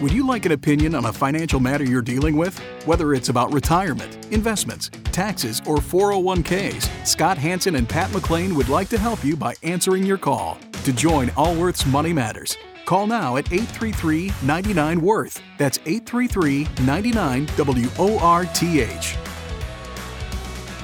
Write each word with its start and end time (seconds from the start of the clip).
Would 0.00 0.12
you 0.12 0.26
like 0.26 0.46
an 0.46 0.52
opinion 0.52 0.94
on 0.94 1.04
a 1.04 1.12
financial 1.12 1.60
matter 1.60 1.84
you're 1.84 2.00
dealing 2.00 2.34
with? 2.34 2.58
Whether 2.86 3.12
it's 3.12 3.28
about 3.28 3.52
retirement, 3.52 4.32
investments, 4.32 4.90
taxes, 5.12 5.60
or 5.66 5.76
401ks, 5.76 7.06
Scott 7.06 7.36
Hanson 7.36 7.74
and 7.74 7.86
Pat 7.86 8.08
McClain 8.08 8.56
would 8.56 8.70
like 8.70 8.88
to 8.88 8.98
help 8.98 9.22
you 9.22 9.36
by 9.36 9.54
answering 9.62 10.06
your 10.06 10.16
call. 10.16 10.56
To 10.84 10.92
join 10.94 11.28
Allworth's 11.36 11.84
Money 11.84 12.14
Matters, 12.14 12.56
call 12.86 13.06
now 13.06 13.36
at 13.36 13.52
833 13.52 14.32
99 14.42 15.02
Worth. 15.02 15.42
That's 15.58 15.78
833 15.84 16.66
99 16.82 17.44
W 17.58 17.88
O 17.98 18.18
R 18.20 18.46
T 18.46 18.80
H. 18.80 19.16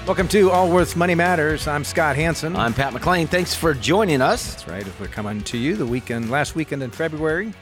Welcome 0.07 0.29
to 0.29 0.51
Allworth's 0.51 0.95
Money 0.95 1.15
Matters. 1.15 1.67
I'm 1.67 1.85
Scott 1.85 2.17
Hanson. 2.17 2.55
I'm 2.55 2.75
Pat 2.75 2.93
McClain. 2.93 3.27
Thanks 3.27 3.55
for 3.55 3.73
joining 3.73 4.21
us. 4.21 4.53
That's 4.53 4.69
right. 4.69 4.87
If 4.87 5.01
we're 5.01 5.07
coming 5.07 5.41
to 5.45 5.57
you 5.57 5.75
the 5.75 5.87
weekend, 5.87 6.31
last 6.31 6.55
weekend 6.55 6.83
in 6.83 6.91
February. 6.91 7.55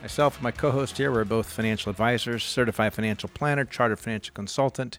Myself 0.00 0.36
and 0.36 0.42
my 0.42 0.50
co-host 0.50 0.96
here, 0.96 1.12
we're 1.12 1.24
both 1.24 1.50
financial 1.50 1.90
advisors, 1.90 2.42
certified 2.42 2.94
financial 2.94 3.28
planner, 3.28 3.66
chartered 3.66 4.00
financial 4.00 4.32
consultant. 4.32 4.98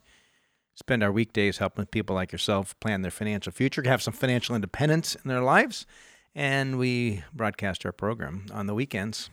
Spend 0.75 1.01
our 1.01 1.11
weekdays 1.11 1.57
helping 1.57 1.87
people 1.87 2.15
like 2.15 2.31
yourself 2.31 2.79
plan 2.79 3.01
their 3.01 3.09
financial 3.09 3.51
future, 3.51 3.81
have 3.83 4.03
some 4.03 4.13
financial 4.13 4.55
independence 4.55 5.15
in 5.15 5.27
their 5.27 5.41
lives, 5.41 5.87
and 6.35 6.77
we 6.77 7.23
broadcast 7.33 7.83
our 7.85 7.91
program 7.91 8.45
on 8.53 8.67
the 8.67 8.75
weekends, 8.75 9.31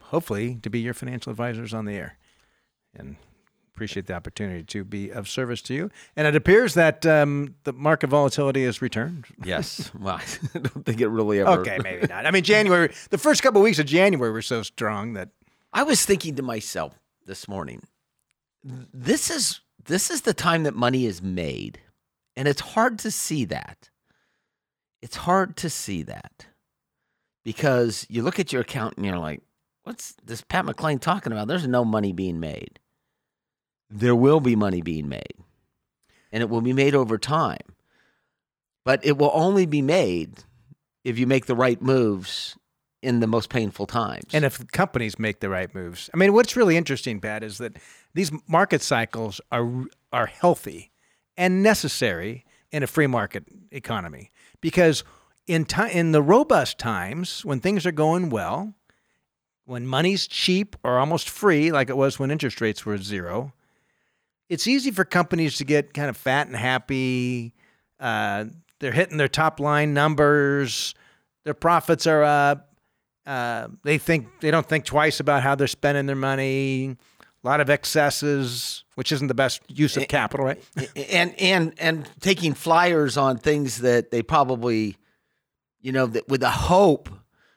hopefully 0.00 0.58
to 0.62 0.70
be 0.70 0.78
your 0.78 0.94
financial 0.94 1.30
advisors 1.30 1.74
on 1.74 1.86
the 1.86 1.94
air. 1.94 2.16
And 2.94 3.16
appreciate 3.80 4.06
the 4.06 4.12
opportunity 4.12 4.62
to 4.62 4.84
be 4.84 5.08
of 5.08 5.26
service 5.26 5.62
to 5.62 5.72
you. 5.72 5.90
And 6.14 6.26
it 6.26 6.36
appears 6.36 6.74
that 6.74 7.06
um, 7.06 7.54
the 7.64 7.72
market 7.72 8.08
volatility 8.08 8.62
has 8.66 8.82
returned. 8.82 9.24
Yes. 9.42 9.90
Well, 10.00 10.16
I 10.16 10.58
don't 10.58 10.84
think 10.84 11.00
it 11.00 11.08
really 11.08 11.40
ever. 11.40 11.60
Okay, 11.60 11.78
maybe 11.82 12.06
not. 12.06 12.26
I 12.26 12.30
mean, 12.30 12.42
January, 12.42 12.92
the 13.10 13.18
first 13.18 13.42
couple 13.42 13.60
of 13.60 13.64
weeks 13.64 13.78
of 13.78 13.86
January 13.86 14.30
were 14.30 14.42
so 14.42 14.62
strong 14.62 15.14
that 15.14 15.30
I 15.72 15.82
was 15.82 16.04
thinking 16.04 16.36
to 16.36 16.42
myself 16.42 16.98
this 17.26 17.48
morning, 17.48 17.82
this 18.62 19.30
is 19.30 19.60
this 19.84 20.10
is 20.10 20.22
the 20.22 20.34
time 20.34 20.62
that 20.64 20.74
money 20.74 21.06
is 21.06 21.22
made, 21.22 21.80
and 22.36 22.48
it's 22.48 22.60
hard 22.60 22.98
to 23.00 23.10
see 23.10 23.44
that. 23.46 23.90
It's 25.02 25.16
hard 25.16 25.56
to 25.58 25.70
see 25.70 26.02
that 26.02 26.46
because 27.44 28.06
you 28.08 28.22
look 28.22 28.38
at 28.38 28.52
your 28.52 28.62
account 28.62 28.96
and 28.96 29.04
you're 29.04 29.18
like, 29.18 29.42
"What's 29.84 30.14
this 30.24 30.42
Pat 30.42 30.64
McClain 30.64 31.00
talking 31.00 31.32
about?" 31.32 31.48
There's 31.48 31.66
no 31.68 31.84
money 31.84 32.12
being 32.12 32.40
made. 32.40 32.79
There 33.90 34.14
will 34.14 34.40
be 34.40 34.56
money 34.56 34.82
being 34.82 35.08
made, 35.08 35.34
and 36.32 36.42
it 36.42 36.48
will 36.48 36.60
be 36.60 36.72
made 36.72 36.94
over 36.94 37.18
time. 37.18 37.58
But 38.84 39.04
it 39.04 39.18
will 39.18 39.30
only 39.34 39.66
be 39.66 39.82
made 39.82 40.44
if 41.04 41.18
you 41.18 41.26
make 41.26 41.46
the 41.46 41.54
right 41.54 41.80
moves 41.82 42.56
in 43.02 43.20
the 43.20 43.26
most 43.26 43.48
painful 43.48 43.86
times. 43.86 44.26
and 44.32 44.44
if 44.44 44.66
companies 44.68 45.18
make 45.18 45.40
the 45.40 45.48
right 45.48 45.74
moves. 45.74 46.10
I 46.12 46.16
mean, 46.16 46.32
what's 46.32 46.56
really 46.56 46.76
interesting, 46.76 47.20
Pat, 47.20 47.42
is 47.42 47.58
that 47.58 47.78
these 48.14 48.30
market 48.46 48.82
cycles 48.82 49.40
are 49.50 49.84
are 50.12 50.26
healthy 50.26 50.92
and 51.36 51.62
necessary 51.62 52.44
in 52.70 52.82
a 52.82 52.86
free 52.86 53.06
market 53.06 53.44
economy 53.70 54.30
because 54.60 55.04
in 55.46 55.64
time 55.64 55.90
in 55.90 56.12
the 56.12 56.22
robust 56.22 56.78
times 56.78 57.44
when 57.44 57.60
things 57.60 57.86
are 57.86 57.92
going 57.92 58.28
well, 58.28 58.74
when 59.64 59.86
money's 59.86 60.26
cheap 60.26 60.76
or 60.84 60.98
almost 60.98 61.28
free, 61.30 61.72
like 61.72 61.88
it 61.88 61.96
was 61.96 62.18
when 62.18 62.30
interest 62.30 62.60
rates 62.60 62.84
were 62.84 62.98
zero, 62.98 63.52
it's 64.50 64.66
easy 64.66 64.90
for 64.90 65.04
companies 65.04 65.56
to 65.58 65.64
get 65.64 65.94
kind 65.94 66.10
of 66.10 66.16
fat 66.16 66.48
and 66.48 66.56
happy. 66.56 67.54
Uh, 68.00 68.46
they're 68.80 68.92
hitting 68.92 69.16
their 69.16 69.28
top 69.28 69.60
line 69.60 69.94
numbers. 69.94 70.94
Their 71.44 71.54
profits 71.54 72.06
are 72.06 72.24
up. 72.24 72.74
Uh, 73.24 73.68
they 73.84 73.96
think 73.96 74.26
they 74.40 74.50
don't 74.50 74.68
think 74.68 74.84
twice 74.84 75.20
about 75.20 75.42
how 75.42 75.54
they're 75.54 75.68
spending 75.68 76.06
their 76.06 76.16
money. 76.16 76.96
A 77.42 77.46
lot 77.46 77.60
of 77.60 77.70
excesses, 77.70 78.84
which 78.96 79.12
isn't 79.12 79.28
the 79.28 79.34
best 79.34 79.62
use 79.68 79.96
of 79.96 80.08
capital, 80.08 80.44
right? 80.44 80.62
and 80.96 81.38
and 81.40 81.72
and 81.78 82.10
taking 82.20 82.52
flyers 82.52 83.16
on 83.16 83.38
things 83.38 83.78
that 83.78 84.10
they 84.10 84.22
probably, 84.22 84.96
you 85.80 85.92
know, 85.92 86.06
that 86.06 86.28
with 86.28 86.42
a 86.42 86.50
hope. 86.50 87.08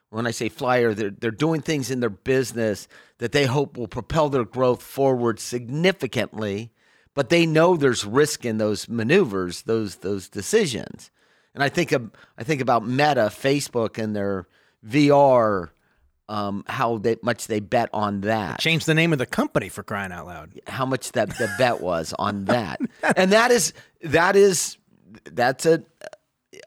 When 0.09 0.27
I 0.27 0.31
say 0.31 0.47
flyer, 0.47 0.93
they're 0.93 1.09
they're 1.09 1.31
doing 1.31 1.61
things 1.61 1.89
in 1.89 1.99
their 1.99 2.11
business 2.11 2.87
that 3.17 3.31
they 3.31 3.45
hope 3.45 3.77
will 3.77 3.87
propel 3.87 4.29
their 4.29 4.45
growth 4.45 4.83
forward 4.83 5.39
significantly, 5.39 6.72
but 7.15 7.29
they 7.29 7.45
know 7.45 7.75
there's 7.77 8.05
risk 8.05 8.45
in 8.45 8.57
those 8.57 8.87
maneuvers, 8.89 9.63
those 9.63 9.97
those 9.97 10.29
decisions. 10.29 11.11
And 11.53 11.63
I 11.63 11.69
think 11.69 11.91
of 11.91 12.09
I 12.37 12.43
think 12.43 12.61
about 12.61 12.85
Meta, 12.85 13.29
Facebook, 13.31 14.01
and 14.01 14.15
their 14.15 14.47
VR, 14.87 15.69
um, 16.27 16.63
how 16.67 16.97
they, 16.97 17.17
much 17.21 17.47
they 17.47 17.59
bet 17.59 17.89
on 17.93 18.21
that 18.21 18.59
Change 18.59 18.85
the 18.85 18.93
name 18.95 19.13
of 19.13 19.19
the 19.19 19.25
company 19.25 19.69
for 19.69 19.83
crying 19.83 20.11
out 20.11 20.25
loud. 20.25 20.59
how 20.67 20.85
much 20.85 21.11
that 21.11 21.29
the 21.37 21.53
bet 21.57 21.81
was 21.81 22.13
on 22.17 22.45
that. 22.45 22.79
and 23.15 23.31
that 23.31 23.51
is 23.51 23.73
that 24.01 24.35
is 24.35 24.77
that's 25.31 25.65
a 25.65 25.83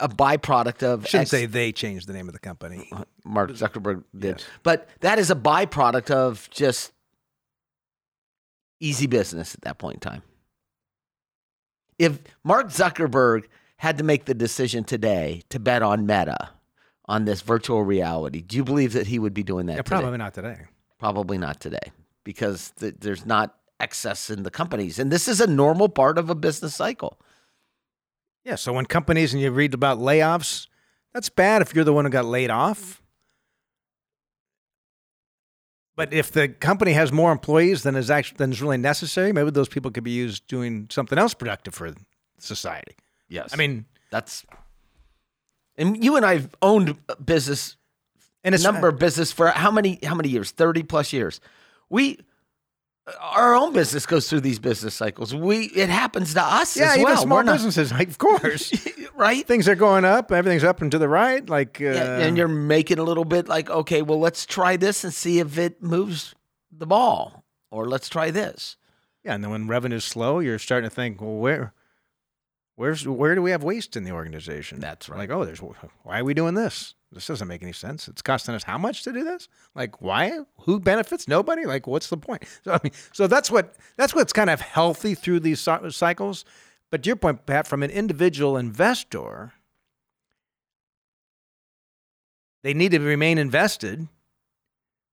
a 0.00 0.08
byproduct 0.08 0.82
of 0.82 1.06
Shouldn't 1.06 1.22
ex- 1.22 1.30
say 1.30 1.46
they 1.46 1.72
changed 1.72 2.06
the 2.06 2.12
name 2.12 2.28
of 2.28 2.32
the 2.34 2.38
company. 2.40 2.88
Mark 3.24 3.50
Zuckerberg 3.52 4.04
did. 4.16 4.38
Yes. 4.38 4.46
But 4.62 4.88
that 5.00 5.18
is 5.18 5.30
a 5.30 5.34
byproduct 5.34 6.10
of 6.10 6.48
just 6.50 6.92
easy 8.78 9.06
business 9.06 9.54
at 9.54 9.62
that 9.62 9.78
point 9.78 9.94
in 9.94 10.00
time. 10.00 10.22
If 11.98 12.20
Mark 12.44 12.68
Zuckerberg 12.68 13.44
had 13.78 13.98
to 13.98 14.04
make 14.04 14.24
the 14.24 14.34
decision 14.34 14.84
today 14.84 15.42
to 15.50 15.58
bet 15.58 15.82
on 15.82 16.06
Meta 16.06 16.50
on 17.06 17.24
this 17.24 17.40
virtual 17.40 17.82
reality, 17.82 18.40
do 18.40 18.56
you 18.56 18.64
believe 18.64 18.92
that 18.92 19.06
he 19.06 19.18
would 19.18 19.34
be 19.34 19.42
doing 19.42 19.66
that? 19.66 19.76
Yeah, 19.76 19.82
today? 19.82 20.00
probably 20.00 20.18
not 20.18 20.34
today. 20.34 20.58
Probably 20.98 21.38
not 21.38 21.60
today 21.60 21.92
because 22.24 22.72
th- 22.78 22.96
there's 23.00 23.24
not 23.26 23.54
excess 23.80 24.30
in 24.30 24.42
the 24.42 24.50
companies. 24.50 24.98
And 24.98 25.10
this 25.10 25.28
is 25.28 25.40
a 25.40 25.46
normal 25.46 25.88
part 25.88 26.18
of 26.18 26.30
a 26.30 26.34
business 26.34 26.74
cycle. 26.74 27.18
Yeah, 28.44 28.54
so 28.54 28.72
when 28.72 28.86
companies 28.86 29.32
and 29.32 29.42
you 29.42 29.50
read 29.50 29.74
about 29.74 29.98
layoffs, 29.98 30.66
that's 31.12 31.28
bad 31.28 31.62
if 31.62 31.74
you're 31.74 31.84
the 31.84 31.92
one 31.92 32.04
who 32.04 32.10
got 32.10 32.24
laid 32.24 32.50
off. 32.50 33.02
But 35.96 36.12
if 36.12 36.30
the 36.30 36.48
company 36.48 36.92
has 36.92 37.10
more 37.10 37.32
employees 37.32 37.82
than 37.82 37.96
is 37.96 38.10
actually 38.10 38.36
than 38.36 38.52
is 38.52 38.60
really 38.60 38.76
necessary, 38.76 39.32
maybe 39.32 39.50
those 39.50 39.68
people 39.68 39.90
could 39.90 40.04
be 40.04 40.10
used 40.10 40.46
doing 40.46 40.88
something 40.90 41.18
else 41.18 41.32
productive 41.32 41.74
for 41.74 41.94
society. 42.38 42.94
Yes. 43.28 43.52
I 43.52 43.56
mean, 43.56 43.86
that's. 44.10 44.44
And 45.76 46.04
you 46.04 46.16
and 46.16 46.24
I've 46.24 46.54
owned 46.62 46.96
a 47.08 47.16
business, 47.16 47.76
and 48.44 48.54
a 48.54 48.58
number 48.58 48.88
of 48.88 48.98
business 48.98 49.32
for 49.32 49.48
how 49.48 49.70
many 49.70 49.98
how 50.04 50.14
many 50.14 50.28
years? 50.28 50.50
Thirty 50.50 50.82
plus 50.82 51.12
years. 51.12 51.40
We, 51.88 52.18
our 53.20 53.54
own 53.54 53.72
business 53.72 54.04
goes 54.06 54.28
through 54.28 54.40
these 54.40 54.58
business 54.58 54.94
cycles. 54.94 55.34
We 55.34 55.66
it 55.66 55.88
happens 55.88 56.34
to 56.34 56.42
us 56.42 56.76
yeah, 56.76 56.94
as 56.96 57.04
well. 57.04 57.16
small 57.22 57.42
not- 57.44 57.52
businesses, 57.54 57.92
like, 57.92 58.08
of 58.08 58.18
course, 58.18 58.72
right? 59.14 59.46
things 59.46 59.68
are 59.68 59.74
going 59.76 60.04
up, 60.04 60.32
everything's 60.32 60.64
up 60.64 60.82
and 60.82 60.90
to 60.90 60.98
the 60.98 61.08
right. 61.08 61.48
Like, 61.48 61.80
uh, 61.80 61.84
Yeah, 61.84 62.18
and 62.18 62.36
you're 62.36 62.48
making 62.48 62.98
a 62.98 63.04
little 63.04 63.24
bit 63.24 63.46
like, 63.48 63.70
okay, 63.70 64.02
well, 64.02 64.18
let's 64.18 64.44
try 64.44 64.76
this 64.76 65.04
and 65.04 65.14
see 65.14 65.38
if 65.38 65.56
it 65.56 65.80
moves 65.82 66.34
the 66.72 66.86
ball, 66.86 67.44
or 67.70 67.88
let's 67.88 68.08
try 68.08 68.30
this. 68.32 68.76
yeah, 69.24 69.34
and 69.34 69.42
then 69.44 69.50
when 69.52 69.68
revenue's 69.68 70.04
slow, 70.04 70.40
you're 70.40 70.58
starting 70.58 70.90
to 70.90 70.94
think, 70.94 71.20
well, 71.20 71.36
where, 71.36 71.72
where's 72.74 73.06
where 73.06 73.34
do 73.36 73.40
we 73.42 73.52
have 73.52 73.62
waste 73.62 73.96
in 73.96 74.02
the 74.02 74.10
organization? 74.10 74.80
That's 74.80 75.08
right. 75.08 75.18
Like, 75.18 75.30
oh, 75.30 75.44
there's 75.44 75.60
why 75.60 76.18
are 76.18 76.24
we 76.24 76.34
doing 76.34 76.54
this? 76.54 76.95
This 77.12 77.26
doesn't 77.26 77.46
make 77.46 77.62
any 77.62 77.72
sense. 77.72 78.08
It's 78.08 78.20
costing 78.20 78.54
us 78.54 78.64
how 78.64 78.78
much 78.78 79.04
to 79.04 79.12
do 79.12 79.22
this? 79.22 79.48
Like, 79.74 80.02
why? 80.02 80.40
Who 80.62 80.80
benefits? 80.80 81.28
Nobody. 81.28 81.64
Like, 81.64 81.86
what's 81.86 82.08
the 82.08 82.16
point? 82.16 82.42
So, 82.64 82.72
I 82.72 82.80
mean, 82.82 82.92
so 83.12 83.26
that's 83.26 83.50
what 83.50 83.76
that's 83.96 84.14
what's 84.14 84.32
kind 84.32 84.50
of 84.50 84.60
healthy 84.60 85.14
through 85.14 85.40
these 85.40 85.60
cycles. 85.60 86.44
But 86.90 87.02
to 87.02 87.06
your 87.08 87.16
point, 87.16 87.46
Pat, 87.46 87.66
from 87.66 87.82
an 87.82 87.90
individual 87.90 88.56
investor, 88.56 89.52
they 92.62 92.74
need 92.74 92.90
to 92.92 92.98
remain 92.98 93.38
invested, 93.38 94.08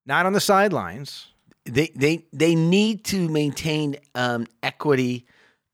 not 0.06 0.25
on 0.25 0.33
the 0.33 0.41
sidelines. 0.41 1.27
They 1.65 1.91
they 1.95 2.25
they 2.33 2.56
need 2.56 3.06
to 3.06 3.29
maintain 3.29 3.97
um, 4.15 4.47
equity 4.62 5.25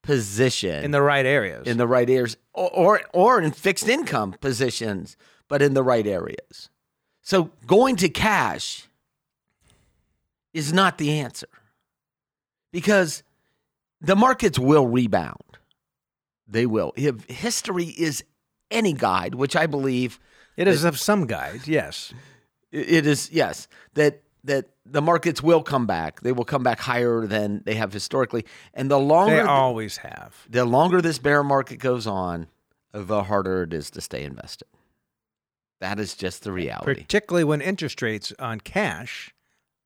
position 0.04 0.84
in 0.84 0.92
the 0.92 1.02
right 1.02 1.26
areas. 1.26 1.68
in 1.68 1.78
the 1.78 1.88
right 1.88 2.10
areas, 2.10 2.38
or, 2.54 2.70
or 2.70 3.02
or 3.14 3.42
in 3.42 3.52
fixed 3.52 3.88
income 3.88 4.36
positions, 4.40 5.18
but 5.50 5.62
in 5.62 5.74
the 5.74 5.84
right 5.84 6.08
areas. 6.08 6.70
So 7.22 7.52
going 7.68 7.98
to 7.98 8.08
cash 8.08 8.88
is 10.54 10.72
not 10.72 10.98
the 10.98 11.20
answer 11.20 11.50
because 12.72 13.24
the 14.00 14.16
markets 14.16 14.58
will 14.58 14.88
rebound. 14.88 15.38
They 16.48 16.66
will. 16.66 16.94
If 16.96 17.26
history 17.26 17.86
is 17.86 18.24
any 18.72 18.94
guide, 18.94 19.36
which 19.36 19.56
I 19.56 19.68
believe 19.68 20.20
it 20.56 20.68
is 20.68 20.84
of 20.84 20.98
some 20.98 21.28
guide, 21.28 21.68
yes. 21.68 22.14
it 22.72 22.90
it 22.90 23.08
is, 23.08 23.30
yes, 23.32 23.68
that 23.94 24.22
that 24.46 24.70
the 24.86 25.02
markets 25.02 25.44
will 25.44 25.62
come 25.62 25.86
back. 25.86 26.22
They 26.22 26.32
will 26.32 26.46
come 26.46 26.64
back 26.64 26.80
higher 26.80 27.28
than 27.28 27.62
they 27.66 27.76
have 27.76 27.94
historically, 27.94 28.46
and 28.74 28.90
the 28.90 29.00
longer 29.00 29.36
They 29.36 29.42
always 29.42 29.98
have. 29.98 30.48
the 30.50 30.66
longer 30.66 31.02
this 31.02 31.20
bear 31.20 31.44
market 31.44 31.78
goes 31.78 32.08
on, 32.08 32.48
the 32.94 33.24
harder 33.24 33.64
it 33.64 33.74
is 33.74 33.92
to 33.92 34.02
stay 34.02 34.24
invested. 34.24 34.68
That 35.80 36.00
is 36.00 36.14
just 36.14 36.44
the 36.44 36.52
reality. 36.52 36.94
Particularly 36.94 37.44
when 37.44 37.62
interest 37.62 38.02
rates 38.02 38.34
on 38.38 38.60
cash 38.60 39.34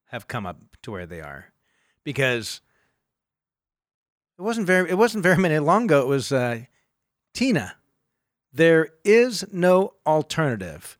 have 0.08 0.28
come 0.28 0.46
up 0.46 0.58
to 0.84 0.92
where 0.92 1.06
they 1.06 1.22
are, 1.22 1.54
because 2.04 2.62
it 4.38 4.42
wasn't 4.42 4.68
very 4.68 4.90
it 4.90 4.98
wasn't 4.98 5.24
very 5.24 5.38
many 5.38 5.60
long 5.60 5.86
ago. 5.86 6.02
It 6.02 6.08
was 6.08 6.32
uh, 6.32 6.62
Tina. 7.34 7.76
There 8.52 8.90
is 9.04 9.46
no 9.52 9.94
alternative, 10.06 10.98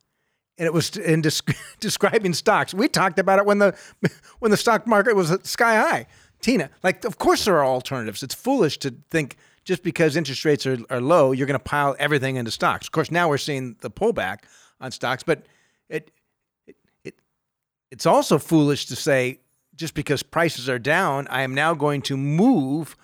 and 0.58 0.66
it 0.68 0.74
was 0.74 0.96
in 0.96 1.22
desc- 1.22 1.56
describing 1.80 2.34
stocks. 2.34 2.74
We 2.74 2.88
talked 2.88 3.20
about 3.20 3.40
it 3.40 3.46
when 3.46 3.60
the 3.60 3.76
when 4.40 4.52
the 4.52 4.58
stock 4.58 4.86
market 4.86 5.16
was 5.16 5.36
sky 5.44 5.76
high. 5.76 6.08
Tina, 6.40 6.70
like 6.84 7.04
of 7.06 7.18
course 7.18 7.46
there 7.46 7.58
are 7.58 7.66
alternatives. 7.66 8.22
It's 8.22 8.36
foolish 8.36 8.78
to 8.80 8.94
think 9.10 9.38
just 9.66 9.82
because 9.82 10.16
interest 10.16 10.46
rates 10.46 10.68
are, 10.68 10.78
are 10.90 11.00
low, 11.00 11.32
you're 11.32 11.48
going 11.48 11.60
to 11.60 11.64
pile 11.64 11.96
everything 11.98 12.36
into 12.36 12.52
stocks. 12.52 12.86
Of 12.88 12.92
course, 12.92 13.10
now 13.10 13.30
we're 13.30 13.38
seeing 13.38 13.78
the 13.80 13.90
pullback 13.90 14.40
on 14.84 14.92
stocks, 14.92 15.24
but 15.24 15.44
it, 15.90 16.12
it, 16.68 16.76
it 17.04 17.16
it's 17.90 18.06
also 18.06 18.38
foolish 18.38 18.86
to 18.88 18.96
say 18.96 19.40
just 19.76 19.96
because 19.96 20.22
prices 20.22 20.70
are 20.70 20.78
down, 20.78 21.28
I 21.30 21.42
am 21.42 21.56
now 21.56 21.74
going 21.74 22.02
to 22.04 22.18
move 22.18 22.96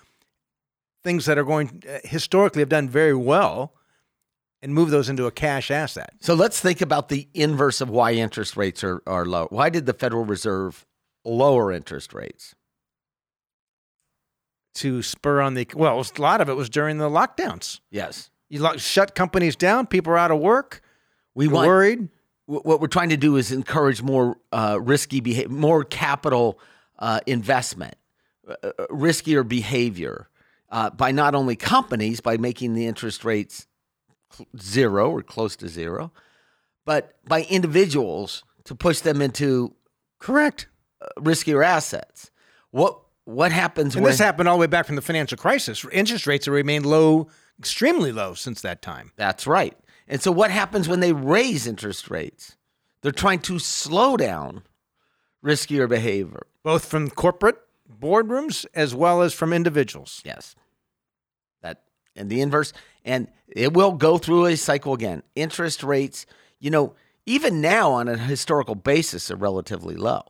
things 1.02 1.26
that 1.26 1.38
are 1.38 1.44
going 1.44 1.82
uh, 1.88 1.98
historically 2.04 2.60
have 2.60 2.68
done 2.68 2.88
very 2.88 3.14
well 3.14 3.72
and 4.62 4.74
move 4.74 4.90
those 4.90 5.08
into 5.08 5.26
a 5.26 5.30
cash 5.30 5.70
asset. 5.70 6.12
So 6.20 6.34
let's 6.34 6.60
think 6.60 6.82
about 6.82 7.08
the 7.08 7.28
inverse 7.32 7.80
of 7.80 7.88
why 7.88 8.12
interest 8.12 8.56
rates 8.56 8.84
are, 8.84 9.02
are 9.06 9.24
low. 9.24 9.46
Why 9.50 9.70
did 9.70 9.86
the 9.86 9.94
Federal 9.94 10.24
Reserve 10.24 10.86
lower 11.24 11.72
interest 11.72 12.12
rates? 12.12 12.54
To 14.74 15.02
spur 15.02 15.40
on 15.40 15.54
the 15.54 15.66
well, 15.74 16.00
a 16.00 16.20
lot 16.20 16.40
of 16.40 16.48
it 16.48 16.54
was 16.54 16.68
during 16.70 16.98
the 16.98 17.08
lockdowns. 17.08 17.80
Yes, 17.90 18.30
you 18.48 18.60
lock, 18.60 18.78
shut 18.78 19.14
companies 19.14 19.56
down. 19.56 19.86
People 19.86 20.12
are 20.12 20.18
out 20.18 20.30
of 20.30 20.38
work. 20.38 20.82
We 21.34 21.46
You're 21.46 21.54
want, 21.54 21.68
worried. 21.68 22.08
What 22.46 22.80
we're 22.80 22.88
trying 22.88 23.10
to 23.10 23.16
do 23.16 23.36
is 23.36 23.52
encourage 23.52 24.02
more 24.02 24.36
uh, 24.50 24.78
risky 24.80 25.20
behavior, 25.20 25.48
more 25.48 25.84
capital 25.84 26.58
uh, 26.98 27.20
investment, 27.26 27.94
uh, 28.48 28.54
uh 28.62 28.86
riskier 28.88 29.46
behavior 29.46 30.28
uh, 30.70 30.90
by 30.90 31.12
not 31.12 31.34
only 31.34 31.56
companies 31.56 32.20
by 32.20 32.36
making 32.36 32.74
the 32.74 32.86
interest 32.86 33.24
rates 33.24 33.66
zero 34.58 35.10
or 35.10 35.22
close 35.22 35.56
to 35.56 35.68
zero, 35.68 36.12
but 36.84 37.16
by 37.24 37.42
individuals 37.44 38.44
to 38.64 38.74
push 38.74 39.00
them 39.00 39.22
into 39.22 39.74
correct 40.18 40.66
uh, 41.00 41.06
riskier 41.20 41.64
assets. 41.64 42.30
What 42.70 42.98
what 43.24 43.52
happens 43.52 43.94
and 43.94 44.02
when 44.02 44.10
this 44.10 44.18
happened 44.18 44.48
all 44.48 44.56
the 44.56 44.60
way 44.60 44.66
back 44.66 44.86
from 44.86 44.96
the 44.96 45.02
financial 45.02 45.38
crisis? 45.38 45.84
Interest 45.92 46.26
rates 46.26 46.46
have 46.46 46.54
remained 46.54 46.86
low, 46.86 47.28
extremely 47.58 48.12
low 48.12 48.34
since 48.34 48.60
that 48.62 48.82
time. 48.82 49.12
That's 49.16 49.46
right. 49.46 49.76
And 50.10 50.20
so 50.20 50.32
what 50.32 50.50
happens 50.50 50.88
when 50.88 50.98
they 50.98 51.12
raise 51.12 51.68
interest 51.68 52.10
rates? 52.10 52.56
They're 53.00 53.12
trying 53.12 53.38
to 53.42 53.60
slow 53.60 54.16
down 54.16 54.64
riskier 55.42 55.88
behavior, 55.88 56.42
both 56.64 56.84
from 56.84 57.08
corporate 57.10 57.58
boardrooms 57.88 58.66
as 58.74 58.92
well 58.92 59.22
as 59.22 59.32
from 59.32 59.52
individuals. 59.52 60.20
Yes. 60.24 60.56
That 61.62 61.84
and 62.16 62.28
the 62.28 62.40
inverse 62.40 62.72
and 63.04 63.28
it 63.46 63.72
will 63.72 63.92
go 63.92 64.18
through 64.18 64.46
a 64.46 64.56
cycle 64.56 64.94
again. 64.94 65.22
Interest 65.36 65.84
rates, 65.84 66.26
you 66.58 66.72
know, 66.72 66.94
even 67.24 67.60
now 67.60 67.92
on 67.92 68.08
a 68.08 68.18
historical 68.18 68.74
basis 68.74 69.30
are 69.30 69.36
relatively 69.36 69.94
low. 69.94 70.24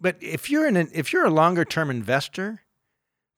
But 0.00 0.18
if 0.20 0.48
you're 0.48 0.66
an 0.66 0.76
if 0.76 1.12
you're 1.12 1.26
a 1.26 1.30
longer 1.30 1.64
term 1.64 1.90
investor, 1.90 2.60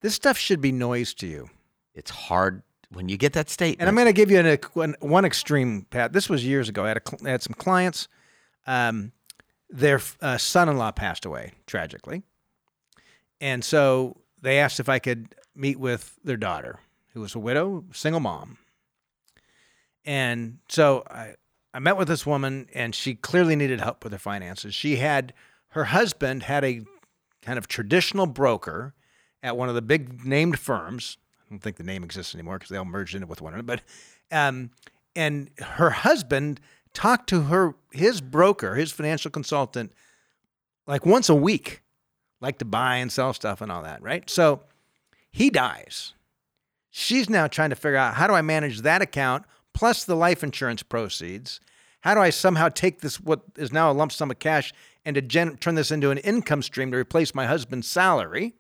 this 0.02 0.14
stuff 0.14 0.36
should 0.36 0.60
be 0.60 0.70
noise 0.70 1.14
to 1.14 1.26
you. 1.26 1.48
It's 1.94 2.10
hard 2.10 2.62
when 2.94 3.08
you 3.08 3.17
get 3.17 3.32
that 3.35 3.50
statement. 3.50 3.81
And 3.81 3.88
I'm 3.88 3.94
going 3.94 4.06
to 4.06 4.12
give 4.12 4.31
you 4.31 4.38
an, 4.38 4.94
one 5.00 5.25
extreme, 5.25 5.87
Pat. 5.91 6.12
This 6.12 6.29
was 6.29 6.44
years 6.44 6.69
ago. 6.69 6.85
I 6.85 6.88
had, 6.88 6.96
a, 6.96 7.02
I 7.26 7.31
had 7.31 7.43
some 7.43 7.55
clients. 7.55 8.08
Um, 8.67 9.12
their 9.69 10.00
uh, 10.20 10.38
son-in-law 10.38 10.93
passed 10.93 11.25
away 11.25 11.52
tragically, 11.67 12.23
and 13.41 13.64
so 13.64 14.17
they 14.41 14.58
asked 14.58 14.81
if 14.81 14.88
I 14.88 14.99
could 14.99 15.35
meet 15.55 15.79
with 15.79 16.19
their 16.25 16.37
daughter, 16.37 16.79
who 17.12 17.20
was 17.20 17.35
a 17.35 17.38
widow, 17.38 17.85
single 17.93 18.20
mom. 18.20 18.58
And 20.05 20.58
so 20.69 21.02
I, 21.11 21.35
I 21.73 21.79
met 21.79 21.96
with 21.96 22.08
this 22.08 22.25
woman, 22.25 22.69
and 22.75 22.94
she 22.94 23.14
clearly 23.14 23.56
needed 23.56 23.81
help 23.81 24.05
with 24.05 24.12
her 24.12 24.19
finances. 24.19 24.75
She 24.75 24.96
had 24.96 25.32
her 25.69 25.85
husband 25.85 26.44
had 26.44 26.64
a 26.64 26.82
kind 27.43 27.58
of 27.58 27.67
traditional 27.67 28.26
broker 28.26 28.94
at 29.43 29.56
one 29.56 29.69
of 29.69 29.75
the 29.75 29.82
big 29.82 30.25
named 30.25 30.58
firms. 30.58 31.19
I 31.46 31.55
don't 31.55 31.61
think 31.61 31.76
the 31.76 31.85
name 31.85 32.05
exists 32.05 32.35
anymore 32.35 32.58
because 32.58 32.70
they 32.70 32.76
all 32.76 32.85
merged 32.85 33.14
into 33.14 33.26
with 33.26 33.41
one 33.41 33.55
another. 33.55 33.67
But 33.67 33.82
um, 34.37 34.70
and 35.14 35.50
her 35.58 35.91
husband 35.91 36.61
talked 36.93 37.29
to 37.31 37.43
her 37.43 37.75
his 37.93 38.20
broker, 38.20 38.75
his 38.75 38.93
financial 38.93 39.31
consultant, 39.31 39.93
like 40.87 41.05
once 41.06 41.29
a 41.29 41.35
week, 41.35 41.82
like 42.41 42.58
to 42.58 42.64
buy 42.64 42.96
and 42.96 43.12
sell 43.12 43.32
stuff 43.32 43.61
and 43.61 43.70
all 43.70 43.82
that, 43.82 44.02
right? 44.02 44.29
So 44.29 44.62
he 45.31 45.50
dies. 45.50 46.14
She's 46.91 47.29
now 47.29 47.46
trying 47.46 47.70
to 47.70 47.76
figure 47.76 47.96
out 47.96 48.14
how 48.14 48.26
do 48.26 48.35
I 48.35 48.43
manage 48.43 48.82
that 48.82 49.02
account 49.02 49.44
plus 49.73 50.05
the 50.05 50.14
life 50.14 50.44
insurance 50.44 50.82
proceeds? 50.82 51.61
How 52.02 52.14
do 52.14 52.20
I 52.20 52.31
somehow 52.31 52.69
take 52.69 53.00
this 53.00 53.20
what 53.20 53.41
is 53.56 53.73
now 53.73 53.91
a 53.91 53.94
lump 53.94 54.12
sum 54.12 54.31
of 54.31 54.38
cash 54.38 54.73
and 55.05 55.14
to 55.14 55.23
gen- 55.23 55.56
turn 55.56 55.75
this 55.75 55.91
into 55.91 56.11
an 56.11 56.19
income 56.19 56.62
stream 56.62 56.91
to 56.91 56.96
replace 56.96 57.35
my 57.35 57.46
husband's 57.46 57.88
salary. 57.88 58.55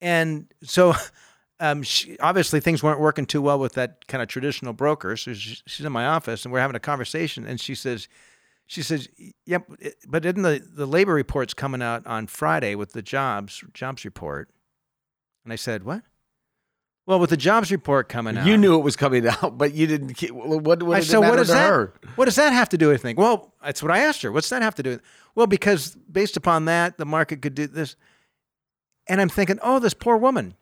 And 0.00 0.46
so, 0.62 0.94
um, 1.62 1.82
she, 1.84 2.18
obviously, 2.18 2.58
things 2.58 2.82
weren't 2.82 2.98
working 2.98 3.24
too 3.24 3.40
well 3.40 3.58
with 3.58 3.74
that 3.74 4.08
kind 4.08 4.20
of 4.20 4.28
traditional 4.28 4.72
broker. 4.72 5.16
So 5.16 5.32
she, 5.32 5.60
she's 5.66 5.86
in 5.86 5.92
my 5.92 6.06
office, 6.06 6.44
and 6.44 6.52
we're 6.52 6.60
having 6.60 6.74
a 6.74 6.80
conversation, 6.80 7.46
and 7.46 7.60
she 7.60 7.76
says, 7.76 8.08
"She 8.66 8.82
says, 8.82 9.08
yep, 9.46 9.70
but 10.08 10.26
isn't 10.26 10.42
the 10.42 10.60
the 10.74 10.86
labor 10.86 11.14
report's 11.14 11.54
coming 11.54 11.80
out 11.80 12.04
on 12.04 12.26
Friday 12.26 12.74
with 12.74 12.92
the 12.92 13.02
jobs 13.02 13.62
jobs 13.72 14.04
report?" 14.04 14.50
And 15.44 15.52
I 15.52 15.56
said, 15.56 15.84
"What?" 15.84 16.02
Well, 17.06 17.20
with 17.20 17.30
the 17.30 17.36
jobs 17.36 17.70
report 17.70 18.08
coming 18.08 18.38
out, 18.38 18.46
you 18.46 18.56
knew 18.56 18.76
it 18.76 18.82
was 18.82 18.96
coming 18.96 19.26
out, 19.26 19.56
but 19.56 19.72
you 19.72 19.86
didn't. 19.86 20.20
What, 20.32 20.82
what 20.82 20.96
I 20.96 21.00
said, 21.00 21.18
what 21.18 21.36
does 21.36 21.48
that? 21.48 21.68
Her? 21.68 21.94
What 22.16 22.24
does 22.24 22.36
that 22.36 22.52
have 22.52 22.68
to 22.70 22.78
do 22.78 22.88
with 22.88 23.04
anything? 23.04 23.22
Well, 23.22 23.54
that's 23.62 23.82
what 23.82 23.92
I 23.92 24.00
asked 24.00 24.22
her. 24.22 24.32
What's 24.32 24.48
that 24.50 24.62
have 24.62 24.74
to 24.76 24.82
do 24.82 24.90
with? 24.90 25.02
Well, 25.36 25.46
because 25.46 25.96
based 26.10 26.36
upon 26.36 26.64
that, 26.64 26.98
the 26.98 27.06
market 27.06 27.40
could 27.40 27.54
do 27.54 27.68
this. 27.68 27.94
And 29.08 29.20
I'm 29.20 29.28
thinking, 29.28 29.58
oh, 29.62 29.80
this 29.80 29.94
poor 29.94 30.16
woman, 30.16 30.54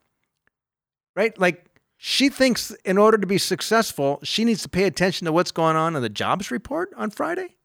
right? 1.14 1.38
Like 1.38 1.66
she 1.96 2.28
thinks 2.28 2.70
in 2.84 2.98
order 2.98 3.18
to 3.18 3.26
be 3.26 3.38
successful, 3.38 4.20
she 4.22 4.44
needs 4.44 4.62
to 4.62 4.68
pay 4.68 4.84
attention 4.84 5.26
to 5.26 5.32
what's 5.32 5.52
going 5.52 5.76
on 5.76 5.96
in 5.96 6.02
the 6.02 6.08
jobs 6.08 6.50
report 6.50 6.90
on 6.96 7.10
Friday. 7.10 7.56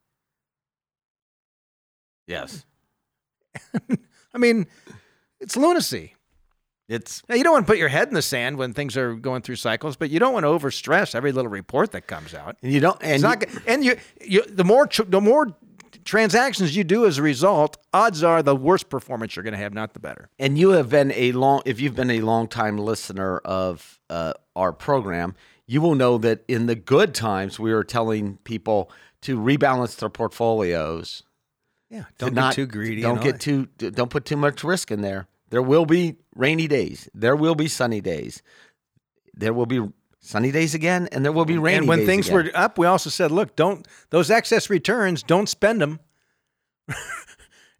Yes. 2.28 2.66
I 4.34 4.38
mean, 4.38 4.68
it's 5.40 5.56
lunacy. 5.56 6.16
It's 6.88 7.24
now, 7.28 7.36
you 7.36 7.44
don't 7.44 7.54
want 7.54 7.66
to 7.66 7.72
put 7.72 7.80
your 7.80 7.88
head 7.88 8.10
in 8.10 8.14
the 8.14 8.22
sand 8.22 8.58
when 8.58 8.74
things 8.74 8.96
are 8.96 9.16
going 9.16 9.42
through 9.42 9.56
cycles, 9.56 9.96
but 9.96 10.12
you 10.12 10.20
don't 10.20 10.34
want 10.34 10.44
to 10.44 10.50
overstress 10.50 11.16
every 11.16 11.32
little 11.32 11.50
report 11.50 11.92
that 11.94 12.06
comes 12.06 12.36
out. 12.36 12.58
And 12.62 12.72
you 12.72 12.80
don't, 12.80 13.02
and 13.02 13.22
you, 13.22 13.28
not, 13.28 13.44
and 13.66 13.84
you, 13.84 13.98
you, 14.22 14.44
the 14.48 14.64
more, 14.64 14.88
the 15.08 15.22
more 15.22 15.48
transactions 16.06 16.76
you 16.76 16.84
do 16.84 17.06
as 17.06 17.18
a 17.18 17.22
result, 17.22 17.78
odds 17.94 18.24
are 18.24 18.42
the 18.42 18.56
worse 18.56 18.84
performance 18.84 19.36
you're 19.36 19.44
going 19.44 19.54
to 19.54 19.60
have, 19.60 19.74
not 19.74 19.94
the 19.94 20.00
better. 20.00 20.30
And 20.40 20.58
you 20.58 20.70
have 20.70 20.90
been 20.90 21.12
a 21.12 21.34
long, 21.34 21.62
if 21.66 21.82
you've 21.82 21.96
been 21.96 22.12
a 22.12 22.22
long 22.22 22.48
time 22.48 22.78
listener 22.78 23.40
of 23.40 24.00
uh, 24.10 24.34
our 24.56 24.72
program, 24.72 25.36
you 25.68 25.82
will 25.82 25.96
know 25.96 26.18
that 26.20 26.46
in 26.48 26.68
the 26.68 26.76
good 26.76 27.14
times 27.14 27.60
we 27.60 27.74
are 27.74 27.84
telling 27.84 28.38
people 28.44 28.90
to 29.22 29.38
rebalance 29.38 29.98
their 29.98 30.10
portfolios. 30.10 31.24
Yeah, 31.90 32.06
don't 32.18 32.30
get 32.30 32.36
not, 32.36 32.54
too 32.54 32.68
greedy. 32.68 33.02
Don't 33.02 33.22
get 33.22 33.40
too, 33.40 33.66
don't 33.78 34.10
put 34.10 34.26
too 34.26 34.38
much 34.38 34.64
risk 34.64 34.92
in 34.92 35.02
there. 35.02 35.28
There 35.50 35.62
will 35.62 35.86
be 35.86 36.18
rainy 36.36 36.68
days. 36.68 37.10
There 37.14 37.36
will 37.36 37.56
be 37.56 37.68
sunny 37.68 38.02
days. 38.02 38.42
There 39.34 39.54
will 39.54 39.66
be 39.66 39.82
sunny 40.26 40.52
days 40.52 40.74
again, 40.74 41.08
and 41.12 41.24
there 41.24 41.32
will 41.32 41.46
be 41.46 41.58
rainy. 41.58 41.78
And 41.78 41.88
when 41.88 42.06
things 42.06 42.28
again. 42.28 42.46
were 42.46 42.52
up, 42.56 42.78
we 42.78 42.88
also 42.88 43.10
said, 43.10 43.32
look, 43.32 43.56
don't 43.56 43.88
those 44.10 44.32
excess 44.32 44.70
returns, 44.70 45.24
don't 45.24 45.48
spend 45.48 45.82
them. 45.82 46.00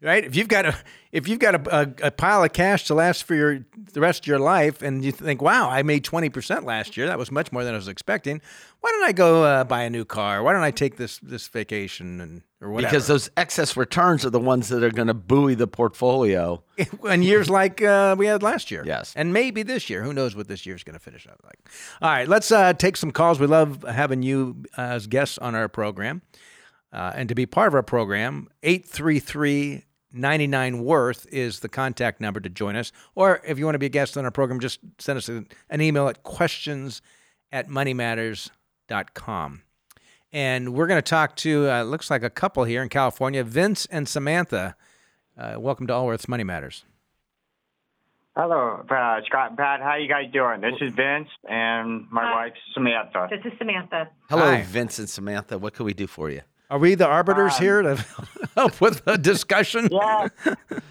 right? 0.00 0.24
If 0.24 0.36
you've 0.36 0.48
got 0.48 0.66
a 0.66 0.76
if 1.12 1.28
you've 1.28 1.38
got 1.38 1.54
a, 1.54 1.80
a, 1.80 2.08
a, 2.08 2.10
pile 2.10 2.44
of 2.44 2.52
cash 2.52 2.84
to 2.84 2.94
last 2.94 3.24
for 3.24 3.34
your 3.34 3.64
the 3.92 4.00
rest 4.00 4.24
of 4.24 4.26
your 4.26 4.38
life, 4.38 4.82
and 4.82 5.04
you 5.04 5.12
think, 5.12 5.42
"Wow, 5.42 5.70
I 5.70 5.82
made 5.82 6.04
twenty 6.04 6.28
percent 6.28 6.64
last 6.64 6.96
year. 6.96 7.06
That 7.06 7.18
was 7.18 7.30
much 7.30 7.52
more 7.52 7.64
than 7.64 7.74
I 7.74 7.76
was 7.76 7.88
expecting." 7.88 8.40
Why 8.80 8.90
don't 8.90 9.04
I 9.04 9.12
go 9.12 9.44
uh, 9.44 9.64
buy 9.64 9.82
a 9.82 9.90
new 9.90 10.04
car? 10.04 10.42
Why 10.42 10.52
don't 10.52 10.62
I 10.62 10.70
take 10.70 10.96
this 10.96 11.18
this 11.18 11.48
vacation 11.48 12.20
and 12.20 12.42
or 12.66 12.70
whatever? 12.70 12.90
Because 12.90 13.06
those 13.06 13.30
excess 13.36 13.76
returns 13.76 14.26
are 14.26 14.30
the 14.30 14.40
ones 14.40 14.68
that 14.68 14.82
are 14.82 14.90
going 14.90 15.08
to 15.08 15.14
buoy 15.14 15.54
the 15.54 15.66
portfolio 15.66 16.62
in 17.04 17.22
years 17.22 17.48
like 17.48 17.82
uh, 17.82 18.14
we 18.18 18.26
had 18.26 18.42
last 18.42 18.70
year. 18.70 18.82
Yes, 18.84 19.12
and 19.16 19.32
maybe 19.32 19.62
this 19.62 19.88
year. 19.88 20.02
Who 20.02 20.12
knows 20.12 20.36
what 20.36 20.48
this 20.48 20.66
year 20.66 20.76
is 20.76 20.84
going 20.84 20.98
to 20.98 21.00
finish 21.00 21.26
up 21.26 21.40
like? 21.44 21.58
All 22.02 22.10
right, 22.10 22.28
let's 22.28 22.52
uh, 22.52 22.72
take 22.74 22.96
some 22.96 23.10
calls. 23.10 23.40
We 23.40 23.46
love 23.46 23.84
having 23.88 24.22
you 24.22 24.64
as 24.76 25.06
guests 25.06 25.38
on 25.38 25.54
our 25.54 25.68
program. 25.68 26.22
Uh, 26.92 27.12
and 27.14 27.28
to 27.28 27.34
be 27.34 27.46
part 27.46 27.68
of 27.68 27.74
our 27.74 27.82
program, 27.82 28.48
833 28.62 29.84
99 30.12 30.82
Worth 30.82 31.26
is 31.30 31.60
the 31.60 31.68
contact 31.68 32.20
number 32.20 32.40
to 32.40 32.48
join 32.48 32.74
us. 32.76 32.90
Or 33.14 33.40
if 33.46 33.58
you 33.58 33.64
want 33.64 33.74
to 33.74 33.78
be 33.78 33.86
a 33.86 33.90
guest 33.90 34.16
on 34.16 34.24
our 34.24 34.30
program, 34.30 34.60
just 34.60 34.80
send 34.98 35.18
us 35.18 35.28
an 35.28 35.46
email 35.80 36.08
at 36.08 36.22
questions 36.22 37.02
at 37.52 37.68
moneymatters.com. 37.68 39.62
And 40.36 40.74
we're 40.74 40.86
going 40.86 40.98
to 40.98 41.10
talk 41.10 41.34
to, 41.36 41.66
uh, 41.70 41.82
looks 41.84 42.10
like 42.10 42.22
a 42.22 42.28
couple 42.28 42.64
here 42.64 42.82
in 42.82 42.90
California, 42.90 43.42
Vince 43.42 43.86
and 43.90 44.06
Samantha. 44.06 44.76
Uh, 45.34 45.54
welcome 45.58 45.86
to 45.86 45.94
Allworth's 45.94 46.28
Money 46.28 46.44
Matters. 46.44 46.84
Hello, 48.36 48.84
uh, 48.90 49.20
Scott 49.24 49.48
and 49.48 49.56
Pat. 49.56 49.80
How 49.80 49.94
you 49.96 50.06
guys 50.10 50.30
doing? 50.30 50.60
This 50.60 50.74
is 50.82 50.92
Vince 50.92 51.28
and 51.48 52.04
my 52.10 52.22
Hi. 52.22 52.34
wife 52.34 52.52
Samantha. 52.74 53.28
This 53.30 53.50
is 53.50 53.56
Samantha. 53.56 54.10
Hello, 54.28 54.44
Hi. 54.56 54.60
Vince 54.62 54.98
and 54.98 55.08
Samantha. 55.08 55.56
What 55.56 55.72
can 55.72 55.86
we 55.86 55.94
do 55.94 56.06
for 56.06 56.28
you? 56.28 56.42
Are 56.68 56.78
we 56.78 56.94
the 56.96 57.06
arbiters 57.06 57.54
Um, 57.54 57.62
here 57.62 57.80
to 57.80 58.04
help 58.54 58.78
with 58.82 59.06
the 59.06 59.16
discussion? 59.16 59.88
Yeah. 59.90 60.28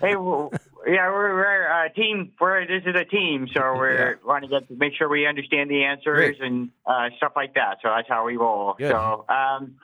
hey, 0.02 0.14
w- 0.14 0.50
yeah, 0.88 1.10
we're, 1.10 1.34
we're 1.34 1.86
a 1.86 1.90
team. 1.94 2.32
We're 2.40 2.66
this 2.68 2.84
is 2.86 2.96
a 2.96 3.06
team, 3.06 3.48
so 3.54 3.62
we're 3.76 4.20
want 4.26 4.44
to 4.44 4.50
get 4.50 4.70
make 4.70 4.94
sure 4.96 5.10
we 5.10 5.26
understand 5.26 5.70
the 5.70 5.84
answers 5.84 6.38
Great. 6.38 6.42
and 6.42 6.70
uh, 6.86 7.10
stuff 7.18 7.34
like 7.36 7.56
that. 7.56 7.78
So 7.82 7.90
that's 7.96 8.08
how 8.08 8.26
we 8.26 8.38
roll. 8.38 8.76
Good. 8.78 8.92
So, 8.92 9.26
um, 9.30 9.76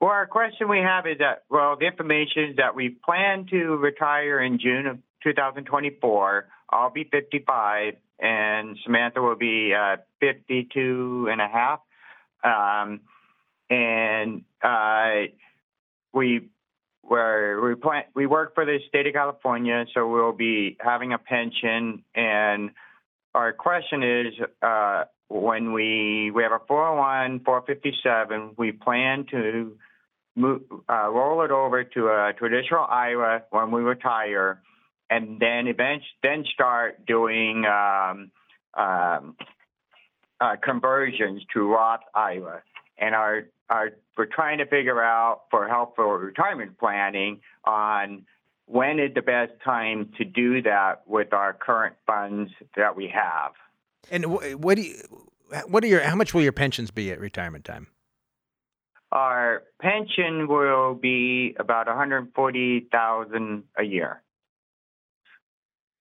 well, 0.00 0.10
our 0.10 0.26
question 0.26 0.68
we 0.68 0.78
have 0.78 1.06
is 1.06 1.18
that 1.18 1.44
well, 1.50 1.76
the 1.78 1.86
information 1.86 2.50
is 2.50 2.56
that 2.56 2.74
we 2.74 2.90
plan 2.90 3.46
to 3.50 3.76
retire 3.76 4.40
in 4.40 4.58
June 4.58 4.86
of 4.86 4.98
2024. 5.22 6.46
I'll 6.70 6.90
be 6.90 7.04
55, 7.04 7.94
and 8.18 8.78
Samantha 8.84 9.20
will 9.20 9.36
be 9.36 9.74
uh, 9.74 9.98
52 10.20 11.28
and 11.30 11.40
a 11.40 11.48
half. 11.48 11.80
Um, 12.42 13.00
and 13.68 14.44
uh, 14.62 15.28
we 16.12 16.48
where 17.02 17.60
we 17.60 17.74
plan 17.74 18.04
we 18.14 18.26
work 18.26 18.54
for 18.54 18.64
the 18.64 18.78
state 18.88 19.06
of 19.06 19.12
California, 19.12 19.84
so 19.92 20.08
we'll 20.08 20.32
be 20.32 20.76
having 20.80 21.12
a 21.12 21.18
pension. 21.18 22.04
And 22.14 22.70
our 23.34 23.52
question 23.52 24.02
is, 24.02 24.34
uh, 24.62 25.04
when 25.28 25.72
we 25.72 26.30
we 26.30 26.42
have 26.42 26.52
a 26.52 26.60
401, 26.66 27.40
457, 27.44 28.54
we 28.56 28.72
plan 28.72 29.26
to 29.30 29.76
move, 30.36 30.62
uh, 30.88 31.08
roll 31.10 31.42
it 31.44 31.50
over 31.50 31.84
to 31.84 32.08
a 32.08 32.32
traditional 32.38 32.86
IRA 32.88 33.42
when 33.50 33.70
we 33.70 33.82
retire, 33.82 34.62
and 35.10 35.40
then 35.40 35.66
eventually 35.66 36.06
then 36.22 36.44
start 36.52 37.04
doing 37.06 37.64
um, 37.66 38.30
um, 38.74 39.36
uh, 40.40 40.56
conversions 40.62 41.42
to 41.52 41.70
Roth 41.70 42.00
IRA. 42.14 42.62
And 42.98 43.14
our 43.14 43.44
our 43.72 43.90
we're 44.16 44.26
trying 44.26 44.58
to 44.58 44.66
figure 44.66 45.02
out 45.02 45.42
for 45.50 45.66
help 45.66 45.96
for 45.96 46.18
retirement 46.18 46.78
planning 46.78 47.40
on 47.64 48.26
when 48.66 48.98
is 48.98 49.14
the 49.14 49.22
best 49.22 49.52
time 49.64 50.10
to 50.18 50.24
do 50.24 50.62
that 50.62 51.02
with 51.06 51.32
our 51.32 51.54
current 51.54 51.96
funds 52.06 52.50
that 52.76 52.94
we 52.94 53.08
have. 53.08 53.52
And 54.10 54.26
what 54.62 54.76
do 54.76 54.82
you, 54.82 54.96
what 55.66 55.82
are 55.82 55.86
your, 55.86 56.00
how 56.02 56.14
much 56.14 56.34
will 56.34 56.42
your 56.42 56.52
pensions 56.52 56.90
be 56.90 57.10
at 57.10 57.18
retirement 57.18 57.64
time? 57.64 57.88
Our 59.10 59.62
pension 59.80 60.46
will 60.48 60.94
be 60.94 61.54
about 61.58 61.86
140,000 61.86 63.62
a 63.78 63.82
year. 63.82 64.22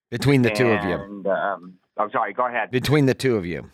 Between 0.09 0.41
the 0.41 0.49
two 0.49 0.69
of 0.69 0.83
you. 0.83 1.31
Um, 1.31 1.75
I'm 1.97 2.11
sorry. 2.11 2.33
Go 2.33 2.47
ahead. 2.47 2.71
Between 2.71 3.05
the 3.05 3.13
two 3.13 3.37
of 3.37 3.45
you. 3.45 3.69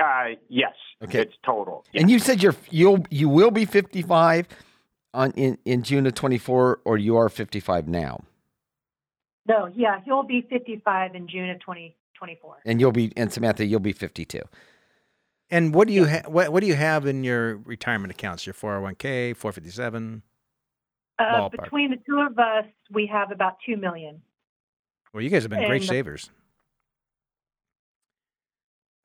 Uh, 0.00 0.36
yes. 0.48 0.74
Okay. 1.02 1.20
It's 1.22 1.34
total. 1.44 1.84
And 1.94 2.10
you 2.10 2.18
said 2.18 2.42
you're 2.42 2.54
you'll 2.70 3.04
you 3.10 3.28
will 3.28 3.50
be 3.50 3.64
55 3.64 4.46
on 5.14 5.32
in, 5.32 5.58
in 5.64 5.82
June 5.82 6.06
of 6.06 6.14
24 6.14 6.80
or 6.84 6.98
you 6.98 7.16
are 7.16 7.28
55 7.28 7.88
now. 7.88 8.22
No, 9.46 9.68
yeah, 9.74 10.00
he'll 10.04 10.22
be 10.22 10.46
55 10.48 11.14
in 11.14 11.28
June 11.28 11.50
of 11.50 11.58
2024. 11.60 12.58
And 12.64 12.80
you'll 12.80 12.92
be 12.92 13.12
and 13.16 13.32
Samantha 13.32 13.64
you'll 13.64 13.80
be 13.80 13.92
52. 13.92 14.40
And 15.50 15.74
what 15.74 15.86
do 15.88 15.92
you 15.92 16.06
ha- 16.06 16.22
what, 16.28 16.50
what 16.52 16.60
do 16.60 16.66
you 16.66 16.74
have 16.74 17.06
in 17.06 17.24
your 17.24 17.56
retirement 17.58 18.10
accounts? 18.10 18.46
Your 18.46 18.54
401k, 18.54 19.36
457? 19.36 20.22
Uh, 21.18 21.48
between 21.50 21.90
the 21.90 21.98
two 22.06 22.20
of 22.20 22.38
us, 22.38 22.64
we 22.90 23.06
have 23.06 23.30
about 23.30 23.56
two 23.66 23.76
million. 23.76 24.22
Well, 25.12 25.22
you 25.22 25.28
guys 25.28 25.42
have 25.42 25.50
been 25.50 25.66
great 25.66 25.82
And- 25.82 25.88
savers. 25.88 26.30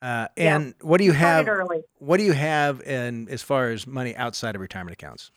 Uh, 0.02 0.28
Yeah. 0.38 0.56
and 0.56 0.76
what 0.82 0.98
do 1.00 1.06
you 1.06 1.14
have? 1.14 1.48
Early. 1.48 1.82
What 2.00 2.18
do 2.18 2.24
you 2.24 2.34
have 2.34 2.82
in 2.82 3.28
as 3.30 3.42
far 3.42 3.70
as 3.70 3.88
money 3.88 4.16
outside 4.16 4.56
of 4.56 4.62
retirement 4.62 4.94
accounts? 4.94 5.32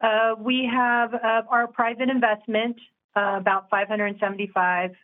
Uh, 0.00 0.34
we 0.38 0.64
have 0.64 1.14
uh, 1.14 1.42
our 1.48 1.66
private 1.66 2.08
investment, 2.08 2.76
uh, 3.14 3.36
about 3.38 3.70
575k, 3.70 4.94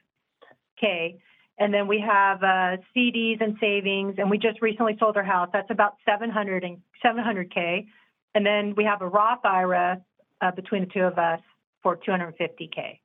and 1.59 1.73
then 1.73 1.87
we 1.87 2.01
have 2.01 2.43
uh, 2.43 2.79
CDs 2.97 3.41
and 3.41 3.57
savings, 3.61 4.17
and 4.19 4.31
we 4.31 4.39
just 4.39 4.61
recently 4.63 4.97
sold 4.99 5.17
our 5.17 5.23
house. 5.23 5.51
That's 5.53 5.71
about 5.71 5.97
700 6.05 6.65
and 6.65 6.79
700k, 7.05 7.87
and 8.35 8.45
then 8.45 8.75
we 8.75 8.85
have 8.85 9.03
a 9.03 9.09
Roth 9.09 9.45
IRA 9.45 10.03
uh, 10.41 10.51
between 10.53 10.85
the 10.85 10.91
two 10.91 11.03
of 11.03 11.19
us 11.19 11.41
for 11.83 11.97
250k. 11.97 12.99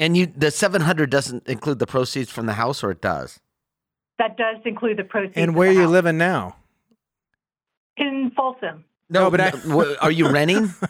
And 0.00 0.16
you 0.16 0.26
the 0.26 0.50
700 0.50 1.10
doesn't 1.10 1.46
include 1.48 1.78
the 1.80 1.86
proceeds 1.86 2.30
from 2.30 2.46
the 2.46 2.52
house 2.52 2.84
or 2.84 2.90
it 2.92 3.00
does? 3.00 3.40
That 4.18 4.36
does 4.36 4.56
include 4.64 4.96
the 4.98 5.04
proceeds. 5.04 5.36
And 5.36 5.54
where 5.54 5.68
are 5.70 5.72
you 5.72 5.82
house. 5.82 5.90
living 5.90 6.18
now? 6.18 6.56
in 7.96 8.30
Folsom. 8.36 8.84
No, 9.10 9.30
but 9.30 9.40
I- 9.40 9.96
are 10.00 10.10
you 10.10 10.28
renting? 10.30 10.72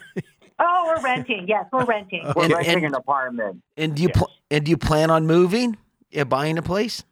Oh, 0.61 0.83
we're 0.93 1.01
renting. 1.01 1.45
Yes, 1.47 1.67
we're 1.71 1.85
renting. 1.85 2.21
We're 2.35 2.43
And- 2.43 2.51
renting 2.53 2.75
and- 2.83 2.85
an 2.87 2.93
apartment. 2.95 3.61
And 3.77 3.95
do 3.95 4.01
you 4.03 4.09
Yes. 4.09 4.17
pl- 4.17 4.31
and 4.51 4.65
do 4.65 4.71
you 4.71 4.75
plan 4.77 5.09
on 5.09 5.25
moving? 5.25 5.77
Yeah, 6.11 6.25
buying 6.25 6.57
a 6.57 6.61
place? 6.61 7.05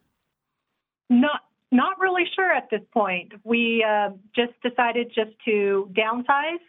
Not 1.08 1.40
not 1.72 1.98
really 1.98 2.24
sure 2.36 2.52
at 2.52 2.68
this 2.70 2.82
point. 2.92 3.32
We 3.44 3.82
uh, 3.82 4.10
just 4.36 4.52
decided 4.62 5.12
just 5.14 5.30
to 5.46 5.90
downsize 5.94 6.60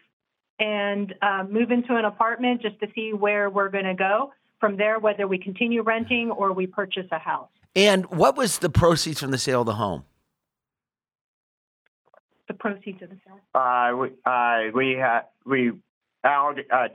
and 0.58 1.12
uh, 1.20 1.44
move 1.50 1.70
into 1.70 1.96
an 1.96 2.06
apartment 2.06 2.62
just 2.62 2.80
to 2.80 2.86
see 2.94 3.12
where 3.12 3.50
we're 3.50 3.68
going 3.68 3.84
to 3.84 3.94
go. 3.94 4.32
From 4.58 4.78
there, 4.78 4.98
whether 4.98 5.26
we 5.28 5.36
continue 5.38 5.82
renting 5.82 6.30
or 6.30 6.54
we 6.54 6.66
purchase 6.66 7.06
a 7.12 7.18
house. 7.18 7.50
And 7.74 8.06
what 8.06 8.36
was 8.36 8.58
the 8.58 8.70
proceeds 8.70 9.20
from 9.20 9.30
the 9.30 9.38
sale 9.38 9.60
of 9.60 9.66
the 9.66 9.74
home? 9.74 10.04
The 12.48 12.54
proceeds 12.54 13.00
of 13.02 13.10
the 13.10 13.16
sale. 13.24 13.40
Uh, 13.54 13.96
we 13.96 14.08
uh, 14.26 14.72
we 14.74 14.96
had 14.98 15.22
we 15.46 15.72
out 16.24 16.58
uh, 16.72 16.88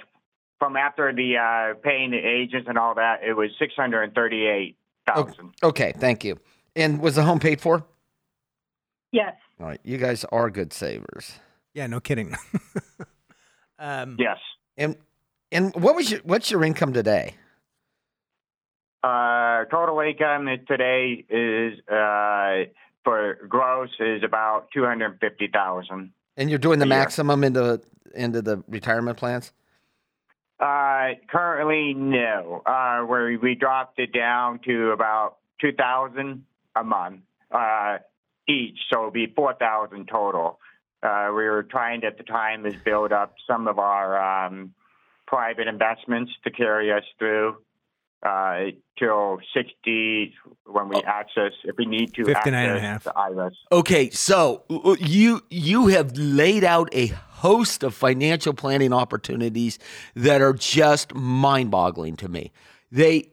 from 0.60 0.76
after 0.76 1.14
the 1.14 1.38
uh, 1.38 1.80
paying 1.82 2.12
the 2.12 2.18
agents 2.18 2.68
and 2.68 2.78
all 2.78 2.96
that. 2.96 3.24
It 3.24 3.34
was 3.34 3.52
six 3.58 3.74
hundred 3.76 4.04
and 4.04 4.14
thirty-eight 4.14 4.76
thousand. 5.08 5.54
Okay, 5.64 5.94
thank 5.98 6.26
you. 6.26 6.38
And 6.76 7.00
was 7.00 7.16
the 7.16 7.24
home 7.24 7.40
paid 7.40 7.62
for? 7.62 7.86
Yes. 9.14 9.36
All 9.62 9.68
right, 9.68 9.80
you 9.84 9.98
guys 9.98 10.26
are 10.26 10.50
good 10.50 10.74
savers. 10.74 11.40
Yeah, 11.74 11.88
no 11.88 12.02
kidding. 12.02 12.36
um, 13.80 14.18
Yes. 14.20 14.38
And 14.78 14.98
and 15.54 15.74
what 15.76 15.96
was 15.96 16.12
your 16.12 16.20
what's 16.26 16.52
your 16.52 16.66
income 16.66 16.92
today? 16.92 17.36
Uh, 19.06 19.66
total 19.66 20.00
income 20.00 20.48
today 20.68 21.24
is 21.30 21.80
uh, 21.88 22.66
for 23.04 23.38
gross 23.48 23.92
is 24.00 24.24
about 24.24 24.68
two 24.74 24.84
hundred 24.84 25.20
fifty 25.20 25.48
thousand. 25.48 26.12
And 26.38 26.50
you're 26.50 26.58
doing 26.58 26.80
the 26.80 26.88
maximum 26.88 27.44
into 27.44 27.82
into 28.16 28.42
the 28.42 28.64
retirement 28.68 29.18
plans? 29.18 29.52
Uh, 30.60 31.10
currently, 31.30 31.94
no. 31.94 32.64
Uh, 32.66 33.02
where 33.02 33.38
we 33.38 33.54
dropped 33.54 34.00
it 34.00 34.12
down 34.12 34.60
to 34.66 34.90
about 34.90 35.38
two 35.62 35.72
thousand 35.72 36.44
a 36.76 36.84
month 36.84 37.22
uh, 37.52 38.00
each, 38.48 38.80
so 38.90 39.02
it'll 39.02 39.12
be 39.12 39.28
four 39.28 39.54
thousand 39.54 40.08
total. 40.08 40.58
Uh, 41.04 41.28
we 41.28 41.44
were 41.44 41.62
trying 41.62 42.04
at 42.06 42.18
the 42.18 42.24
time 42.24 42.66
is 42.66 42.74
build 42.84 43.12
up 43.12 43.36
some 43.46 43.68
of 43.68 43.78
our 43.78 44.48
um, 44.48 44.74
private 45.28 45.68
investments 45.68 46.32
to 46.44 46.50
carry 46.50 46.92
us 46.92 47.04
through 47.20 47.58
uh, 48.26 48.72
till 48.98 49.40
sixty 49.54 50.34
when 50.66 50.90
we 50.90 51.02
access 51.04 51.52
if 51.64 51.76
we 51.78 51.86
need 51.86 52.14
to 52.16 52.26
59 52.26 52.70
and 52.70 52.78
a 52.78 52.82
access 52.82 52.82
half. 52.82 53.04
the 53.04 53.36
IRS. 53.36 53.52
Okay, 53.72 54.10
so 54.10 54.64
uh, 54.70 54.96
you 55.00 55.42
you 55.50 55.88
have 55.88 56.18
laid 56.18 56.64
out 56.64 56.90
a 56.92 57.08
host 57.08 57.84
of 57.84 57.94
financial 57.94 58.54
planning 58.54 58.92
opportunities 58.92 59.78
that 60.16 60.42
are 60.42 60.54
just 60.54 61.14
mind-boggling 61.14 62.16
to 62.16 62.28
me. 62.28 62.52
They 62.92 63.30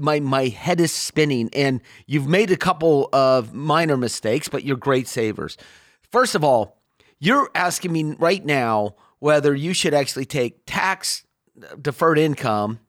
my 0.00 0.20
my 0.20 0.48
head 0.48 0.80
is 0.80 0.92
spinning 0.92 1.50
and 1.52 1.80
you've 2.06 2.28
made 2.28 2.50
a 2.50 2.56
couple 2.56 3.08
of 3.12 3.52
minor 3.52 3.96
mistakes, 3.96 4.48
but 4.48 4.64
you're 4.64 4.76
great 4.76 5.08
savers. 5.08 5.56
First 6.10 6.34
of 6.34 6.44
all, 6.44 6.78
you're 7.18 7.50
asking 7.54 7.92
me 7.92 8.14
right 8.18 8.44
now 8.44 8.94
whether 9.18 9.54
you 9.54 9.74
should 9.74 9.94
actually 9.94 10.24
take 10.24 10.62
tax 10.66 11.24
deferred 11.80 12.18
income 12.18 12.80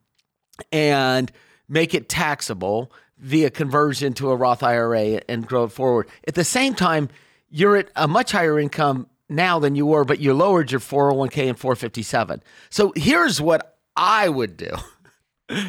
and 0.72 1.32
make 1.68 1.94
it 1.94 2.10
taxable 2.10 2.92
via 3.18 3.50
conversion 3.50 4.14
to 4.14 4.30
a 4.32 4.36
Roth 4.36 4.64
IRA 4.64 5.22
and 5.30 5.48
grow 5.48 5.64
it 5.66 5.70
forward. 5.72 6.08
At 6.28 6.36
the 6.36 6.44
same 6.44 6.76
time, 6.76 7.10
you're 7.50 7.78
at 7.78 7.90
a 7.96 8.08
much 8.08 8.32
higher 8.32 8.60
income 8.60 9.08
now 9.30 9.60
than 9.60 9.76
you 9.76 9.86
were, 9.86 10.04
but 10.04 10.20
you 10.20 10.34
lowered 10.34 10.72
your 10.72 10.80
401k 10.82 11.48
and 11.50 11.58
457. 11.58 12.44
So 12.70 12.92
here's 12.96 13.40
what 13.40 13.78
I 13.96 14.28
would 14.30 14.58
do. 14.58 14.72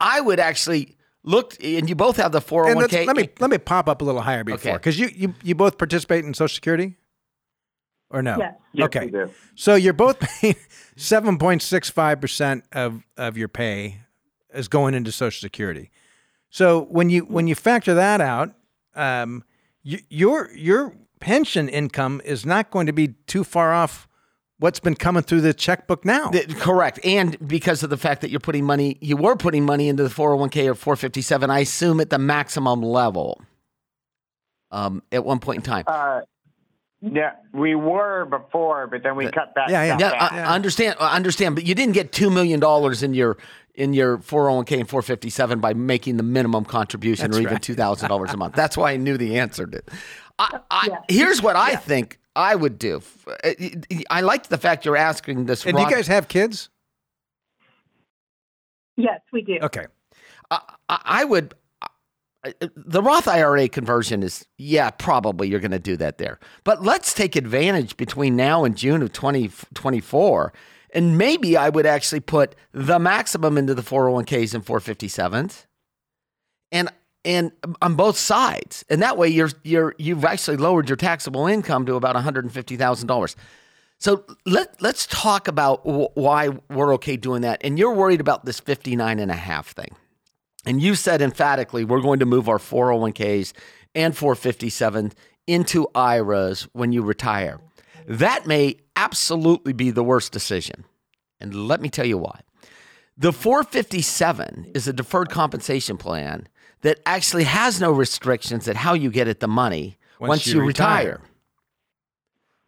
I- 0.00 0.20
would 0.20 0.40
actually 0.40 0.96
look, 1.22 1.56
and 1.62 1.88
you 1.88 1.94
both 1.94 2.16
have 2.16 2.32
the 2.32 2.40
401k. 2.40 3.06
let 3.06 3.16
me 3.16 3.28
let 3.40 3.50
me 3.50 3.58
pop 3.58 3.88
up 3.88 4.00
a 4.00 4.04
little 4.04 4.22
higher 4.22 4.42
before 4.44 4.70
Okay. 4.72 4.76
because 4.78 4.98
you, 4.98 5.08
you 5.14 5.34
you 5.42 5.54
both 5.54 5.78
participate 5.78 6.24
in 6.24 6.34
Social 6.34 6.54
Security. 6.54 6.96
Or 8.10 8.22
no? 8.22 8.36
Yes. 8.38 8.54
Yes, 8.72 8.84
okay. 8.86 9.06
we 9.06 9.10
do. 9.10 9.30
So 9.54 9.74
you're 9.74 9.92
both 9.92 10.18
paying 10.20 10.54
7.65% 10.96 12.62
of, 12.72 13.02
of 13.16 13.36
your 13.36 13.48
pay 13.48 14.00
is 14.54 14.68
going 14.68 14.94
into 14.94 15.12
Social 15.12 15.40
Security. 15.40 15.90
So 16.50 16.82
when 16.84 17.10
you 17.10 17.22
when 17.22 17.48
you 17.48 17.54
factor 17.54 17.94
that 17.94 18.20
out, 18.20 18.54
um, 18.94 19.44
y- 19.84 20.00
your 20.08 20.50
your 20.54 20.94
pension 21.20 21.68
income 21.68 22.22
is 22.24 22.46
not 22.46 22.70
going 22.70 22.86
to 22.86 22.92
be 22.92 23.08
too 23.26 23.44
far 23.44 23.74
off 23.74 24.08
what's 24.58 24.80
been 24.80 24.94
coming 24.94 25.22
through 25.22 25.42
the 25.42 25.52
checkbook 25.52 26.04
now. 26.04 26.30
Th- 26.30 26.48
correct. 26.56 27.00
And 27.04 27.36
because 27.46 27.82
of 27.82 27.90
the 27.90 27.96
fact 27.98 28.22
that 28.22 28.30
you're 28.30 28.40
putting 28.40 28.64
money, 28.64 28.96
you 29.02 29.16
were 29.16 29.36
putting 29.36 29.64
money 29.66 29.88
into 29.88 30.02
the 30.02 30.08
401k 30.08 30.68
or 30.70 30.74
457, 30.74 31.50
I 31.50 31.58
assume 31.60 32.00
at 32.00 32.08
the 32.10 32.18
maximum 32.18 32.80
level 32.80 33.42
um, 34.70 35.02
at 35.12 35.24
one 35.24 35.40
point 35.40 35.56
in 35.58 35.62
time. 35.62 35.84
Uh, 35.86 36.20
yeah, 37.12 37.32
we 37.52 37.74
were 37.74 38.24
before, 38.24 38.86
but 38.86 39.02
then 39.02 39.16
we 39.16 39.30
cut 39.30 39.54
back. 39.54 39.68
Yeah, 39.68 39.84
yeah. 39.84 39.96
Yeah, 39.98 40.10
back. 40.10 40.32
I, 40.32 40.38
I 40.40 40.54
understand. 40.54 40.96
I 41.00 41.16
understand, 41.16 41.54
but 41.54 41.64
you 41.64 41.74
didn't 41.74 41.94
get 41.94 42.12
two 42.12 42.30
million 42.30 42.60
dollars 42.60 43.02
in 43.02 43.14
your 43.14 43.36
in 43.74 43.92
your 43.92 44.18
401k 44.18 44.80
and 44.80 44.88
457 44.88 45.60
by 45.60 45.74
making 45.74 46.16
the 46.16 46.22
minimum 46.22 46.64
contribution 46.64 47.30
That's 47.30 47.38
or 47.38 47.42
even 47.42 47.58
two 47.58 47.74
thousand 47.74 48.08
dollars 48.08 48.32
a 48.32 48.36
month. 48.36 48.54
That's 48.56 48.76
why 48.76 48.92
I 48.92 48.96
knew 48.96 49.16
the 49.16 49.38
answer 49.38 49.66
to. 49.66 49.82
I, 50.38 50.60
I, 50.70 50.88
Yeah. 50.88 50.98
Here's 51.08 51.42
what 51.42 51.56
I 51.56 51.76
think 51.76 52.18
I 52.34 52.54
would 52.54 52.78
do. 52.78 53.02
Uh, 53.26 53.52
I 54.10 54.20
like 54.22 54.48
the 54.48 54.58
fact 54.58 54.84
you're 54.84 54.96
asking 54.96 55.46
this. 55.46 55.64
and 55.66 55.76
do 55.76 55.82
you 55.82 55.90
guys 55.90 56.06
have 56.06 56.28
kids? 56.28 56.70
Yes, 58.96 59.20
we 59.32 59.42
do. 59.42 59.58
Okay. 59.62 59.86
I, 60.50 60.60
I 60.88 61.00
I 61.04 61.24
would. 61.24 61.54
I- 62.46 62.54
uh, 62.64 62.68
The 62.76 63.02
Roth 63.02 63.28
IRA 63.28 63.68
conversion 63.68 64.22
is, 64.22 64.46
yeah, 64.58 64.90
probably 64.90 65.48
you're 65.48 65.60
going 65.60 65.70
to 65.72 65.78
do 65.78 65.96
that 65.98 66.18
there. 66.18 66.38
But 66.64 66.82
let's 66.82 67.12
take 67.14 67.36
advantage 67.36 67.96
between 67.96 68.36
now 68.36 68.64
and 68.64 68.76
June 68.76 69.02
of 69.02 69.12
2024. 69.12 70.52
and 70.94 71.18
maybe 71.18 71.56
I 71.56 71.68
would 71.68 71.84
actually 71.84 72.20
put 72.20 72.54
the 72.72 72.98
maximum 72.98 73.58
into 73.58 73.74
the 73.74 73.82
401ks 73.82 74.54
and 74.54 74.64
457s. 74.64 75.66
And 76.72 76.88
and 77.24 77.50
on 77.82 77.96
both 77.96 78.16
sides. 78.16 78.84
And 78.88 79.02
that 79.02 79.18
way 79.18 79.28
you're 79.28 79.50
you're 79.64 79.94
you've 79.98 80.24
actually 80.24 80.56
lowered 80.56 80.88
your 80.88 80.96
taxable 80.96 81.46
income 81.46 81.84
to 81.86 81.96
about 81.96 82.14
$150,000. 82.16 83.34
So 83.98 84.24
let 84.46 84.80
let's 84.80 85.06
talk 85.06 85.48
about 85.48 85.80
wh- 85.80 86.16
why 86.16 86.50
we're 86.70 86.94
okay 86.94 87.16
doing 87.16 87.42
that. 87.42 87.60
And 87.64 87.78
you're 87.78 87.94
worried 87.94 88.20
about 88.20 88.44
this 88.44 88.60
59 88.60 89.18
and 89.18 89.30
a 89.30 89.34
half 89.34 89.72
thing. 89.72 89.94
And 90.66 90.82
you 90.82 90.94
said 90.94 91.22
emphatically 91.22 91.84
we're 91.84 92.00
going 92.02 92.18
to 92.18 92.26
move 92.26 92.48
our 92.48 92.58
401ks 92.58 93.52
and 93.94 94.16
457 94.16 95.12
into 95.46 95.86
IRAs 95.94 96.62
when 96.72 96.92
you 96.92 97.02
retire. 97.02 97.60
That 98.06 98.46
may 98.46 98.76
absolutely 98.96 99.72
be 99.72 99.90
the 99.90 100.02
worst 100.04 100.32
decision. 100.32 100.84
And 101.40 101.54
let 101.54 101.80
me 101.80 101.88
tell 101.88 102.06
you 102.06 102.18
why. 102.18 102.40
The 103.16 103.32
457 103.32 104.72
is 104.74 104.86
a 104.86 104.92
deferred 104.92 105.30
compensation 105.30 105.96
plan 105.96 106.48
that 106.82 107.00
actually 107.06 107.44
has 107.44 107.80
no 107.80 107.90
restrictions 107.90 108.68
at 108.68 108.76
how 108.76 108.92
you 108.94 109.10
get 109.10 109.28
at 109.28 109.40
the 109.40 109.48
money 109.48 109.96
once, 110.20 110.28
Once 110.28 110.46
you, 110.46 110.60
you 110.60 110.66
retire. 110.66 111.04
retire. 111.04 111.20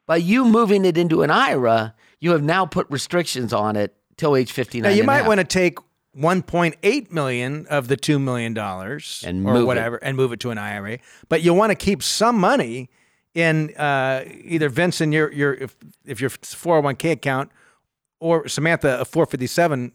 By 0.06 0.16
you 0.16 0.46
moving 0.46 0.84
it 0.84 0.96
into 0.96 1.22
an 1.22 1.30
IRA, 1.30 1.94
you 2.18 2.32
have 2.32 2.42
now 2.42 2.64
put 2.64 2.86
restrictions 2.88 3.52
on 3.52 3.76
it 3.76 3.94
till 4.16 4.34
age 4.36 4.50
59. 4.52 4.90
Now 4.90 4.96
you 4.96 5.04
might 5.04 5.26
want 5.26 5.38
to 5.38 5.44
take 5.44 5.78
1.8 6.18 7.12
million 7.12 7.66
of 7.70 7.88
the 7.88 7.96
2 7.96 8.18
million 8.18 8.54
dollars 8.54 9.22
And 9.26 9.46
or 9.46 9.52
move 9.54 9.62
it. 9.62 9.66
whatever 9.66 9.96
and 9.96 10.16
move 10.16 10.32
it 10.32 10.40
to 10.40 10.50
an 10.50 10.58
IRA, 10.58 10.98
but 11.28 11.42
you'll 11.42 11.56
want 11.56 11.70
to 11.70 11.76
keep 11.76 12.02
some 12.02 12.38
money 12.38 12.90
in 13.34 13.74
uh, 13.76 14.24
either 14.44 14.68
Vince 14.68 15.00
in 15.00 15.12
your 15.12 15.32
your 15.32 15.54
if, 15.54 15.76
if 16.04 16.20
your 16.20 16.30
401k 16.30 17.12
account 17.12 17.50
or 18.20 18.48
Samantha 18.48 19.00
a 19.00 19.04
457 19.04 19.92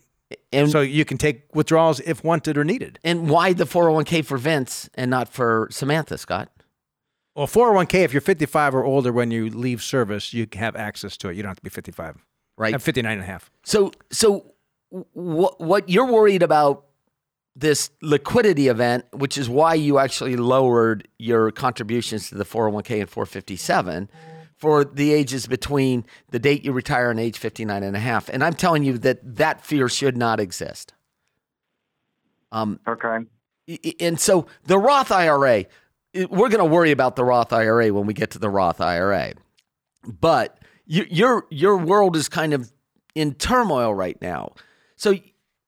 and, 0.51 0.71
so 0.71 0.81
you 0.81 1.03
can 1.05 1.17
take 1.17 1.53
withdrawals 1.53 1.99
if 2.01 2.23
wanted 2.23 2.57
or 2.57 2.63
needed. 2.63 2.97
and 3.03 3.29
why 3.29 3.53
the 3.53 3.65
401k 3.65 4.23
for 4.25 4.37
Vince 4.37 4.89
and 4.95 5.11
not 5.11 5.27
for 5.29 5.67
Samantha, 5.71 6.17
Scott? 6.17 6.49
Well, 7.35 7.47
401k 7.47 7.95
if 8.03 8.13
you're 8.13 8.21
55 8.21 8.75
or 8.75 8.83
older 8.83 9.11
when 9.11 9.29
you 9.31 9.49
leave 9.49 9.81
service, 9.83 10.33
you 10.33 10.47
have 10.53 10.75
access 10.75 11.17
to 11.17 11.29
it. 11.29 11.35
You 11.35 11.43
don't 11.43 11.49
have 11.49 11.57
to 11.57 11.63
be 11.63 11.69
55. 11.69 12.23
Right. 12.57 12.73
I'm 12.73 12.79
59 12.79 13.11
and 13.11 13.21
a 13.21 13.25
half. 13.25 13.49
So, 13.63 13.91
so 14.11 14.52
what 15.13 15.59
what 15.59 15.89
you're 15.89 16.11
worried 16.11 16.43
about 16.43 16.85
this 17.55 17.89
liquidity 18.01 18.67
event, 18.67 19.05
which 19.11 19.37
is 19.37 19.49
why 19.49 19.73
you 19.73 19.99
actually 19.99 20.35
lowered 20.35 21.07
your 21.19 21.51
contributions 21.51 22.29
to 22.29 22.35
the 22.35 22.45
401k 22.45 23.01
and 23.01 23.09
457 23.09 24.09
for 24.55 24.83
the 24.83 25.13
ages 25.13 25.45
between 25.45 26.05
the 26.31 26.39
date 26.39 26.63
you 26.63 26.71
retire 26.71 27.11
and 27.11 27.19
age 27.19 27.37
59 27.37 27.83
and 27.83 27.95
a 27.95 27.99
half. 27.99 28.29
And 28.29 28.43
I'm 28.43 28.53
telling 28.53 28.83
you 28.83 28.97
that 28.99 29.19
that 29.35 29.63
fear 29.63 29.89
should 29.89 30.17
not 30.17 30.39
exist. 30.39 30.93
Um, 32.51 32.79
Okay. 32.87 33.19
And 33.99 34.19
so 34.19 34.47
the 34.65 34.77
Roth 34.77 35.11
IRA, 35.11 35.65
we're 36.13 36.49
going 36.49 36.57
to 36.59 36.65
worry 36.65 36.91
about 36.91 37.15
the 37.15 37.23
Roth 37.23 37.53
IRA 37.53 37.93
when 37.93 38.05
we 38.05 38.13
get 38.13 38.31
to 38.31 38.39
the 38.39 38.49
Roth 38.49 38.81
IRA. 38.81 39.33
But 40.05 40.57
you, 40.85 41.05
your 41.09 41.45
your 41.49 41.77
world 41.77 42.15
is 42.15 42.27
kind 42.27 42.53
of 42.53 42.73
in 43.15 43.35
turmoil 43.35 43.93
right 43.93 44.21
now. 44.21 44.53
So 45.03 45.15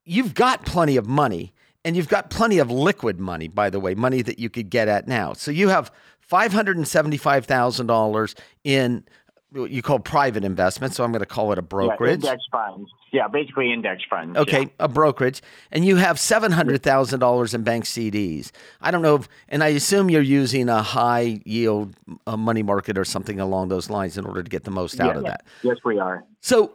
you've 0.06 0.34
got 0.34 0.66
plenty 0.66 0.96
of 0.96 1.08
money 1.08 1.52
and 1.84 1.98
you've 1.98 2.08
got 2.08 2.30
plenty 2.30 2.60
of 2.60 2.72
liquid 2.72 3.20
money, 3.20 3.50
by 3.50 3.70
the 3.70 3.82
way, 3.82 3.94
money 3.94 4.22
that 4.22 4.40
you 4.40 4.50
could 4.50 4.70
get 4.70 4.88
at 4.88 5.10
now. 5.10 5.34
So 5.34 5.52
you 5.52 5.68
have 5.68 5.92
$575,000 6.32 8.36
in 8.64 9.04
what 9.52 9.72
you 9.72 9.82
call 9.82 10.00
private 10.00 10.46
investment. 10.46 10.94
So 10.96 11.04
I'm 11.04 11.12
going 11.12 11.20
to 11.20 11.26
call 11.26 11.52
it 11.52 11.60
a 11.60 11.62
Yeah, 11.62 11.66
brokerage. 11.68 12.14
index 12.24 12.44
funds. 12.50 12.90
Yeah, 13.12 13.28
basically 13.28 13.74
index 13.74 14.04
funds. 14.10 14.38
Okay, 14.38 14.62
yeah. 14.62 14.68
a 14.80 14.88
brokerage, 14.88 15.42
and 15.72 15.84
you 15.86 15.98
have 15.98 16.18
seven 16.20 16.52
hundred 16.54 16.82
thousand 16.84 17.20
dollars 17.20 17.54
in 17.54 17.64
bank 17.64 17.84
CDs. 17.86 18.52
I 18.82 18.92
don't 18.92 19.02
know, 19.02 19.16
if, 19.16 19.30
and 19.48 19.64
I 19.64 19.68
assume 19.70 20.10
you're 20.10 20.22
using 20.22 20.68
a 20.68 20.82
high 20.82 21.40
yield 21.46 21.96
uh, 22.28 22.36
money 22.36 22.62
market 22.64 22.98
or 22.98 23.06
something 23.06 23.40
along 23.40 23.70
those 23.70 23.90
lines 23.90 24.18
in 24.18 24.26
order 24.26 24.44
to 24.44 24.50
get 24.50 24.64
the 24.66 24.72
most 24.72 25.00
out 25.00 25.14
Yeah. 25.14 25.18
of 25.20 25.24
that. 25.26 25.46
Yes, 25.62 25.78
we 25.86 25.98
are. 26.00 26.26
So, 26.42 26.74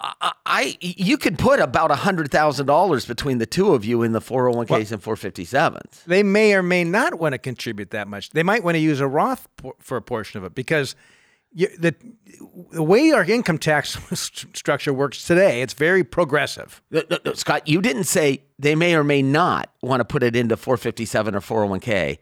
I, 0.00 0.32
I 0.46 0.76
you 0.80 1.18
could 1.18 1.38
put 1.38 1.60
about 1.60 1.90
hundred 1.90 2.30
thousand 2.30 2.66
dollars 2.66 3.04
between 3.04 3.38
the 3.38 3.46
two 3.46 3.74
of 3.74 3.84
you 3.84 4.02
in 4.02 4.12
the 4.12 4.20
four 4.20 4.44
hundred 4.50 4.68
one 4.70 4.82
ks 4.82 4.92
and 4.92 5.02
four 5.02 5.14
fifty 5.16 5.44
sevens. 5.44 6.02
they 6.06 6.22
may 6.22 6.54
or 6.54 6.62
may 6.62 6.84
not 6.84 7.18
want 7.18 7.34
to 7.34 7.38
contribute 7.38 7.90
that 7.90 8.08
much. 8.08 8.30
They 8.30 8.42
might 8.42 8.64
want 8.64 8.76
to 8.76 8.80
use 8.80 9.00
a 9.00 9.06
Roth 9.06 9.46
por- 9.56 9.74
for 9.78 9.96
a 9.98 10.02
portion 10.02 10.38
of 10.38 10.44
it 10.44 10.54
because 10.54 10.96
you, 11.52 11.68
the 11.76 11.94
the 12.72 12.82
way 12.82 13.10
our 13.10 13.24
income 13.24 13.58
tax 13.58 13.98
structure 14.54 14.92
works 14.94 15.26
today, 15.26 15.60
it's 15.62 15.74
very 15.74 16.04
progressive. 16.04 16.80
Scott, 17.34 17.68
you 17.68 17.82
didn't 17.82 18.04
say 18.04 18.42
they 18.58 18.74
may 18.74 18.94
or 18.94 19.04
may 19.04 19.20
not 19.20 19.70
want 19.82 20.00
to 20.00 20.04
put 20.04 20.22
it 20.22 20.34
into 20.34 20.56
four 20.56 20.76
fifty 20.76 21.04
seven 21.04 21.34
or 21.34 21.40
four 21.40 21.58
hundred 21.60 21.70
one 21.70 21.80
k. 21.80 22.18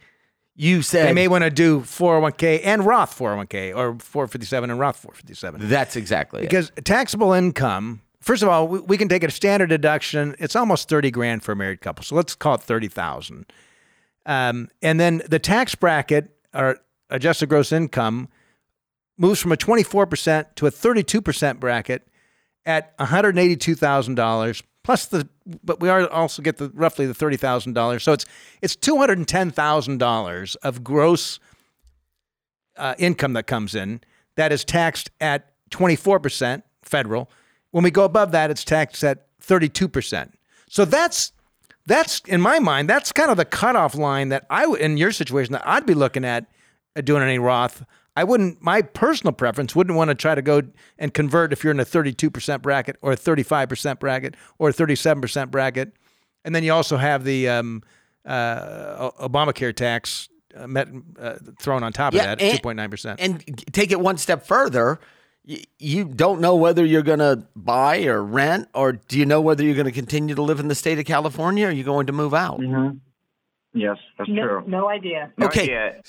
You 0.60 0.82
said 0.82 1.06
They 1.06 1.12
may 1.12 1.28
want 1.28 1.44
to 1.44 1.50
do 1.50 1.80
401k 1.82 2.62
and 2.64 2.84
Roth 2.84 3.16
401k 3.16 3.76
or 3.76 3.96
457 4.00 4.70
and 4.70 4.78
Roth 4.80 4.96
457 4.96 5.68
that's 5.68 5.94
exactly 5.94 6.40
it. 6.40 6.50
because 6.50 6.72
taxable 6.84 7.32
income. 7.32 8.02
First 8.20 8.42
of 8.42 8.48
all, 8.48 8.66
we, 8.66 8.80
we 8.80 8.98
can 8.98 9.08
take 9.08 9.22
a 9.22 9.30
standard 9.30 9.68
deduction. 9.68 10.34
It's 10.40 10.56
almost 10.56 10.88
30 10.88 11.12
grand 11.12 11.44
for 11.44 11.52
a 11.52 11.56
married 11.56 11.80
couple, 11.80 12.02
so 12.02 12.16
let's 12.16 12.34
call 12.34 12.56
it 12.56 12.62
30,000. 12.62 13.46
Um, 14.26 14.68
and 14.82 14.98
then 14.98 15.22
the 15.28 15.38
tax 15.38 15.76
bracket 15.76 16.36
or 16.52 16.80
adjusted 17.08 17.48
gross 17.48 17.70
income 17.70 18.28
moves 19.16 19.40
from 19.40 19.52
a 19.52 19.56
24% 19.56 20.54
to 20.56 20.66
a 20.66 20.70
32% 20.70 21.60
bracket 21.60 22.08
at 22.66 22.98
$182,000 22.98 24.62
plus 24.82 25.06
the 25.06 25.28
but 25.64 25.80
we 25.80 25.88
are 25.88 26.08
also 26.08 26.42
get 26.42 26.56
the 26.56 26.70
roughly 26.74 27.06
the 27.06 27.14
$30,000. 27.14 28.00
So 28.00 28.12
it's 28.12 28.26
it's 28.62 28.76
$210,000 28.76 30.56
of 30.62 30.84
gross 30.84 31.38
uh, 32.76 32.94
income 32.98 33.32
that 33.34 33.46
comes 33.46 33.74
in 33.74 34.00
that 34.36 34.52
is 34.52 34.64
taxed 34.64 35.10
at 35.20 35.52
24% 35.70 36.62
federal. 36.82 37.30
When 37.70 37.84
we 37.84 37.90
go 37.90 38.04
above 38.04 38.32
that 38.32 38.50
it's 38.50 38.64
taxed 38.64 39.04
at 39.04 39.26
32%. 39.40 40.32
So 40.68 40.84
that's 40.84 41.32
that's 41.86 42.20
in 42.26 42.40
my 42.40 42.58
mind 42.58 42.88
that's 42.88 43.12
kind 43.12 43.30
of 43.30 43.36
the 43.36 43.44
cutoff 43.44 43.94
line 43.94 44.28
that 44.28 44.46
I 44.50 44.66
in 44.78 44.96
your 44.96 45.12
situation 45.12 45.52
that 45.52 45.66
I'd 45.66 45.86
be 45.86 45.94
looking 45.94 46.24
at 46.24 46.46
doing 47.04 47.22
any 47.22 47.38
Roth. 47.38 47.84
I 48.18 48.24
wouldn't. 48.24 48.60
My 48.62 48.82
personal 48.82 49.32
preference 49.32 49.76
wouldn't 49.76 49.96
want 49.96 50.08
to 50.08 50.14
try 50.14 50.34
to 50.34 50.42
go 50.42 50.62
and 50.98 51.14
convert 51.14 51.52
if 51.52 51.62
you're 51.62 51.70
in 51.72 51.80
a 51.80 51.84
32% 51.84 52.62
bracket 52.62 52.96
or 53.00 53.12
a 53.12 53.16
35% 53.16 53.98
bracket 54.00 54.34
or 54.58 54.70
a 54.70 54.72
37% 54.72 55.50
bracket, 55.50 55.92
and 56.44 56.54
then 56.54 56.64
you 56.64 56.72
also 56.72 56.96
have 56.96 57.24
the 57.24 57.48
um, 57.48 57.82
uh, 58.26 59.10
Obamacare 59.20 59.74
tax 59.74 60.28
uh, 60.56 60.66
met, 60.66 60.88
uh, 61.20 61.34
thrown 61.60 61.82
on 61.84 61.92
top 61.92 62.12
Yeah, 62.14 62.32
of 62.32 62.38
that, 62.38 62.42
and- 62.42 62.60
2.9%. 62.62 63.16
and 63.18 63.64
take 63.72 63.92
it 63.92 64.00
one 64.00 64.16
step 64.18 64.44
further 64.46 64.98
y- 65.46 65.62
you 65.78 66.04
don't 66.04 66.40
know 66.40 66.56
whether 66.56 66.84
you're 66.84 67.02
going 67.02 67.18
to 67.20 67.46
buy 67.54 68.04
or 68.04 68.22
rent 68.22 68.68
or 68.74 68.92
do 68.92 69.18
you 69.18 69.26
know 69.26 69.40
whether 69.40 69.62
you're 69.62 69.74
going 69.74 69.86
to 69.86 69.92
continue 69.92 70.34
to 70.34 70.42
live 70.42 70.58
in 70.58 70.68
the 70.68 70.74
state 70.74 70.98
of 70.98 71.04
california 71.04 71.66
or 71.66 71.68
are 71.68 71.72
you 71.72 71.84
going 71.84 72.06
to 72.06 72.12
move 72.12 72.34
out 72.34 72.58
Mm-hmm. 72.60 72.96
Yes, 73.74 73.98
that's 74.16 74.30
No, 74.30 74.42
true. 74.46 74.64
no 74.66 74.88
idea. 74.88 75.32
Not 75.36 75.50
Okay. 75.50 75.68
yet. 75.68 76.06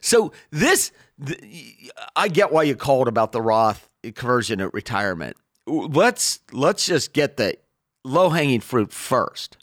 So 0.00 0.32
this, 0.50 0.90
th- 1.24 1.90
I 2.16 2.28
get 2.28 2.52
why 2.52 2.64
you 2.64 2.74
called 2.76 3.08
about 3.08 3.32
the 3.32 3.40
Roth 3.40 3.88
conversion 4.14 4.60
at 4.60 4.72
retirement. 4.74 5.36
Let's 5.66 6.40
let's 6.52 6.86
just 6.86 7.12
get 7.12 7.36
the 7.36 7.56
low 8.04 8.30
hanging 8.30 8.60
fruit 8.60 8.92
first, 8.92 9.58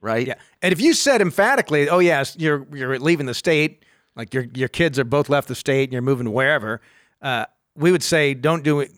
right? 0.00 0.26
Yeah. 0.26 0.34
And 0.62 0.72
if 0.72 0.80
you 0.80 0.92
said 0.92 1.20
emphatically, 1.20 1.88
"Oh 1.88 1.98
yes, 2.00 2.36
you're 2.38 2.66
you're 2.74 2.98
leaving 2.98 3.26
the 3.26 3.34
state," 3.34 3.84
like 4.16 4.34
your 4.34 4.46
your 4.54 4.68
kids 4.68 4.98
are 4.98 5.04
both 5.04 5.28
left 5.28 5.48
the 5.48 5.54
state 5.54 5.84
and 5.84 5.92
you're 5.92 6.02
moving 6.02 6.32
wherever, 6.32 6.80
uh, 7.22 7.46
we 7.76 7.92
would 7.92 8.02
say, 8.02 8.34
"Don't 8.34 8.62
do 8.64 8.80
it." 8.80 8.90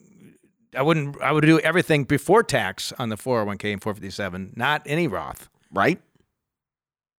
I 0.77 0.83
wouldn't. 0.83 1.21
I 1.21 1.33
would 1.33 1.45
do 1.45 1.59
everything 1.61 2.05
before 2.05 2.43
tax 2.43 2.93
on 2.99 3.09
the 3.09 3.17
401k 3.17 3.73
and 3.73 3.83
457, 3.83 4.53
not 4.57 4.83
any 4.87 5.07
Roth. 5.07 5.49
Right. 5.73 6.01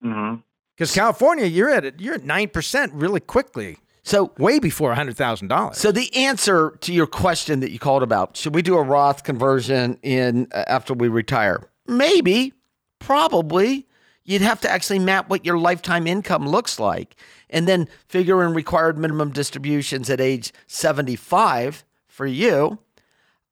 Hmm 0.01 0.35
Because 0.75 0.93
California, 0.93 1.45
you're 1.45 1.69
at 1.69 1.85
it. 1.85 1.95
You're 1.99 2.15
at 2.15 2.23
nine 2.23 2.49
percent 2.49 2.93
really 2.93 3.19
quickly, 3.19 3.77
So 4.03 4.31
way 4.37 4.59
before 4.59 4.93
hundred 4.95 5.17
thousand 5.17 5.47
dollars. 5.49 5.77
so 5.77 5.91
the 5.91 6.13
answer 6.15 6.77
to 6.81 6.93
your 6.93 7.07
question 7.07 7.59
that 7.61 7.71
you 7.71 7.79
called 7.79 8.03
about, 8.03 8.37
should 8.37 8.55
we 8.55 8.61
do 8.61 8.77
a 8.77 8.81
Roth 8.83 9.23
conversion 9.23 9.97
in 10.03 10.47
uh, 10.53 10.63
after 10.67 10.93
we 10.93 11.07
retire? 11.07 11.69
Maybe, 11.87 12.53
probably. 12.99 13.85
You'd 14.25 14.41
have 14.43 14.61
to 14.61 14.69
actually 14.69 14.99
map 14.99 15.27
what 15.27 15.43
your 15.43 15.57
lifetime 15.57 16.05
income 16.05 16.47
looks 16.47 16.79
like 16.79 17.15
and 17.49 17.67
then 17.67 17.87
figure 18.07 18.45
in 18.45 18.53
required 18.53 18.95
minimum 18.95 19.31
distributions 19.31 20.07
at 20.07 20.21
age 20.21 20.53
75 20.67 21.83
for 22.07 22.27
you. 22.27 22.77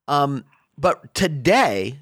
Um, 0.08 0.44
but 0.78 1.16
today, 1.16 1.98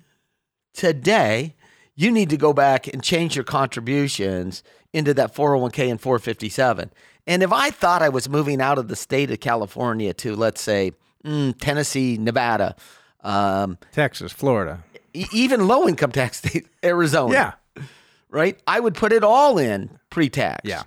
today, 0.74 1.56
you 1.96 2.12
need 2.12 2.30
to 2.30 2.38
go 2.38 2.54
back 2.54 2.88
and 2.88 3.02
change 3.04 3.36
your 3.36 3.46
contributions 3.46 4.64
into 4.94 5.14
that 5.14 5.34
401k 5.36 5.90
and 5.92 6.00
457. 6.02 6.92
And 7.28 7.42
if 7.44 7.52
I 7.52 7.70
thought 7.72 8.02
I 8.02 8.10
was 8.10 8.30
moving 8.30 8.62
out 8.62 8.78
of 8.78 8.88
the 8.88 8.96
state 8.96 9.32
of 9.32 9.40
California 9.40 10.14
to, 10.16 10.36
let's 10.36 10.62
say, 10.62 10.92
mm, 11.26 11.56
Tennessee, 11.60 12.18
Nevada, 12.18 12.76
um, 13.24 13.78
Texas, 13.92 14.32
Florida. 14.32 14.84
e- 15.14 15.26
even 15.34 15.68
low 15.68 15.88
income 15.88 16.12
tax 16.12 16.38
state, 16.44 16.68
Arizona, 16.84 17.34
Yeah. 17.34 17.84
right? 18.30 18.60
I 18.68 18.80
would 18.80 18.94
put 18.96 19.12
it 19.12 19.24
all 19.24 19.58
in 19.58 19.98
pre 20.10 20.30
tax. 20.30 20.62
Yeah. 20.64 20.84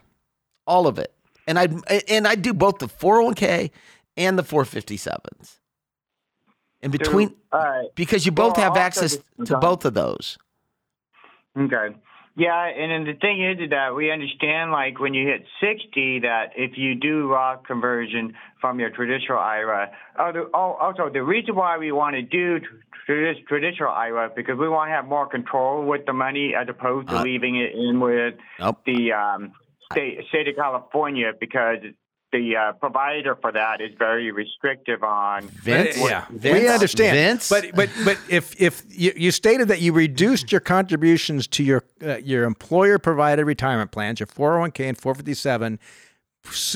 All 0.66 0.86
of 0.86 0.98
it. 0.98 1.12
And 1.46 1.58
I'd, 1.58 1.74
and 2.08 2.28
I'd 2.28 2.42
do 2.42 2.52
both 2.52 2.78
the 2.78 2.88
401k 2.88 3.70
and 4.16 4.38
the 4.38 4.42
457s. 4.44 5.56
In 6.82 6.90
between, 6.92 7.34
all 7.52 7.58
right. 7.60 7.88
because 7.96 8.24
you 8.24 8.30
both 8.30 8.56
Well, 8.56 8.64
have 8.64 8.72
also 8.72 8.80
access 8.80 9.18
to 9.46 9.58
both 9.58 9.84
of 9.84 9.94
those. 9.94 10.38
Okay. 11.56 11.96
Yeah, 12.36 12.66
and 12.66 12.92
then 12.92 13.14
the 13.14 13.18
thing 13.18 13.42
is 13.42 13.70
that 13.70 13.96
we 13.96 14.12
understand, 14.12 14.70
like 14.70 15.00
when 15.00 15.12
you 15.12 15.26
hit 15.26 15.44
60, 15.60 16.20
that 16.20 16.52
if 16.54 16.78
you 16.78 16.94
do 16.94 17.26
Roth 17.26 17.64
conversion 17.66 18.34
from 18.60 18.78
your 18.78 18.90
traditional 18.90 19.38
IRA, 19.38 19.90
the, 20.16 20.42
also 20.54 21.10
the 21.12 21.22
reason 21.24 21.56
why 21.56 21.78
we 21.78 21.90
want 21.90 22.14
to 22.14 22.22
do 22.22 22.60
tr- 22.60 22.66
tr- 23.06 23.40
traditional 23.48 23.90
IRA 23.90 24.30
because 24.36 24.56
we 24.56 24.68
want 24.68 24.88
to 24.90 24.92
have 24.92 25.06
more 25.06 25.26
control 25.26 25.84
with 25.84 26.06
the 26.06 26.12
money 26.12 26.54
as 26.54 26.68
opposed 26.68 27.08
to 27.08 27.16
Uh, 27.18 27.22
leaving 27.24 27.56
it 27.56 27.72
in 27.74 27.98
with 27.98 28.34
Nope. 28.60 28.82
the 28.86 29.12
um, 29.12 29.52
state 29.90 30.20
state 30.28 30.46
of 30.46 30.54
California 30.54 31.32
because 31.40 31.78
the 32.32 32.56
uh, 32.56 32.72
provider 32.72 33.36
for 33.36 33.52
that 33.52 33.80
is 33.80 33.90
very 33.98 34.30
restrictive 34.30 35.02
on. 35.02 35.48
Vince, 35.48 35.96
yeah, 35.98 36.26
Vince, 36.30 36.60
we 36.60 36.68
understand. 36.68 37.14
Vince, 37.16 37.48
But 37.48 37.74
but 37.74 37.90
but 38.04 38.18
if 38.28 38.60
if 38.60 38.82
you, 38.88 39.12
you 39.16 39.30
stated 39.30 39.68
that 39.68 39.80
you 39.80 39.92
reduced 39.92 40.52
your 40.52 40.60
contributions 40.60 41.46
to 41.48 41.62
your 41.62 41.84
uh, 42.02 42.18
your 42.18 42.44
employer 42.44 42.98
provided 42.98 43.44
retirement 43.44 43.90
plans, 43.90 44.20
your 44.20 44.26
401k 44.26 44.88
and 44.88 44.98
four 44.98 45.14
fifty 45.14 45.34
seven, 45.34 45.78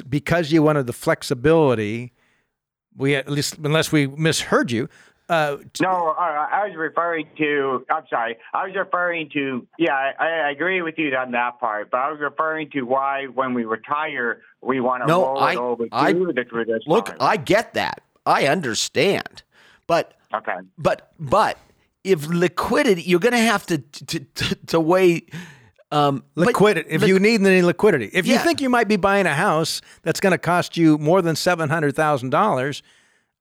because 0.08 0.52
you 0.52 0.62
wanted 0.62 0.86
the 0.86 0.92
flexibility, 0.92 2.12
we 2.96 3.14
at 3.14 3.28
least 3.28 3.58
unless 3.58 3.92
we 3.92 4.06
misheard 4.06 4.70
you. 4.70 4.88
Uh, 5.33 5.57
t- 5.73 5.83
No, 5.83 6.09
uh, 6.11 6.21
I 6.21 6.66
was 6.68 6.77
referring 6.77 7.27
to. 7.38 7.87
I'm 7.90 8.05
sorry. 8.11 8.37
I 8.53 8.66
was 8.66 8.75
referring 8.77 9.31
to. 9.31 9.66
Yeah, 9.79 9.95
I, 9.95 10.27
I 10.27 10.51
agree 10.51 10.83
with 10.83 10.97
you 10.99 11.14
on 11.16 11.31
that 11.31 11.59
part. 11.59 11.90
But 11.90 11.99
I 12.01 12.11
was 12.11 12.21
referring 12.21 12.68
to 12.73 12.83
why, 12.83 13.27
when 13.33 13.55
we 13.55 13.64
retire, 13.64 14.42
we 14.61 14.81
want 14.81 15.03
to 15.05 15.07
No, 15.07 15.23
roll 15.25 15.38
I- 15.40 15.53
it 15.53 15.59
over 15.59 15.85
I- 15.90 16.12
to 16.12 16.33
the 16.35 16.45
traditional. 16.45 16.83
look, 16.97 17.09
IRA. 17.11 17.18
I 17.21 17.37
get 17.38 17.73
that. 17.75 18.03
I 18.27 18.47
understand. 18.49 19.42
But 19.87 20.14
okay. 20.35 20.57
but 20.79 21.12
but 21.18 21.57
if 22.05 22.27
liquidity, 22.29 23.03
you're 23.03 23.18
going 23.18 23.33
to 23.33 23.38
have 23.38 23.64
to 23.66 23.79
to 23.79 24.18
to, 24.21 24.55
to 24.66 24.81
weigh 24.81 25.23
um, 25.90 26.25
but- 26.35 26.49
liquidity. 26.49 26.90
If 26.90 27.01
liq- 27.03 27.09
you 27.09 27.18
need 27.18 27.40
any 27.40 27.62
liquidity, 27.62 28.11
if 28.12 28.27
you 28.27 28.37
think 28.38 28.61
you 28.61 28.68
might 28.68 28.87
be 28.87 28.97
buying 28.97 29.25
a 29.27 29.35
house 29.35 29.81
that's 30.03 30.21
going 30.21 30.33
to 30.33 30.38
cost 30.38 30.77
you 30.77 30.99
more 30.99 31.23
than 31.23 31.37
seven 31.37 31.68
hundred 31.71 31.97
thousand 31.97 32.31
dollars, 32.31 32.83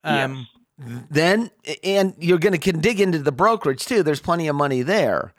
um, 0.03 0.47
then 0.77 1.51
and 1.83 2.13
you're 2.19 2.39
going 2.39 2.53
to 2.53 2.59
can 2.59 2.79
dig 2.79 2.99
into 2.99 3.19
the 3.19 3.31
brokerage 3.31 3.85
too. 3.85 4.03
There's 4.03 4.21
plenty 4.21 4.47
of 4.47 4.55
money 4.55 4.81
there. 4.81 5.33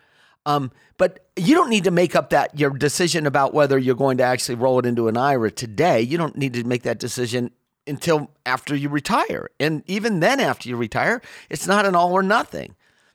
Um, 0.47 0.73
but 0.99 1.27
you 1.37 1.55
don't 1.55 1.71
need 1.71 1.85
to 1.85 1.91
make 1.91 2.15
up 2.17 2.31
that 2.31 2.59
your 2.59 2.71
decision 2.71 3.27
about 3.27 3.55
whether 3.55 3.79
you're 3.79 3.95
going 3.95 4.19
to 4.19 4.25
actually 4.25 4.57
roll 4.57 4.79
it 4.79 4.87
into 4.87 5.09
an 5.09 5.17
IRA 5.17 5.51
today. 5.51 6.01
You 6.01 6.19
don't 6.19 6.37
need 6.37 6.53
to 6.55 6.65
make 6.65 6.83
that 6.83 6.99
decision 6.99 7.51
until 7.87 8.31
after 8.47 8.75
you 8.77 8.89
retire. 8.89 9.49
And 9.59 9.83
even 9.87 10.21
then, 10.21 10.39
after 10.41 10.69
you 10.69 10.77
retire, 10.77 11.23
it's 11.51 11.67
not 11.67 11.87
an 11.87 11.95
all 11.97 12.13
or 12.13 12.23
nothing. 12.23 12.75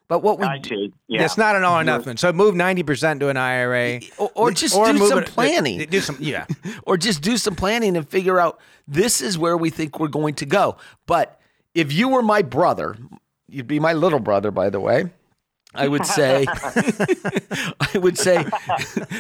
But 0.10 0.20
what 0.20 0.40
we 0.40 0.46
I 0.46 0.58
do- 0.58 0.92
Yeah. 1.08 1.24
It's 1.26 1.38
not 1.38 1.58
an 1.58 1.64
all 1.66 1.80
or 1.80 1.84
nothing. 1.84 2.16
So 2.16 2.32
move 2.32 2.56
ninety 2.56 2.82
percent 2.84 3.20
to 3.20 3.28
an 3.30 3.36
IRA, 3.36 4.00
Or- 4.18 4.32
or 4.36 4.52
just 4.52 4.74
do 4.74 4.98
some 5.08 5.20
it- 5.20 5.28
planning. 5.28 5.86
Do 5.90 6.00
some, 6.00 6.18
yeah. 6.20 6.46
or 6.84 6.96
just 6.98 7.22
do 7.22 7.36
some 7.38 7.56
planning 7.56 7.98
and 7.98 8.08
figure 8.08 8.40
out 8.40 8.58
this 8.88 9.22
is 9.22 9.38
where 9.38 9.58
we 9.58 9.70
think 9.70 10.00
we're 10.00 10.08
going 10.08 10.36
to 10.36 10.46
go. 10.46 10.78
But 11.08 11.37
if 11.78 11.94
you 11.94 12.10
were 12.10 12.24
my 12.24 12.42
brother, 12.42 12.98
you'd 13.48 13.68
be 13.68 13.80
my 13.80 13.94
little 13.94 14.20
brother, 14.20 14.50
by 14.50 14.72
the 14.72 14.80
way. 14.80 15.12
I 15.76 15.88
would 15.88 16.08
say, 16.08 16.46
I 16.50 17.92
would 17.94 18.18
say, 18.18 18.46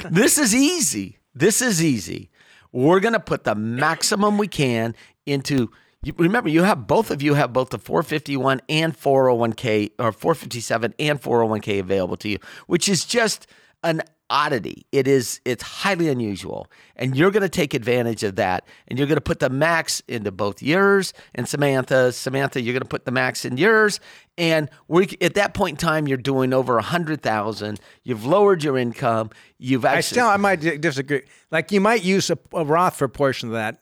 this 0.09 0.39
is 0.39 0.55
easy. 0.55 1.19
This 1.35 1.61
is 1.61 1.83
easy. 1.83 2.31
We're 2.71 2.99
going 2.99 3.13
to 3.13 3.19
put 3.19 3.43
the 3.43 3.53
maximum 3.53 4.39
we 4.39 4.47
can 4.47 4.95
into. 5.27 5.69
You, 6.01 6.13
remember, 6.17 6.49
you 6.49 6.63
have 6.63 6.87
both 6.87 7.11
of 7.11 7.21
you 7.21 7.35
have 7.35 7.53
both 7.53 7.69
the 7.69 7.77
451 7.77 8.61
and 8.69 8.97
401k 8.97 9.91
or 9.99 10.11
457 10.11 10.95
and 10.97 11.21
401k 11.21 11.79
available 11.79 12.17
to 12.17 12.29
you, 12.29 12.39
which 12.65 12.89
is 12.89 13.05
just 13.05 13.45
an 13.83 14.01
oddity. 14.29 14.85
It 14.91 15.07
is 15.07 15.39
it's 15.45 15.63
highly 15.63 16.09
unusual, 16.09 16.67
and 16.95 17.15
you're 17.15 17.31
going 17.31 17.43
to 17.43 17.49
take 17.49 17.73
advantage 17.73 18.23
of 18.23 18.35
that, 18.35 18.65
and 18.87 18.97
you're 18.99 19.07
going 19.07 19.17
to 19.17 19.21
put 19.21 19.39
the 19.39 19.49
max 19.49 20.01
into 20.07 20.31
both 20.31 20.61
yours 20.61 21.13
and 21.35 21.47
Samantha. 21.47 22.11
Samantha, 22.11 22.61
you're 22.61 22.73
going 22.73 22.81
to 22.81 22.87
put 22.87 23.05
the 23.05 23.11
max 23.11 23.45
in 23.45 23.57
yours, 23.57 23.99
and 24.37 24.69
we 24.87 25.17
at 25.21 25.35
that 25.35 25.53
point 25.53 25.81
in 25.81 25.87
time, 25.87 26.07
you're 26.07 26.17
doing 26.17 26.53
over 26.53 26.77
a 26.77 26.81
hundred 26.81 27.21
thousand. 27.21 27.79
You've 28.03 28.25
lowered 28.25 28.63
your 28.63 28.77
income. 28.77 29.29
You've 29.57 29.85
actually 29.85 29.97
I 29.97 30.01
still 30.01 30.27
I 30.27 30.37
might 30.37 30.81
disagree. 30.81 31.21
Like 31.51 31.71
you 31.71 31.79
might 31.81 32.03
use 32.03 32.29
a, 32.29 32.37
a 32.53 32.65
Roth 32.65 32.95
for 32.97 33.05
a 33.05 33.09
portion 33.09 33.49
of 33.49 33.53
that, 33.53 33.81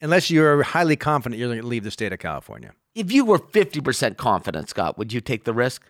unless 0.00 0.30
you're 0.30 0.62
highly 0.62 0.96
confident 0.96 1.38
you're 1.38 1.48
going 1.48 1.60
to 1.60 1.66
leave 1.66 1.84
the 1.84 1.90
state 1.90 2.12
of 2.12 2.18
California. 2.18 2.72
if 2.94 3.10
you 3.10 3.24
were 3.24 3.38
fifty 3.38 3.80
percent 3.80 4.16
confident, 4.18 4.68
Scott, 4.68 4.98
would 4.98 5.12
you 5.12 5.20
take 5.20 5.44
the 5.44 5.54
risk? 5.54 5.82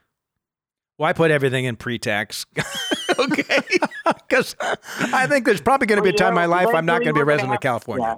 Well, 0.98 1.08
I 1.08 1.12
put 1.12 1.30
everything 1.30 1.66
in 1.66 1.76
pre-tax 1.76 2.46
Okay. 3.18 3.42
because 4.28 4.56
I 4.60 5.26
think 5.26 5.44
there's 5.44 5.60
probably 5.60 5.86
going 5.86 5.98
to 5.98 6.02
be 6.02 6.10
a 6.10 6.12
time 6.12 6.28
in 6.28 6.34
my 6.34 6.46
life 6.46 6.68
I'm 6.74 6.86
not 6.86 6.98
going 6.98 7.08
to 7.08 7.14
be 7.14 7.20
a 7.20 7.24
resident 7.24 7.54
of 7.54 7.60
California. 7.60 8.16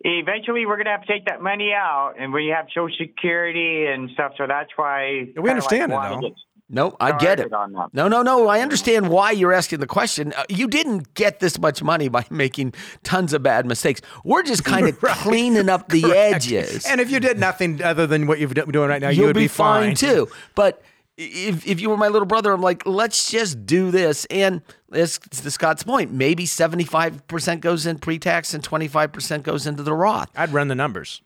Eventually, 0.00 0.66
we're 0.66 0.76
going 0.76 0.86
to 0.86 0.92
have 0.92 1.02
to 1.02 1.12
take 1.12 1.24
that 1.26 1.42
money 1.42 1.72
out, 1.72 2.14
and 2.18 2.32
we 2.32 2.48
have 2.48 2.66
Social 2.68 2.94
Security 2.96 3.86
and 3.86 4.10
stuff. 4.10 4.32
So 4.36 4.46
that's 4.46 4.70
why 4.76 5.28
We 5.36 5.50
understand 5.50 5.90
it, 5.90 5.94
like, 5.96 6.10
wanna 6.12 6.28
though. 6.28 6.34
No, 6.68 6.96
I 6.98 7.16
get 7.16 7.38
it. 7.38 7.48
started 7.48 7.54
on 7.54 7.72
that. 7.72 7.94
No, 7.94 8.08
no, 8.08 8.22
no. 8.22 8.48
I 8.48 8.60
understand 8.60 9.08
why 9.08 9.30
you're 9.30 9.52
asking 9.52 9.78
the 9.78 9.86
question. 9.86 10.32
Uh, 10.36 10.42
you 10.48 10.66
didn't 10.66 11.14
get 11.14 11.38
this 11.38 11.58
much 11.60 11.82
money 11.82 12.08
by 12.08 12.26
making 12.30 12.74
tons 13.04 13.32
of 13.32 13.42
bad 13.42 13.66
mistakes. 13.66 14.00
We're 14.24 14.42
just 14.42 14.64
kind 14.64 14.88
of 14.88 15.00
cleaning 15.00 15.68
up 15.68 15.88
the 15.88 16.04
edges. 16.12 16.84
And 16.84 17.00
if 17.00 17.10
you 17.10 17.20
did 17.20 17.38
nothing 17.38 17.82
other 17.82 18.06
than 18.06 18.26
what 18.26 18.38
you're 18.38 18.48
doing 18.48 18.88
right 18.88 19.00
now, 19.00 19.10
you 19.10 19.18
You'll 19.18 19.26
would 19.28 19.34
be, 19.34 19.44
be, 19.44 19.48
fine, 19.48 19.94
too. 19.94 20.28
But 20.56 20.82
if 21.16 21.66
if 21.66 21.80
you 21.80 21.90
were 21.90 21.96
my 21.96 22.08
little 22.08 22.26
brother, 22.26 22.52
I'm 22.52 22.60
like, 22.60 22.84
let's 22.86 23.30
just 23.30 23.64
do 23.66 23.90
this. 23.90 24.24
And 24.26 24.62
as 24.92 25.18
to 25.18 25.50
Scott's 25.50 25.82
point, 25.82 26.12
maybe 26.12 26.44
75% 26.44 27.60
goes 27.60 27.86
in 27.86 27.98
pre-tax 27.98 28.52
and 28.54 28.62
25% 28.62 29.42
goes 29.42 29.66
into 29.66 29.82
the 29.82 29.94
Roth. 29.94 30.30
I'd 30.36 30.52
run 30.52 30.68
the 30.68 30.74
numbers. 30.74 31.22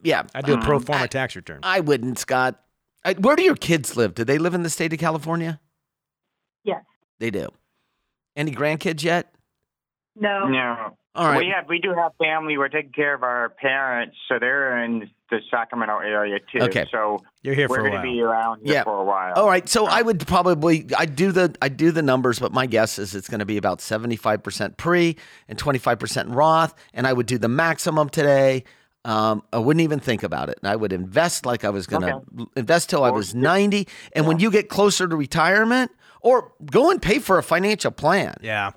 Yeah, 0.00 0.22
I'd 0.34 0.44
do 0.46 0.54
a 0.54 0.60
pro 0.60 0.76
Um, 0.76 0.82
forma 0.82 1.04
I- 1.04 1.06
tax 1.08 1.34
return. 1.36 1.60
I 1.62 1.80
wouldn't, 1.80 2.18
Scott. 2.18 2.60
I, 3.04 3.14
where 3.14 3.34
do 3.34 3.42
your 3.42 3.56
kids 3.56 3.96
live? 3.96 4.14
Do 4.14 4.24
they 4.24 4.38
live 4.38 4.54
in 4.54 4.62
the 4.62 4.70
state 4.70 4.92
of 4.92 4.98
California? 5.00 5.58
Yes. 6.62 6.84
They 7.18 7.30
do. 7.30 7.48
Any 8.36 8.52
grandkids 8.52 9.02
yet? 9.02 9.34
No. 10.14 10.46
No. 10.46 10.96
All 11.14 11.26
right. 11.26 11.38
We 11.40 11.52
have 11.54 11.68
we 11.68 11.78
do 11.80 11.92
have 11.94 12.12
family. 12.16 12.56
We're 12.56 12.68
taking 12.68 12.92
care 12.92 13.12
of 13.14 13.22
our 13.22 13.48
parents, 13.50 14.16
so 14.28 14.38
they're 14.38 14.82
in 14.84 15.10
the 15.32 15.40
Sacramento 15.50 15.98
area 15.98 16.38
too. 16.52 16.60
Okay. 16.64 16.86
So 16.92 17.18
You're 17.42 17.54
here 17.54 17.66
we're 17.68 17.76
for 17.78 17.86
a 17.86 17.90
going 17.90 18.02
to 18.02 18.08
while. 18.08 18.14
be 18.16 18.20
around 18.22 18.60
here 18.64 18.74
Yeah. 18.74 18.84
for 18.84 19.00
a 19.00 19.04
while. 19.04 19.32
All 19.34 19.46
right, 19.48 19.68
so 19.68 19.86
I 19.86 20.02
would 20.02 20.24
probably 20.26 20.86
I 20.96 21.06
do 21.06 21.32
the 21.32 21.54
I 21.60 21.68
do 21.68 21.90
the 21.90 22.02
numbers, 22.02 22.38
but 22.38 22.52
my 22.52 22.66
guess 22.66 22.98
is 22.98 23.14
it's 23.14 23.28
going 23.28 23.40
to 23.40 23.46
be 23.46 23.56
about 23.56 23.80
seventy 23.80 24.16
five 24.16 24.42
percent 24.42 24.76
pre 24.76 25.16
and 25.48 25.58
twenty 25.58 25.78
five 25.80 25.98
percent 25.98 26.28
Roth, 26.28 26.74
and 26.94 27.06
I 27.06 27.12
would 27.12 27.26
do 27.26 27.38
the 27.38 27.48
maximum 27.48 28.08
today. 28.08 28.64
Um, 29.04 29.42
I 29.52 29.58
wouldn't 29.58 29.82
even 29.82 29.98
think 29.98 30.22
about 30.22 30.48
it, 30.48 30.58
and 30.62 30.68
I 30.68 30.76
would 30.76 30.92
invest 30.92 31.44
like 31.44 31.64
I 31.64 31.70
was 31.70 31.88
going 31.88 32.02
to 32.02 32.14
Okay. 32.16 32.50
invest 32.56 32.88
till 32.90 33.02
I 33.02 33.10
was 33.10 33.34
ninety. 33.34 33.88
And 34.14 34.28
when 34.28 34.38
you 34.38 34.48
get 34.50 34.68
closer 34.68 35.08
to 35.08 35.16
retirement, 35.16 35.90
or 36.20 36.52
go 36.70 36.90
and 36.90 37.02
pay 37.02 37.18
for 37.18 37.36
a 37.38 37.42
financial 37.42 37.90
plan, 37.90 38.34
Yeah. 38.42 38.70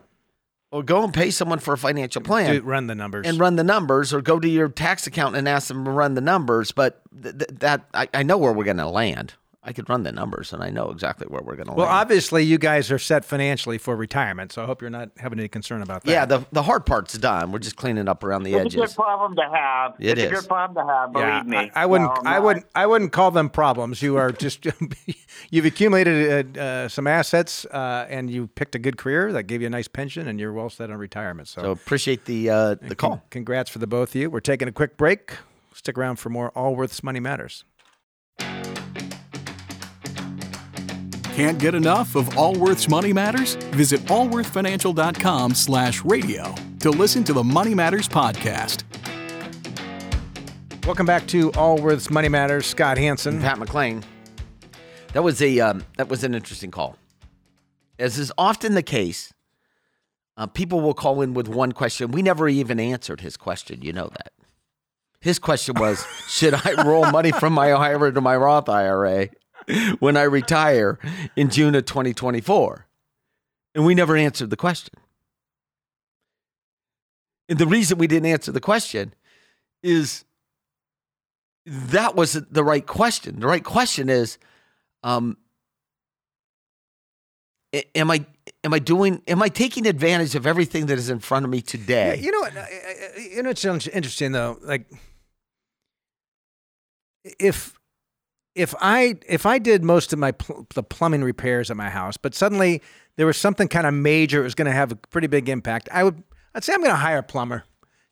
Or 0.76 0.84
go 0.84 1.04
and 1.06 1.14
pay 1.14 1.32
someone 1.32 1.60
for 1.60 1.74
a 1.74 1.78
financial 1.78 2.22
plan, 2.22 2.54
Do, 2.56 2.62
run 2.62 2.88
the 2.88 2.96
numbers. 2.96 3.26
and 3.26 3.40
run 3.40 3.56
the 3.56 3.64
numbers 3.64 4.14
or 4.14 4.22
go 4.22 4.40
to 4.42 4.48
your 4.48 4.68
tax 4.68 5.08
accountant 5.08 5.38
and 5.38 5.48
ask 5.48 5.70
them 5.70 5.86
to 5.86 5.92
run 5.92 6.16
the 6.16 6.22
numbers. 6.22 6.74
But 6.74 7.02
th- 7.24 7.38
th- 7.38 7.50
that 7.62 7.86
I, 7.94 8.10
I 8.14 8.24
know 8.24 8.38
where 8.38 8.52
we're 8.52 8.66
going 8.66 8.76
to 8.78 8.88
land. 8.90 9.36
I 9.68 9.74
could 9.74 9.90
run 9.90 10.04
the 10.04 10.12
numbers 10.12 10.54
and 10.54 10.64
I 10.64 10.70
know 10.70 10.92
exactly 10.92 11.26
where 11.28 11.42
we're 11.42 11.56
going 11.56 11.66
to 11.68 11.74
well, 11.74 11.86
land. 11.86 11.90
Well, 11.92 12.02
obviously, 12.02 12.44
you 12.44 12.58
guys 12.60 12.92
are 12.92 13.00
set 13.00 13.26
financially 13.26 13.78
for 13.80 13.96
retirement, 13.96 14.52
so 14.52 14.62
I 14.62 14.66
hope 14.68 14.80
you're 14.82 14.92
not 14.92 15.10
having 15.18 15.40
any 15.40 15.48
concern 15.48 15.82
about 15.82 16.04
that. 16.04 16.12
yeah, 16.12 16.26
the, 16.26 16.46
the 16.52 16.62
hard 16.64 16.86
part's 16.86 17.18
done. 17.18 17.52
We're 17.52 17.60
just 17.60 17.76
cleaning 17.76 18.08
up 18.08 18.24
around 18.24 18.44
the 18.44 18.54
It's 18.54 18.74
a 18.76 18.78
good 18.78 18.84
edges. 18.84 18.96
problem 18.96 19.36
to 19.38 19.50
have. 19.52 19.96
It 20.00 20.18
it's 20.18 20.22
is. 20.22 20.32
a 20.32 20.36
good 20.42 20.48
problem 20.48 20.86
to 20.88 20.94
have. 20.94 21.12
Believe 21.14 21.28
Yeah, 21.28 21.44
me. 21.44 21.72
I, 21.76 21.84
I 21.84 21.86
wouldn't. 21.88 22.10
No, 22.14 22.22
I'm 22.22 22.28
I 22.28 22.32
not. 22.36 22.44
wouldn't. 22.44 22.66
I 22.76 22.86
wouldn't 22.86 23.12
call 23.12 23.32
them 23.32 23.50
problems. 23.50 24.02
You 24.02 24.18
are 24.18 24.32
just. 24.32 24.66
you've 25.50 25.66
accumulated 25.66 26.58
uh, 26.58 26.62
uh, 26.62 26.88
some 26.88 27.08
assets, 27.08 27.66
uh, 27.66 28.06
and 28.10 28.30
you 28.30 28.48
picked 28.48 28.76
a 28.76 28.80
good 28.80 28.98
career 28.98 29.34
that 29.34 29.44
gave 29.44 29.62
you 29.62 29.68
a 29.68 29.72
nice 29.72 29.88
pension, 29.88 30.28
and 30.28 30.40
you're 30.40 30.54
well 30.54 30.70
set 30.70 30.90
on 30.92 30.98
retirement. 30.98 31.48
So, 31.48 31.62
So 31.62 31.72
appreciate 31.72 32.26
the 32.26 32.50
uh, 32.50 32.76
the 32.76 32.96
call. 32.96 33.24
congrats 33.30 33.70
for 33.70 33.80
the 33.80 33.88
both 33.88 34.10
of 34.10 34.16
you. 34.22 34.30
We're 34.30 34.40
taking 34.42 34.68
a 34.68 34.72
quick 34.72 34.98
break. 34.98 35.34
Stick 35.74 35.98
around 35.98 36.18
for 36.18 36.30
more 36.30 36.52
Allworth's 36.56 37.04
Money 37.04 37.20
Matters. 37.20 37.64
Can't 41.36 41.60
get 41.60 41.76
enough 41.76 42.16
of 42.16 42.38
Allworth's 42.38 42.88
Money 42.88 43.12
Matters? 43.12 43.56
Visit 43.74 44.00
allworthfinancial.com 44.06 45.54
slash 45.54 46.02
radio 46.06 46.56
to 46.80 46.90
listen 46.92 47.26
to 47.26 47.34
the 47.34 47.44
Money 47.44 47.76
Matters 47.76 48.08
podcast. 48.08 48.86
Welcome 50.86 51.06
back 51.06 51.28
to 51.28 51.52
Allworth's 51.58 52.10
Money 52.10 52.30
Matters. 52.30 52.66
Scott 52.66 52.98
Hanson. 52.98 53.42
Pat 53.42 53.58
McClain. 53.58 54.02
That 55.12 55.26
was 55.26 55.42
a 55.42 55.60
um, 55.60 55.84
that 55.98 56.08
was 56.08 56.24
an 56.24 56.34
interesting 56.34 56.72
call. 56.72 56.96
As 58.00 58.18
is 58.18 58.32
often 58.38 58.74
the 58.74 58.82
case, 58.82 59.34
uh, 60.38 60.48
people 60.48 60.80
will 60.80 60.94
call 60.94 61.22
in 61.22 61.34
with 61.34 61.50
one 61.50 61.74
question. 61.74 62.12
We 62.12 62.22
never 62.22 62.48
even 62.48 62.80
answered 62.80 63.20
his 63.20 63.36
question. 63.36 63.82
You 63.82 63.92
know 63.92 64.08
that. 64.08 64.32
His 65.20 65.40
question 65.40 65.76
was, 65.78 66.06
should 66.30 66.54
I 66.54 66.82
roll 66.86 67.12
money 67.12 67.34
from 67.34 67.52
my 67.52 67.74
IRA 67.74 68.14
to 68.14 68.22
my 68.22 68.38
Roth 68.38 68.70
IRA 68.70 69.32
when 70.00 70.18
I 70.18 70.24
retire 70.24 71.00
in 71.36 71.50
June 71.50 71.76
of 71.76 71.86
2024? 71.86 72.86
And 73.74 73.86
we 73.86 73.96
never 73.96 74.16
answered 74.16 74.50
the 74.50 74.58
question. 74.58 74.94
And 77.50 77.60
the 77.60 77.68
reason 77.68 77.98
we 77.98 78.08
didn't 78.08 78.30
answer 78.30 78.52
the 78.52 78.62
question 78.62 79.14
is 79.84 80.26
that 81.66 82.16
wasn't 82.16 82.54
the 82.54 82.64
right 82.64 82.86
question. 82.86 83.40
The 83.40 83.48
right 83.48 83.64
question 83.64 84.10
is, 84.10 84.38
um, 85.04 85.38
am 87.94 88.10
I 88.10 88.26
am 88.64 88.74
I 88.74 88.80
doing 88.80 89.22
am 89.28 89.42
I 89.42 89.50
taking 89.50 89.86
advantage 89.86 90.36
of 90.36 90.48
everything 90.48 90.88
that 90.88 90.98
is 90.98 91.10
in 91.10 91.20
front 91.20 91.46
of 91.46 91.52
me 91.52 91.62
today? 91.62 92.18
you 92.20 92.32
know 92.32 92.40
what? 92.40 92.54
You 93.20 93.44
know 93.44 93.50
in- 93.50 93.92
interesting 93.94 94.32
though? 94.32 94.58
Like, 94.62 94.90
if 97.24 97.75
if 98.56 98.74
I 98.80 99.18
if 99.28 99.46
I 99.46 99.60
did 99.60 99.84
most 99.84 100.14
of 100.14 100.20
my 100.20 100.32
pl- 100.32 100.66
the 100.74 100.82
plumbing 100.82 101.24
repairs 101.24 101.70
at 101.70 101.78
my 101.78 101.90
house, 101.90 102.18
but 102.18 102.34
suddenly 102.34 102.82
there 103.18 103.26
was 103.26 103.38
something 103.38 103.68
kind 103.68 103.86
of 103.86 103.94
major, 103.94 104.42
it 104.42 104.44
was 104.44 104.56
going 104.56 104.66
to 104.66 104.72
have 104.72 104.92
a 104.92 104.96
pretty 104.96 105.28
big 105.28 105.50
impact. 105.50 105.90
I 105.92 106.04
would 106.04 106.24
I'd 106.56 106.64
say 106.64 106.74
I'm 106.74 106.80
going 106.80 106.92
to 106.92 106.96
hire 106.96 107.18
a 107.18 107.24
plumber 107.24 107.66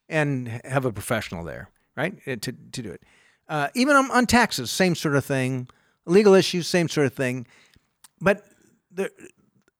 and 0.10 0.48
have 0.66 0.86
a 0.86 0.92
professional 0.92 1.46
there, 1.46 1.70
right, 1.96 2.14
eh, 2.26 2.36
to 2.36 2.52
to 2.52 2.82
do 2.82 2.92
it. 2.92 3.02
Uh, 3.48 3.70
even 3.74 3.96
on, 3.96 4.12
on 4.12 4.26
taxes, 4.26 4.70
same 4.70 4.96
sort 4.96 5.16
of 5.16 5.26
thing. 5.26 5.68
Legal 6.06 6.34
issues, 6.34 6.68
same 6.68 6.90
sort 6.90 7.08
of 7.08 7.14
thing. 7.14 7.48
But 8.20 8.44
there, 8.92 9.10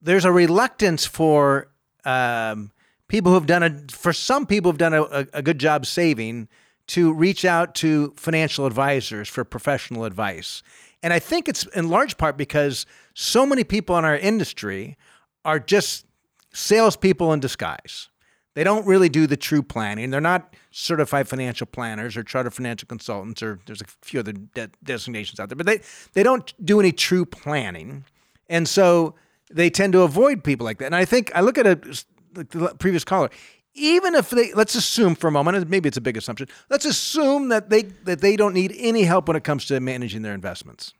there's 0.00 0.24
a 0.24 0.32
reluctance 0.32 1.04
for 1.04 1.68
um, 2.04 2.72
people 3.08 3.32
who've 3.32 3.46
done 3.46 3.62
a 3.62 3.92
for 3.92 4.12
some 4.12 4.46
people 4.46 4.70
who've 4.70 4.78
done 4.78 4.94
a, 4.94 5.02
a, 5.02 5.26
a 5.34 5.42
good 5.42 5.58
job 5.58 5.84
saving 5.84 6.48
to 6.88 7.12
reach 7.12 7.44
out 7.44 7.74
to 7.76 8.12
financial 8.16 8.66
advisors 8.66 9.28
for 9.28 9.44
professional 9.44 10.04
advice. 10.04 10.62
And 11.02 11.12
I 11.12 11.18
think 11.18 11.48
it's 11.48 11.66
in 11.66 11.88
large 11.88 12.16
part 12.16 12.36
because 12.36 12.86
so 13.14 13.44
many 13.46 13.64
people 13.64 13.96
in 13.98 14.04
our 14.04 14.16
industry 14.16 14.96
are 15.44 15.58
just 15.58 16.06
salespeople 16.52 17.32
in 17.32 17.40
disguise. 17.40 18.08
They 18.54 18.64
don't 18.64 18.86
really 18.86 19.08
do 19.08 19.26
the 19.26 19.36
true 19.36 19.62
planning. 19.62 20.10
They're 20.10 20.20
not 20.20 20.54
certified 20.70 21.28
financial 21.28 21.66
planners 21.66 22.16
or 22.16 22.22
chartered 22.22 22.54
financial 22.54 22.86
consultants, 22.86 23.42
or 23.42 23.58
there's 23.66 23.80
a 23.80 23.86
few 24.02 24.20
other 24.20 24.32
de- 24.32 24.70
designations 24.82 25.40
out 25.40 25.48
there, 25.48 25.56
but 25.56 25.66
they, 25.66 25.80
they 26.12 26.22
don't 26.22 26.54
do 26.64 26.78
any 26.78 26.92
true 26.92 27.26
planning. 27.26 28.04
And 28.48 28.68
so 28.68 29.14
they 29.50 29.70
tend 29.70 29.92
to 29.94 30.02
avoid 30.02 30.44
people 30.44 30.64
like 30.64 30.78
that. 30.78 30.86
And 30.86 30.96
I 30.96 31.04
think 31.04 31.32
I 31.34 31.40
look 31.40 31.58
at 31.58 31.66
a, 31.66 32.04
the 32.32 32.74
previous 32.78 33.04
caller, 33.04 33.30
even 33.74 34.14
if 34.14 34.30
they, 34.30 34.52
let's 34.54 34.74
assume 34.74 35.14
for 35.14 35.28
a 35.28 35.30
moment, 35.30 35.68
maybe 35.68 35.88
it's 35.88 35.96
a 35.96 36.00
big 36.00 36.16
assumption, 36.16 36.48
let's 36.70 36.84
assume 36.84 37.48
that 37.48 37.70
they, 37.70 37.82
that 37.82 38.20
they 38.20 38.36
don't 38.36 38.54
need 38.54 38.74
any 38.78 39.02
help 39.02 39.28
when 39.28 39.36
it 39.36 39.44
comes 39.44 39.64
to 39.66 39.80
managing 39.80 40.22
their 40.22 40.34
investments. 40.34 40.92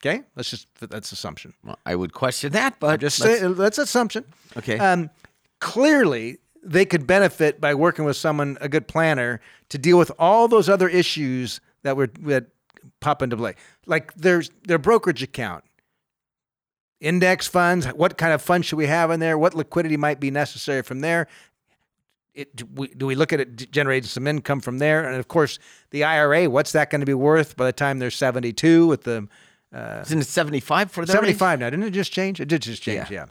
Okay? 0.00 0.22
Let's 0.36 0.50
just, 0.50 0.66
that's 0.80 1.12
assumption. 1.12 1.54
Well, 1.64 1.78
I 1.86 1.94
would 1.94 2.12
question 2.12 2.52
that, 2.52 2.78
but 2.80 3.00
Just 3.00 3.20
let's- 3.20 3.40
say, 3.40 3.52
that's 3.52 3.78
assumption. 3.78 4.24
okay. 4.56 4.78
Um, 4.78 5.10
clearly, 5.60 6.38
they 6.64 6.84
could 6.84 7.06
benefit 7.06 7.60
by 7.60 7.74
working 7.74 8.04
with 8.04 8.16
someone, 8.16 8.56
a 8.60 8.68
good 8.68 8.86
planner, 8.86 9.40
to 9.68 9.78
deal 9.78 9.98
with 9.98 10.12
all 10.18 10.48
those 10.48 10.68
other 10.68 10.88
issues 10.88 11.60
that 11.82 11.96
were 11.96 12.08
that 12.22 12.46
pop 13.00 13.22
into 13.22 13.36
play, 13.36 13.54
like 13.86 14.14
there's 14.14 14.50
their 14.64 14.78
brokerage 14.78 15.22
account, 15.22 15.64
index 17.00 17.46
funds. 17.48 17.86
What 17.86 18.16
kind 18.16 18.32
of 18.32 18.40
funds 18.42 18.66
should 18.66 18.76
we 18.76 18.86
have 18.86 19.10
in 19.10 19.18
there? 19.20 19.36
What 19.36 19.54
liquidity 19.54 19.96
might 19.96 20.20
be 20.20 20.30
necessary 20.30 20.82
from 20.82 21.00
there? 21.00 21.26
It, 22.34 22.56
do, 22.56 22.66
we, 22.74 22.88
do 22.88 23.06
we 23.06 23.14
look 23.14 23.32
at 23.32 23.40
it 23.40 23.70
generating 23.70 24.08
some 24.08 24.26
income 24.26 24.60
from 24.60 24.78
there? 24.78 25.06
And 25.06 25.16
of 25.16 25.28
course, 25.28 25.58
the 25.90 26.04
IRA. 26.04 26.48
What's 26.48 26.72
that 26.72 26.90
going 26.90 27.00
to 27.00 27.06
be 27.06 27.14
worth 27.14 27.56
by 27.56 27.66
the 27.66 27.72
time 27.72 27.98
they're 27.98 28.10
72 28.10 28.86
with 28.86 29.02
the 29.04 29.28
Isn't 29.72 30.20
it 30.20 30.26
75 30.26 30.90
for 30.90 31.04
them? 31.04 31.12
75 31.12 31.60
now. 31.60 31.70
Didn't 31.70 31.84
it 31.84 31.90
just 31.90 32.12
change? 32.12 32.40
It 32.40 32.48
did 32.48 32.62
just 32.62 32.82
change, 32.82 33.10
yeah. 33.10 33.26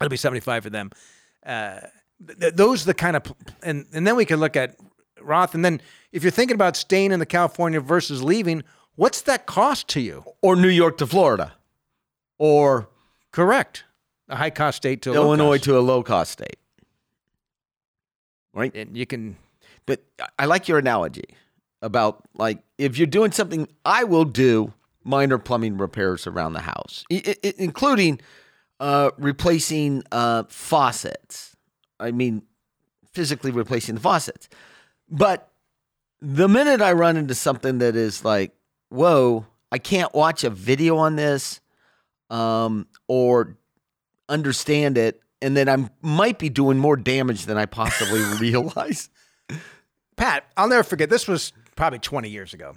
It'll 0.00 0.10
be 0.10 0.16
75 0.16 0.64
for 0.64 0.70
them. 0.70 0.90
Uh, 1.46 1.80
th- 2.26 2.38
th- 2.40 2.54
those 2.54 2.82
are 2.82 2.86
the 2.86 2.94
kind 2.94 3.16
of, 3.16 3.32
and, 3.62 3.86
and 3.92 4.06
then 4.06 4.16
we 4.16 4.24
can 4.24 4.40
look 4.40 4.56
at 4.56 4.76
Roth. 5.20 5.54
And 5.54 5.64
then 5.64 5.80
if 6.10 6.24
you're 6.24 6.32
thinking 6.32 6.56
about 6.56 6.76
staying 6.76 7.12
in 7.12 7.20
the 7.20 7.26
California 7.26 7.80
versus 7.80 8.22
leaving, 8.22 8.64
what's 8.96 9.20
that 9.22 9.46
cost 9.46 9.86
to 9.88 10.00
you? 10.00 10.24
Or 10.42 10.56
New 10.56 10.68
York 10.68 10.98
to 10.98 11.06
Florida, 11.06 11.52
or 12.38 12.88
Correct. 13.34 13.82
A 14.28 14.36
high 14.36 14.50
cost 14.50 14.76
state 14.76 15.02
to 15.02 15.12
Illinois 15.12 15.58
to 15.58 15.76
a 15.76 15.80
low 15.80 16.04
cost 16.04 16.30
state. 16.30 16.56
Right? 18.54 18.74
And 18.74 18.96
you 18.96 19.04
can, 19.06 19.36
But 19.86 20.02
I 20.38 20.46
like 20.46 20.68
your 20.68 20.78
analogy 20.78 21.24
about 21.82 22.24
like 22.36 22.60
if 22.78 22.96
you're 22.96 23.06
doing 23.06 23.32
something, 23.32 23.68
I 23.84 24.04
will 24.04 24.24
do 24.24 24.72
minor 25.02 25.38
plumbing 25.38 25.76
repairs 25.76 26.26
around 26.26 26.54
the 26.54 26.60
house, 26.60 27.04
I- 27.12 27.36
I- 27.44 27.54
including 27.58 28.20
uh, 28.80 29.10
replacing 29.18 30.02
uh, 30.10 30.44
faucets. 30.48 31.56
I 32.00 32.10
mean, 32.10 32.42
physically 33.12 33.50
replacing 33.50 33.96
the 33.96 34.00
faucets. 34.00 34.48
But 35.08 35.50
the 36.20 36.48
minute 36.48 36.80
I 36.80 36.92
run 36.92 37.16
into 37.16 37.34
something 37.34 37.78
that 37.78 37.96
is 37.96 38.24
like, 38.24 38.52
whoa, 38.88 39.46
I 39.70 39.78
can't 39.78 40.12
watch 40.14 40.42
a 40.44 40.50
video 40.50 40.96
on 40.96 41.16
this 41.16 41.60
um, 42.30 42.86
or 43.06 43.56
understand 44.28 44.96
it, 44.98 45.20
and 45.42 45.56
then 45.56 45.68
I 45.68 45.90
might 46.02 46.38
be 46.38 46.48
doing 46.48 46.78
more 46.78 46.96
damage 46.96 47.46
than 47.46 47.56
I 47.56 47.66
possibly 47.66 48.20
realize. 48.40 49.08
Pat, 50.16 50.44
I'll 50.56 50.68
never 50.68 50.82
forget. 50.82 51.10
This 51.10 51.26
was 51.26 51.52
probably 51.76 51.98
20 51.98 52.28
years 52.28 52.54
ago. 52.54 52.76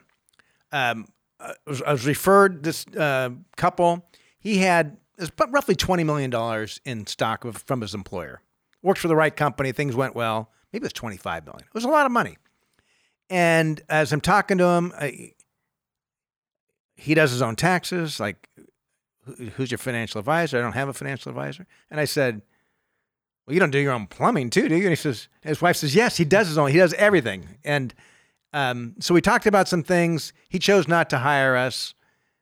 Um, 0.72 1.08
I, 1.40 1.54
was, 1.66 1.82
I 1.84 1.92
was 1.92 2.06
referred 2.06 2.64
this 2.64 2.86
uh, 2.88 3.30
couple. 3.56 4.06
He 4.40 4.58
had 4.58 4.98
about 5.20 5.52
roughly 5.52 5.76
20 5.76 6.04
million 6.04 6.30
dollars 6.30 6.82
in 6.84 7.06
stock 7.08 7.46
of, 7.46 7.58
from 7.58 7.82
his 7.82 7.94
employer. 7.94 8.42
Worked 8.82 9.00
for 9.00 9.08
the 9.08 9.16
right 9.16 9.36
company. 9.36 9.72
Things 9.72 9.96
went 9.96 10.16
well. 10.16 10.52
Maybe 10.72 10.84
it 10.84 10.86
was 10.86 10.94
25 10.94 11.46
million. 11.46 11.64
It 11.66 11.74
was 11.74 11.84
a 11.86 11.90
lot 11.90 12.06
of 12.06 12.12
money. 12.12 12.38
And 13.30 13.82
as 13.90 14.14
I'm 14.14 14.22
talking 14.22 14.58
to 14.58 14.66
him, 14.66 14.94
I, 14.98 15.34
he 16.96 17.14
does 17.14 17.32
his 17.32 17.42
own 17.42 17.56
taxes. 17.56 18.20
Like, 18.20 18.50
"Who- 18.56 18.67
who's 19.56 19.72
your 19.72 19.78
financial 19.78 20.20
advisor? 20.20 20.58
I 20.58 20.62
don't 20.62 20.74
have 20.74 20.90
a 20.90 20.94
financial 20.94 21.30
advisor. 21.30 21.66
And 21.92 22.00
I 22.00 22.06
said, 22.06 22.42
well, 23.46 23.54
you 23.54 23.60
don't 23.60 23.72
do 23.72 23.80
your 23.80 23.94
own 23.94 24.08
plumbing 24.08 24.50
too, 24.50 24.68
do 24.68 24.76
you? 24.76 24.84
And 24.84 24.92
he 24.92 24.96
says, 24.96 25.28
his 25.42 25.62
wife 25.62 25.78
says, 25.78 25.96
yes, 25.96 26.18
he 26.18 26.26
does 26.26 26.48
his 26.48 26.58
own. 26.58 26.72
He 26.72 26.78
does 26.78 26.94
everything. 26.94 27.58
And 27.64 27.94
Um, 28.54 28.96
so 29.00 29.14
we 29.14 29.22
talked 29.22 29.46
about 29.46 29.68
some 29.68 29.84
things. 29.84 30.34
He 30.50 30.58
chose 30.58 30.88
not 30.88 31.10
to 31.10 31.18
hire 31.18 31.56
us, 31.56 31.94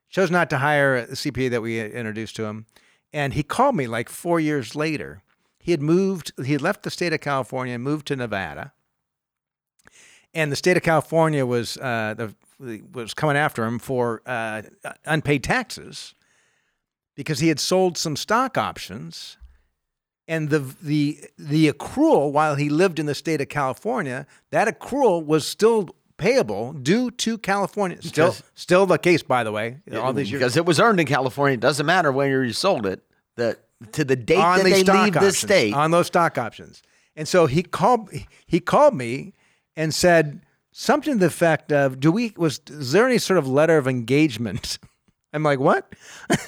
chose 0.09 0.31
not 0.31 0.49
to 0.51 0.57
hire 0.59 1.05
the 1.05 1.15
CPA 1.15 1.49
that 1.49 1.61
we 1.61 1.81
introduced 1.81 2.35
to 2.37 2.45
him. 2.45 2.65
And 3.11 3.33
he 3.33 3.43
called 3.43 3.75
me 3.75 3.87
like 3.87 4.09
four 4.09 4.39
years 4.39 4.75
later. 4.75 5.23
He 5.59 5.71
had 5.71 5.81
moved, 5.81 6.31
he 6.45 6.53
had 6.53 6.61
left 6.61 6.83
the 6.83 6.91
state 6.91 7.11
of 7.11 7.21
California 7.21 7.73
and 7.73 7.83
moved 7.83 8.05
to 8.07 8.15
Nevada. 8.15 8.73
And 10.33 10.51
the 10.51 10.55
state 10.55 10.77
of 10.77 10.83
California 10.83 11.45
was 11.45 11.77
uh, 11.77 12.13
the, 12.59 12.81
was 12.93 13.13
coming 13.13 13.35
after 13.35 13.65
him 13.65 13.79
for 13.79 14.21
uh, 14.25 14.61
unpaid 15.05 15.43
taxes 15.43 16.13
because 17.15 17.39
he 17.39 17.47
had 17.47 17.59
sold 17.59 17.97
some 17.97 18.15
stock 18.15 18.57
options 18.57 19.37
and 20.27 20.49
the 20.49 20.59
the 20.81 21.23
the 21.37 21.71
accrual 21.71 22.31
while 22.31 22.55
he 22.55 22.69
lived 22.69 22.99
in 22.99 23.05
the 23.05 23.15
state 23.15 23.41
of 23.41 23.49
California, 23.49 24.25
that 24.51 24.67
accrual 24.67 25.23
was 25.25 25.47
still 25.47 25.89
payable 26.17 26.73
due 26.73 27.11
to 27.11 27.37
California. 27.37 28.01
Still, 28.01 28.27
Because- 28.29 28.43
still 28.55 28.85
the 28.85 28.97
case, 28.97 29.21
by 29.21 29.43
the 29.43 29.51
way. 29.51 29.81
All 29.93 30.13
these 30.13 30.31
years 30.31 30.39
because 30.39 30.57
it 30.57 30.65
was 30.65 30.79
earned 30.79 30.99
in 30.99 31.05
California. 31.07 31.53
It 31.55 31.59
doesn't 31.59 31.85
matter 31.85 32.11
when 32.11 32.29
you 32.29 32.53
sold 32.53 32.85
it. 32.85 33.03
The 33.35 33.57
to 33.91 34.03
the 34.05 34.15
date 34.15 34.37
that 34.37 34.63
they 34.63 34.83
leave 34.83 34.89
options, 35.17 35.21
the 35.25 35.31
state. 35.33 35.73
on 35.73 35.91
those 35.91 36.07
stock 36.07 36.37
options. 36.37 36.81
And 37.15 37.27
so 37.27 37.45
he 37.45 37.61
called 37.63 38.09
he 38.45 38.59
called 38.59 38.95
me 38.95 39.33
and 39.75 39.93
said 39.93 40.41
something 40.71 41.13
to 41.13 41.19
the 41.19 41.25
effect 41.27 41.71
of, 41.71 41.99
"Do 41.99 42.11
we 42.11 42.33
was 42.37 42.61
is 42.69 42.93
there 42.93 43.05
any 43.05 43.17
sort 43.19 43.37
of 43.37 43.47
letter 43.47 43.77
of 43.77 43.87
engagement?" 43.87 44.79
I'm 45.33 45.43
like, 45.43 45.59
"What?" 45.59 45.93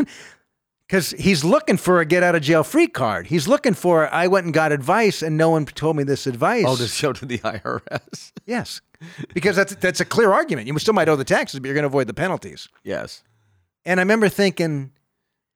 Because 0.87 1.11
he's 1.11 1.43
looking 1.43 1.75
for 1.75 1.99
a 1.99 2.05
get 2.05 2.23
out 2.23 2.35
of 2.35 2.41
jail 2.41 2.63
free 2.63 2.87
card. 2.87 3.27
He's 3.27 3.45
looking 3.47 3.73
for 3.73 4.11
I 4.13 4.27
went 4.27 4.45
and 4.45 4.53
got 4.53 4.71
advice 4.71 5.21
and 5.21 5.35
no 5.35 5.49
one 5.49 5.65
told 5.65 5.97
me 5.97 6.03
this 6.03 6.25
advice. 6.25 6.63
oh, 6.65 6.77
to 6.77 6.87
show 6.87 7.11
to 7.11 7.25
the 7.25 7.37
IRS. 7.39 8.31
Yes, 8.45 8.79
because 9.33 9.57
that's 9.57 9.75
that's 9.75 9.99
a 9.99 10.05
clear 10.05 10.31
argument. 10.31 10.67
You 10.67 10.79
still 10.79 10.93
might 10.93 11.09
owe 11.09 11.17
the 11.17 11.25
taxes, 11.25 11.59
but 11.59 11.67
you're 11.67 11.75
going 11.75 11.83
to 11.83 11.87
avoid 11.87 12.07
the 12.07 12.13
penalties. 12.13 12.69
yes. 12.83 13.23
And 13.85 14.01
I 14.01 14.03
remember 14.03 14.27
thinking, 14.27 14.91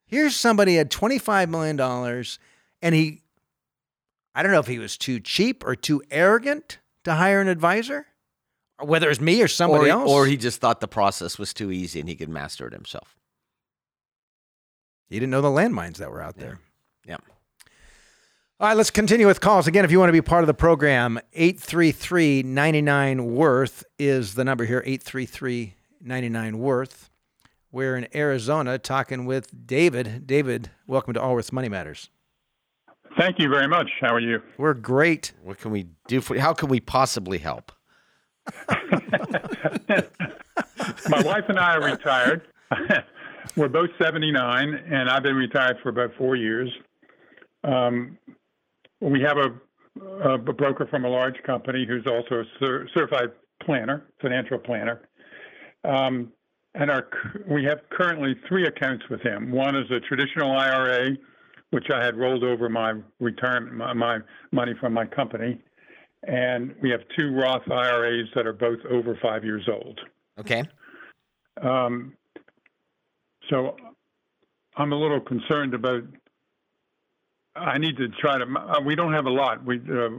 here's 0.06 0.36
somebody 0.36 0.76
had 0.76 0.90
twenty 0.92 1.18
five 1.18 1.50
million 1.50 1.76
dollars, 1.76 2.40
and 2.82 2.96
he, 2.96 3.22
I 4.34 4.42
don't 4.44 4.52
know 4.54 4.60
if 4.60 4.68
he 4.68 4.80
was 4.80 4.98
too 4.98 5.20
cheap 5.20 5.66
or 5.66 5.76
too 5.76 6.02
arrogant 6.12 6.80
to 7.04 7.14
hire 7.16 7.42
an 7.42 7.48
advisor, 7.50 8.06
or 8.80 8.88
whether 8.88 9.10
it's 9.10 9.20
me 9.20 9.42
or 9.42 9.48
somebody 9.50 9.90
or, 9.90 9.94
else, 9.94 10.10
or 10.10 10.26
he 10.28 10.38
just 10.38 10.62
thought 10.62 10.80
the 10.82 10.88
process 10.88 11.38
was 11.38 11.54
too 11.54 11.72
easy 11.72 12.00
and 12.00 12.08
he 12.08 12.16
could 12.16 12.30
master 12.30 12.68
it 12.68 12.74
himself. 12.74 13.18
He 15.12 15.20
didn't 15.20 15.30
know 15.30 15.42
the 15.42 15.50
landmines 15.50 15.98
that 15.98 16.10
were 16.10 16.22
out 16.22 16.38
there. 16.38 16.60
Yeah. 17.06 17.18
All 18.62 18.70
right, 18.70 18.78
let's 18.78 18.92
continue 18.92 19.28
with 19.28 19.42
calls. 19.42 19.68
Again, 19.68 19.84
if 19.84 19.92
you 19.92 20.00
want 20.00 20.08
to 20.08 20.14
be 20.14 20.22
part 20.22 20.42
of 20.42 20.48
the 20.48 20.54
program, 20.54 21.20
833 21.34 22.44
99 22.44 23.26
Worth 23.36 23.84
is 24.00 24.36
the 24.36 24.46
number 24.46 24.64
here 24.64 24.82
833 24.86 25.76
99 26.02 26.60
Worth. 26.60 27.10
We're 27.74 27.98
in 27.98 28.08
Arizona 28.16 28.78
talking 28.80 29.26
with 29.26 29.68
David. 29.68 30.26
David, 30.26 30.72
welcome 30.88 31.14
to 31.14 31.22
Allworth's 31.22 31.52
Money 31.52 31.68
Matters. 31.68 32.10
Thank 33.18 33.38
you 33.38 33.50
very 33.50 33.68
much. 33.68 33.90
How 34.00 34.14
are 34.14 34.20
you? 34.22 34.42
We're 34.58 34.74
great. 34.74 35.34
What 35.44 35.58
can 35.58 35.72
we 35.72 35.88
do 36.08 36.22
for 36.22 36.36
you? 36.36 36.42
How 36.42 36.54
can 36.54 36.70
we 36.70 36.80
possibly 36.80 37.40
help? 37.40 37.74
My 41.10 41.22
wife 41.22 41.50
and 41.50 41.60
I 41.60 41.76
are 41.76 41.84
retired. 41.84 42.44
We're 43.56 43.70
both 43.70 43.90
79, 44.02 44.74
and 44.74 45.10
I've 45.10 45.24
been 45.24 45.36
retired 45.36 45.78
for 45.84 45.90
about 45.90 46.12
four 46.18 46.36
years. 46.36 46.70
Um, 47.64 48.18
we 49.00 49.22
have 49.22 49.38
a, 49.38 50.34
a 50.34 50.38
broker 50.38 50.88
from 50.90 51.06
a 51.06 51.10
large 51.10 51.42
company 51.44 51.86
who's 51.88 52.06
also 52.08 52.42
a 52.42 52.44
cer- 52.60 52.88
certified 52.94 53.32
planner, 53.64 54.06
financial 54.22 54.58
planner. 54.58 55.02
Um, 55.84 56.32
and 56.76 56.90
our 56.90 57.08
we 57.48 57.66
have 57.66 57.80
currently 57.90 58.36
three 58.48 58.66
accounts 58.66 59.04
with 59.10 59.22
him. 59.22 59.52
One 59.52 59.76
is 59.76 59.90
a 59.92 60.00
traditional 60.00 60.52
IRA, 60.56 61.18
which 61.72 61.88
I 61.94 62.04
had 62.04 62.16
rolled 62.16 62.44
over 62.44 62.70
my 62.70 62.94
retirement 63.20 63.76
my, 63.76 63.94
my 63.94 64.20
money 64.52 64.74
from 64.80 64.94
my 64.94 65.06
company, 65.06 65.60
and 66.24 66.74
we 66.82 66.90
have 66.92 67.02
two 67.18 67.34
Roth 67.34 67.70
IRAs 67.70 68.28
that 68.36 68.48
are 68.48 68.54
both 68.54 68.80
over 68.90 69.18
five 69.22 69.44
years 69.44 69.68
old. 69.68 70.00
Okay. 70.40 70.64
Um, 71.62 72.14
so 73.52 73.76
I'm 74.76 74.92
a 74.94 74.96
little 74.96 75.20
concerned 75.20 75.76
about. 75.76 76.04
I 77.56 77.78
need 77.78 77.98
to 77.98 78.08
try 78.08 78.40
to. 78.40 78.46
uh, 78.46 78.82
We 78.84 78.96
don't 78.96 79.14
have 79.14 79.26
a 79.26 79.30
lot. 79.30 79.64
We 79.64 79.78
uh, 79.78 80.10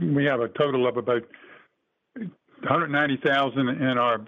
we 0.00 0.24
have 0.24 0.40
a 0.40 0.48
total 0.48 0.88
of 0.88 0.96
about 0.96 1.22
190,000 2.14 3.68
in 3.68 3.98
our 3.98 4.24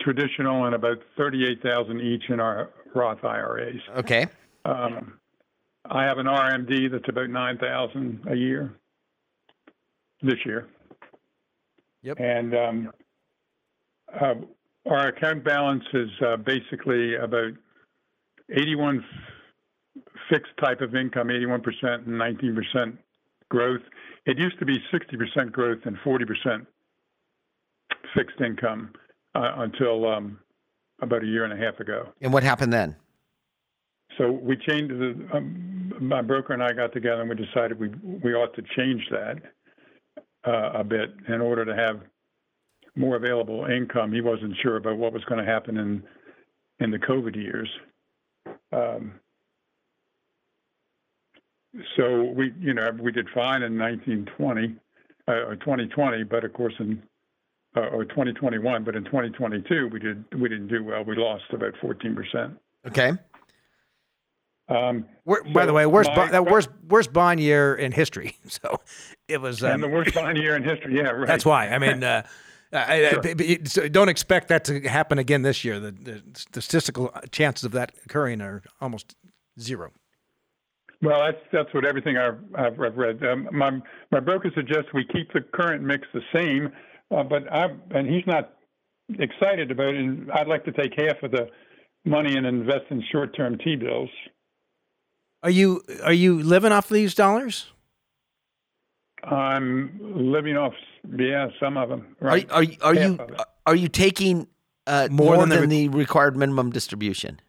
traditional 0.00 0.64
and 0.66 0.74
about 0.74 0.98
38,000 1.16 2.00
each 2.00 2.28
in 2.28 2.40
our 2.40 2.70
Roth 2.94 3.24
IRAs. 3.24 3.80
Okay. 3.96 4.26
Um, 4.64 5.18
I 5.88 6.04
have 6.04 6.18
an 6.18 6.26
RMD 6.26 6.90
that's 6.90 7.08
about 7.08 7.30
9,000 7.30 8.24
a 8.28 8.34
year 8.34 8.74
this 10.20 10.44
year. 10.44 10.66
Yep. 12.02 12.20
And 12.20 12.54
um, 12.54 12.92
uh, 14.20 14.34
our 14.88 15.08
account 15.08 15.44
balance 15.44 15.84
is 15.92 16.08
uh, 16.24 16.36
basically 16.36 17.16
about 17.16 17.52
81 18.50 18.98
f- 18.98 20.02
fixed 20.30 20.52
type 20.62 20.80
of 20.80 20.94
income, 20.94 21.28
81% 21.28 21.60
and 21.82 22.08
19% 22.08 22.96
growth. 23.50 23.80
It 24.26 24.38
used 24.38 24.58
to 24.58 24.64
be 24.64 24.78
60% 24.92 25.52
growth 25.52 25.80
and 25.84 25.96
40% 25.98 26.66
fixed 28.14 28.40
income 28.40 28.92
uh, 29.34 29.52
until 29.58 30.08
um, 30.08 30.38
about 31.00 31.22
a 31.22 31.26
year 31.26 31.44
and 31.44 31.52
a 31.52 31.56
half 31.56 31.78
ago. 31.80 32.08
And 32.20 32.32
what 32.32 32.42
happened 32.42 32.72
then? 32.72 32.96
So 34.18 34.30
we 34.30 34.56
changed 34.56 34.94
the. 34.94 35.28
Um, 35.32 35.92
my 36.00 36.22
broker 36.22 36.52
and 36.52 36.62
I 36.62 36.72
got 36.72 36.92
together 36.92 37.22
and 37.22 37.30
we 37.30 37.36
decided 37.36 37.78
we 37.78 37.88
we 38.04 38.34
ought 38.34 38.54
to 38.54 38.62
change 38.76 39.02
that 39.10 39.36
uh, 40.46 40.78
a 40.80 40.84
bit 40.84 41.14
in 41.28 41.40
order 41.40 41.64
to 41.64 41.74
have 41.74 42.00
more 42.96 43.16
available 43.16 43.66
income. 43.66 44.12
He 44.12 44.20
wasn't 44.20 44.56
sure 44.62 44.76
about 44.76 44.96
what 44.96 45.12
was 45.12 45.24
going 45.24 45.44
to 45.44 45.50
happen 45.50 45.76
in 45.76 46.02
in 46.80 46.90
the 46.90 46.98
COVID 46.98 47.36
years. 47.36 47.68
Um, 48.72 49.12
so 51.96 52.24
we, 52.34 52.52
you 52.58 52.72
know, 52.74 52.90
we 53.00 53.12
did 53.12 53.28
fine 53.34 53.62
in 53.62 53.78
1920 53.78 54.76
uh, 55.28 55.32
or 55.32 55.56
2020, 55.56 56.24
but 56.24 56.44
of 56.44 56.52
course 56.52 56.74
in 56.78 57.02
uh, 57.76 57.80
or 57.80 58.04
2021, 58.06 58.84
but 58.84 58.96
in 58.96 59.04
2022 59.04 59.88
we 59.92 59.98
did 59.98 60.24
we 60.40 60.48
didn't 60.48 60.68
do 60.68 60.82
well. 60.82 61.04
We 61.04 61.16
lost 61.16 61.44
about 61.52 61.74
14 61.80 62.14
percent. 62.14 62.58
Okay. 62.86 63.12
We're, 64.68 64.76
Um, 64.78 65.06
by 65.52 65.62
So 65.62 65.66
the 65.66 65.72
way, 65.74 65.86
worst 65.86 66.10
my- 66.16 66.26
bo- 66.26 66.32
the 66.32 66.42
worst 66.42 66.70
worst 66.88 67.12
bond 67.12 67.40
year 67.40 67.74
in 67.74 67.92
history. 67.92 68.36
So 68.48 68.80
it 69.28 69.40
was. 69.40 69.62
and 69.62 69.82
the 69.82 69.86
Um, 69.86 69.92
worst 69.92 70.14
bond 70.14 70.38
year 70.38 70.56
in 70.56 70.62
history. 70.64 70.96
Yeah, 70.96 71.10
right. 71.10 71.26
that's 71.26 71.44
why. 71.44 71.68
I 71.68 71.78
mean, 71.78 72.02
uh, 72.02 72.22
I, 72.76 73.08
I- 73.08 73.18
but- 73.20 73.36
but 73.38 73.68
so 73.68 73.88
don't 73.88 74.08
expect 74.08 74.48
that 74.48 74.64
to 74.64 74.80
happen 74.88 75.18
again 75.18 75.42
this 75.42 75.64
year. 75.64 75.78
The, 75.80 75.92
the 75.92 76.22
statistical 76.34 77.10
chances 77.30 77.64
of 77.64 77.72
that 77.72 77.92
occurring 78.04 78.40
are 78.40 78.62
almost 78.80 79.16
zero. 79.60 79.92
Well, 81.02 81.20
that's 81.26 81.42
that's 81.52 81.74
what 81.74 81.84
everything 81.84 82.16
I've, 82.16 82.38
I've 82.54 82.80
I've 82.80 82.96
read. 82.96 83.22
Um, 83.24 83.48
my 83.52 83.70
my 84.10 84.20
broker 84.20 84.50
suggests 84.54 84.86
we 84.94 85.04
keep 85.04 85.32
the 85.32 85.42
current 85.42 85.82
mix 85.82 86.06
the 86.14 86.22
same, 86.34 86.72
uh, 87.10 87.22
but 87.22 87.52
I 87.52 87.66
and 87.90 88.08
he's 88.08 88.26
not 88.26 88.54
excited 89.18 89.70
about 89.70 89.88
it. 89.94 89.96
And 89.96 90.30
I'd 90.32 90.48
like 90.48 90.64
to 90.64 90.72
take 90.72 90.92
half 90.98 91.22
of 91.22 91.32
the 91.32 91.48
money 92.06 92.36
and 92.36 92.46
invest 92.46 92.84
in 92.90 93.02
short-term 93.12 93.58
T-bills. 93.58 94.08
Are 95.42 95.50
you 95.50 95.82
are 96.02 96.14
you 96.14 96.42
living 96.42 96.72
off 96.72 96.88
these 96.88 97.14
dollars? 97.14 97.70
I'm 99.24 99.98
living 100.00 100.56
off, 100.56 100.74
yeah, 101.18 101.48
some 101.60 101.76
of 101.76 101.88
them. 101.88 102.16
Are, 102.20 102.26
Right. 102.28 102.50
are, 102.50 102.62
you- 102.62 102.76
are 102.82 102.94
you 102.94 103.00
Half 103.16 103.20
of 103.20 103.30
it. 103.30 103.40
are 103.66 103.76
you 103.76 103.88
taking 103.88 104.46
uh, 104.86 105.08
More 105.10 105.34
more, 105.34 105.46
than 105.46 105.48
the 105.48 105.60
re- 105.60 105.66
the 105.66 105.88
required 105.88 106.36
minimum 106.36 106.70
distribution? 106.70 107.40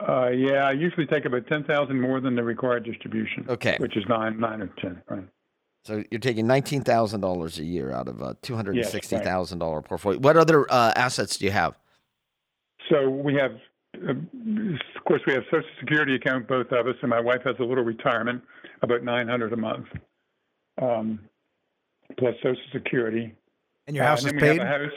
Uh, 0.00 0.30
yeah, 0.30 0.64
I 0.66 0.72
usually 0.72 1.06
take 1.06 1.24
about 1.24 1.46
ten 1.46 1.62
thousand 1.64 2.00
more 2.00 2.20
than 2.20 2.34
the 2.34 2.42
required 2.42 2.84
distribution. 2.84 3.46
Okay. 3.48 3.76
Which 3.78 3.96
is 3.96 4.04
nine, 4.08 4.38
nine 4.40 4.60
or 4.62 4.66
ten, 4.80 5.00
right? 5.08 5.24
So 5.84 6.02
you're 6.10 6.18
taking 6.20 6.46
nineteen 6.46 6.82
thousand 6.82 7.20
dollars 7.20 7.58
a 7.58 7.64
year 7.64 7.92
out 7.92 8.08
of 8.08 8.20
a 8.20 8.36
two 8.42 8.56
hundred 8.56 8.76
and 8.76 8.86
sixty 8.86 9.18
thousand 9.18 9.58
dollar 9.60 9.80
portfolio. 9.82 10.18
What 10.18 10.36
other 10.36 10.66
uh, 10.70 10.92
assets 10.96 11.36
do 11.36 11.44
you 11.44 11.50
have? 11.52 11.74
So 12.90 13.08
we 13.08 13.34
have, 13.34 13.52
uh, 14.08 14.10
of 14.12 15.04
course, 15.06 15.22
we 15.26 15.34
have 15.34 15.44
Social 15.50 15.68
Security 15.78 16.16
account, 16.16 16.48
both 16.48 16.66
of 16.72 16.86
us, 16.86 16.96
and 17.00 17.08
my 17.10 17.20
wife 17.20 17.42
has 17.44 17.54
a 17.60 17.64
little 17.64 17.84
retirement, 17.84 18.42
about 18.82 19.04
nine 19.04 19.28
hundred 19.28 19.52
a 19.52 19.56
month, 19.56 19.86
um, 20.80 21.20
plus 22.18 22.34
Social 22.42 22.56
Security. 22.72 23.34
And 23.86 23.96
your 23.96 24.04
Uh, 24.04 24.08
house 24.08 24.24
and 24.24 24.36
is 24.36 24.40
paid. 24.42 24.60
house. 24.62 24.92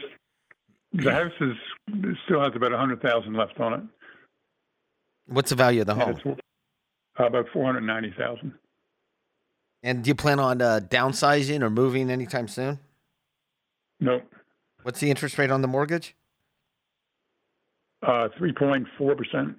The 0.93 1.11
house 1.11 1.33
is 1.41 1.55
still 2.25 2.41
has 2.41 2.51
about 2.55 2.71
a 2.71 2.77
hundred 2.77 3.01
thousand 3.01 3.33
left 3.33 3.59
on 3.59 3.73
it, 3.73 3.83
What's 5.27 5.49
the 5.49 5.55
value 5.55 5.81
of 5.81 5.87
the 5.87 5.93
and 5.93 6.01
home? 6.01 6.11
it's 6.15 6.41
uh, 7.19 7.25
about 7.25 7.47
four 7.51 7.65
hundred 7.65 7.81
ninety 7.81 8.11
thousand. 8.17 8.53
And 9.83 10.03
do 10.03 10.07
you 10.09 10.15
plan 10.15 10.39
on 10.39 10.61
uh, 10.61 10.79
downsizing 10.83 11.61
or 11.61 11.69
moving 11.69 12.09
anytime 12.09 12.47
soon? 12.47 12.79
Nope. 13.99 14.23
What's 14.83 14.99
the 14.99 15.09
interest 15.09 15.37
rate 15.37 15.51
on 15.51 15.61
the 15.61 15.67
mortgage? 15.67 16.15
Uh, 18.01 18.29
3.4%. 18.39 19.55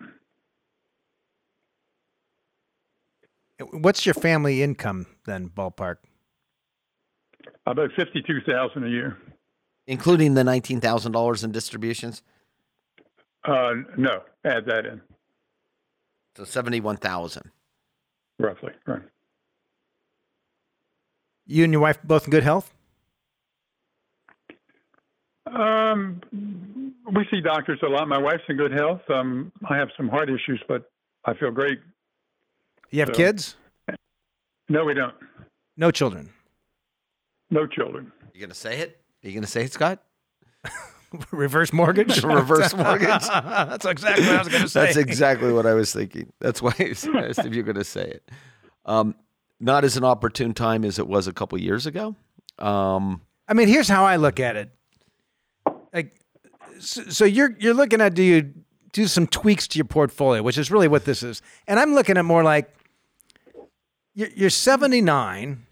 What's 3.73 4.05
your 4.05 4.15
family 4.15 4.63
income 4.63 5.07
then, 5.25 5.49
ballpark? 5.49 5.97
About 7.67 7.91
52000 7.97 8.85
a 8.85 8.89
year. 8.89 9.17
Including 9.87 10.35
the 10.35 10.43
$19,000 10.43 11.45
in 11.45 11.53
distributions? 11.53 12.23
Uh, 13.45 13.75
no, 13.97 14.23
add 14.45 14.67
that 14.67 14.87
in, 14.87 15.01
So 16.37 16.45
71,000. 16.45 17.51
roughly. 18.41 18.73
Right. 18.87 19.03
You 21.47 21.63
and 21.65 21.73
your 21.73 21.81
wife 21.83 21.99
both 22.03 22.25
in 22.25 22.31
good 22.33 22.43
health? 22.43 22.73
Um, 25.47 26.21
we 27.13 27.25
see 27.31 27.41
doctors 27.41 27.79
a 27.85 27.89
lot. 27.89 28.09
My 28.09 28.19
wife's 28.19 28.43
in 28.49 28.57
good 28.57 28.73
health. 28.73 29.01
Um, 29.09 29.53
I 29.69 29.77
have 29.77 29.89
some 29.97 30.09
heart 30.09 30.29
issues, 30.29 30.61
but 30.67 30.91
I 31.25 31.35
feel 31.35 31.53
great. 31.53 31.79
You 32.91 33.01
have 33.01 33.11
So- 33.11 33.15
kids? 33.15 33.57
No, 34.69 34.85
we 34.85 34.95
don't. 34.95 35.15
No 35.77 35.93
children. 35.93 36.31
No 37.51 37.67
children. 37.67 38.13
You 38.35 38.41
going 38.41 38.51
to 38.51 38.57
say 38.57 38.81
it? 38.81 39.01
Are 39.25 39.29
you 39.29 39.33
going 39.33 39.45
to 39.45 39.51
say 39.51 39.65
it, 39.65 39.73
Scott? 39.73 40.03
Reverse 41.31 41.73
mortgage? 41.73 42.23
Reverse 42.25 42.75
mortgage? 42.75 43.09
That's 43.29 43.85
exactly 43.85 44.27
what 44.27 44.35
I 44.35 44.39
was 44.39 44.49
going 44.49 44.63
to 44.63 44.69
say. 44.69 44.81
That's 44.81 44.97
exactly 44.97 45.53
what 45.53 45.67
I 45.67 45.75
was 45.75 45.93
thinking. 45.93 46.33
That's 46.41 46.61
why 46.61 46.75
I 46.79 46.85
asked 46.85 47.39
if 47.45 47.55
you're 47.55 47.65
going 47.65 47.77
to 47.77 47.85
say 47.85 48.05
it. 48.05 48.31
Um, 48.85 49.15
not 49.61 49.85
as 49.85 49.97
an 49.97 50.05
opportune 50.05 50.55
time 50.55 50.85
as 50.85 50.99
it 50.99 51.07
was 51.07 51.27
a 51.27 51.33
couple 51.33 51.59
years 51.59 51.87
ago. 51.87 52.15
Um, 52.59 53.23
I 53.49 53.55
mean, 53.55 53.69
here's 53.69 53.89
how 53.89 54.05
I 54.05 54.17
look 54.17 54.41
at 54.41 54.57
it. 54.57 54.71
Like, 55.93 56.21
so, 56.79 57.03
so 57.05 57.25
you're 57.25 57.57
you're 57.59 57.75
looking 57.75 58.01
at 58.01 58.15
do 58.15 58.23
you 58.23 58.53
do 58.93 59.07
some 59.07 59.27
tweaks 59.27 59.67
to 59.69 59.79
your 59.79 59.85
portfolio, 59.87 60.43
which 60.43 60.59
is 60.59 60.71
really 60.71 60.89
what 60.89 61.05
this 61.05 61.23
is, 61.23 61.43
and 61.67 61.81
I'm 61.81 61.95
looking 61.95 62.19
at 62.19 62.25
more 62.25 62.43
like 62.45 62.71
you're, 64.15 64.31
you're 64.35 64.51
79, 64.51 65.66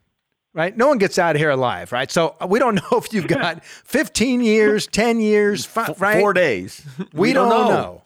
right? 0.55 0.75
No 0.77 0.89
one 0.89 0.97
gets 0.99 1.19
out 1.19 1.37
of 1.37 1.41
here 1.41 1.51
alive, 1.51 1.93
right? 1.93 2.11
So 2.11 2.37
uh, 2.41 2.47
we 2.49 2.59
don't 2.59 2.75
know 2.91 2.97
if 2.99 3.13
you've 3.13 3.27
got 3.29 3.63
15 3.65 4.41
years, 4.41 4.87
10 4.87 5.21
years, 5.21 5.67
fi- 5.67 5.89
f- 5.91 6.01
right? 6.01 6.21
Four 6.21 6.33
days. 6.33 6.83
We, 7.13 7.33
don't, 7.35 7.49
know. 7.51 8.03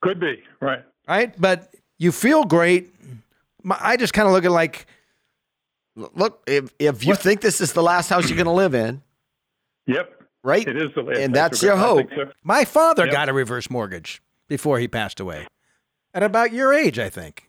Could 0.00 0.20
be. 0.20 0.42
Right. 0.60 0.82
right? 1.06 1.34
But 1.38 1.74
you 1.98 2.12
feel 2.12 2.44
great. 2.44 2.94
I 3.68 3.96
just 3.96 4.12
kind 4.14 4.26
of 4.26 4.32
look 4.32 4.44
at 4.44 4.50
like 4.50 4.86
Look, 5.96 6.42
if, 6.48 6.74
if 6.80 7.04
you 7.06 7.14
think 7.14 7.40
this 7.40 7.60
is 7.60 7.72
the 7.72 7.82
last 7.82 8.08
house 8.08 8.28
you're 8.28 8.36
going 8.36 8.46
to 8.46 8.50
live 8.64 8.74
in, 8.74 9.00
Yep. 9.86 10.22
right? 10.42 10.66
It 10.66 10.76
is 10.76 10.88
the 10.96 11.02
last. 11.02 11.18
And 11.20 11.32
place 11.32 11.42
that's 11.50 11.62
your 11.62 11.76
hope. 11.76 12.08
so. 12.16 12.32
my 12.42 12.64
father 12.64 13.04
Yep. 13.04 13.12
got 13.12 13.28
a 13.28 13.32
reverse 13.32 13.70
mortgage 13.70 14.20
before 14.48 14.80
he 14.80 14.88
passed 14.88 15.20
away, 15.20 15.46
at 16.12 16.24
about 16.24 16.52
your 16.52 16.72
age, 16.74 16.98
I 16.98 17.08
think. 17.08 17.48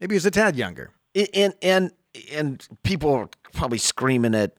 Maybe 0.00 0.14
he 0.14 0.16
was 0.16 0.24
a 0.26 0.30
tad 0.30 0.54
younger. 0.54 0.90
and 1.34 1.52
and 1.62 1.90
and 2.32 2.66
people 2.82 3.12
are 3.14 3.28
probably 3.54 3.78
screaming 3.78 4.34
at 4.34 4.52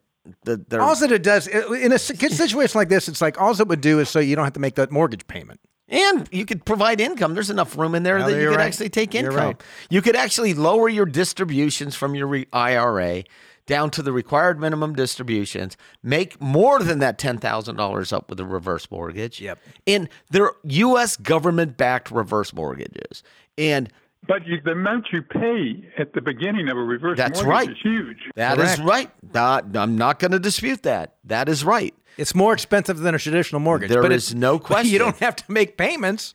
the 0.43 0.57
their 0.57 0.81
All 0.81 0.95
that 0.95 1.11
it 1.11 1.23
does 1.23 1.47
in 1.47 1.91
a 1.91 1.99
si- 1.99 2.15
situation 2.15 2.77
like 2.79 2.89
this, 2.89 3.07
it's 3.07 3.21
like 3.21 3.41
all 3.41 3.59
it 3.59 3.67
would 3.67 3.81
do 3.81 3.99
is 3.99 4.09
so 4.09 4.19
you 4.19 4.35
don't 4.35 4.45
have 4.45 4.53
to 4.53 4.59
make 4.59 4.75
that 4.75 4.91
mortgage 4.91 5.25
payment. 5.27 5.59
and 5.89 6.29
you 6.31 6.45
could 6.45 6.63
provide 6.65 7.01
income. 7.01 7.33
There's 7.33 7.49
enough 7.49 7.77
room 7.77 7.95
in 7.95 8.03
there 8.03 8.17
Well, 8.17 8.29
that 8.29 8.39
you 8.41 8.49
could 8.49 8.57
right. 8.57 8.67
actually 8.67 8.89
take 8.89 9.15
income. 9.15 9.35
right. 9.35 9.63
You 9.89 10.01
could 10.01 10.15
actually 10.15 10.53
lower 10.53 10.87
your 10.87 11.05
distributions 11.05 11.95
from 11.95 12.15
your 12.15 12.27
re- 12.27 12.47
IRA 12.53 13.23
down 13.65 13.89
to 13.91 14.01
the 14.01 14.11
required 14.13 14.59
minimum 14.59 14.93
distributions. 14.95 15.75
Make 16.03 16.39
more 16.41 16.79
than 16.79 16.99
that 16.99 17.17
ten 17.17 17.37
thousand 17.39 17.75
dollars 17.77 18.13
up 18.13 18.29
with 18.29 18.39
a 18.39 18.45
reverse 18.45 18.89
mortgage. 18.91 19.41
Yep. 19.41 19.59
And 19.87 20.07
they're 20.29 20.51
U.S. 20.63 21.17
government-backed 21.17 22.11
reverse 22.11 22.53
mortgages, 22.53 23.23
and 23.57 23.91
But 24.27 24.45
you, 24.45 24.61
the 24.63 24.71
amount 24.71 25.07
you 25.11 25.21
pay 25.23 25.83
at 25.97 26.13
the 26.13 26.21
beginning 26.21 26.69
of 26.69 26.77
a 26.77 26.81
reverse 26.81 27.17
That's 27.17 27.43
mortgage 27.43 27.67
right. 27.67 27.69
is 27.71 27.77
huge. 27.81 28.17
that 28.35 28.59
is 28.59 28.75
Correct. 28.75 28.81
right. 28.89 29.11
Not- 29.33 29.75
I'm 29.75 29.97
not 29.97 30.19
going 30.19 30.31
to 30.31 30.39
dispute 30.39 30.83
that. 30.83 31.15
That 31.23 31.49
is 31.49 31.65
right. 31.65 31.93
It's 32.17 32.35
more 32.35 32.53
expensive 32.53 32.99
than 32.99 33.15
a 33.15 33.19
traditional 33.19 33.59
mortgage. 33.61 33.89
There 33.89 34.01
but 34.01 34.11
is 34.11 34.31
it- 34.31 34.37
no 34.37 34.57
but 34.59 34.65
question. 34.65 34.91
You 34.93 34.99
don't 34.99 35.17
have 35.19 35.35
to 35.37 35.51
make 35.51 35.75
payments. 35.77 36.33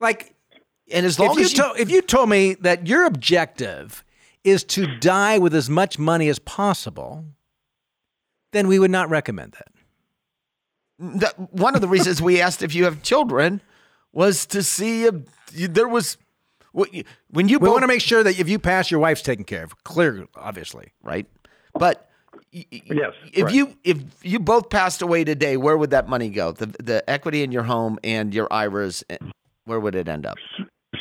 Like 0.00 0.34
And 0.92 1.04
as 1.04 1.18
long 1.18 1.32
if 1.38 1.44
as 1.46 1.52
you, 1.56 1.62
to- 1.62 1.74
if 1.82 1.90
you 1.90 2.02
told 2.02 2.28
me 2.28 2.54
that 2.60 2.86
your 2.86 3.04
objective 3.04 4.04
is 4.44 4.62
to 4.64 4.86
die 4.98 5.38
with 5.38 5.54
as 5.54 5.68
much 5.68 5.98
money 5.98 6.28
as 6.28 6.38
possible, 6.38 7.24
then 8.52 8.68
we 8.68 8.78
would 8.78 8.90
not 8.90 9.08
recommend 9.10 9.52
that. 9.54 11.20
that, 11.20 11.52
one 11.52 11.74
of 11.74 11.80
the 11.80 11.88
reasons 11.88 12.20
we 12.22 12.40
asked 12.40 12.62
if 12.62 12.74
you 12.74 12.84
have 12.84 13.02
children 13.02 13.60
was 14.12 14.46
to 14.46 14.62
see 14.62 15.04
if 15.04 15.14
there 15.52 15.88
was 15.88 16.16
what 16.16 16.18
you- 16.18 16.21
when 16.72 17.48
you 17.48 17.58
We 17.58 17.66
both, 17.66 17.70
want 17.72 17.82
to 17.82 17.86
make 17.88 18.00
sure 18.00 18.22
that 18.22 18.38
if 18.38 18.48
you 18.48 18.58
pass, 18.58 18.90
your 18.90 19.00
wife's 19.00 19.22
taken 19.22 19.44
care 19.44 19.64
of. 19.64 19.82
Clear, 19.84 20.26
obviously. 20.34 20.92
right, 21.02 21.26
but 21.74 22.08
Yes, 22.50 23.12
if 23.32 23.44
right. 23.44 23.54
you 23.54 23.76
if 23.82 23.98
you 24.22 24.38
both 24.38 24.68
passed 24.68 25.00
away 25.00 25.24
today, 25.24 25.56
where 25.56 25.76
would 25.76 25.90
that 25.90 26.08
money 26.08 26.28
go? 26.28 26.52
The 26.52 26.66
the 26.66 27.08
equity 27.08 27.42
in 27.42 27.50
your 27.52 27.62
home 27.62 27.98
and 28.04 28.34
your 28.34 28.46
IRAs, 28.52 29.04
eh, 29.08 29.16
where 29.64 29.80
would 29.80 29.94
it 29.94 30.06
end 30.08 30.26
up? 30.26 30.36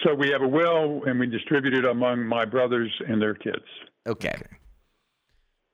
So 0.03 0.13
we 0.13 0.29
have 0.29 0.41
a 0.41 0.47
will, 0.47 1.03
and 1.05 1.19
we 1.19 1.27
distribute 1.27 1.73
it 1.73 1.83
among 1.85 2.25
my 2.25 2.45
brothers 2.45 2.91
and 3.07 3.21
their 3.21 3.33
kids. 3.33 3.65
Okay. 4.07 4.35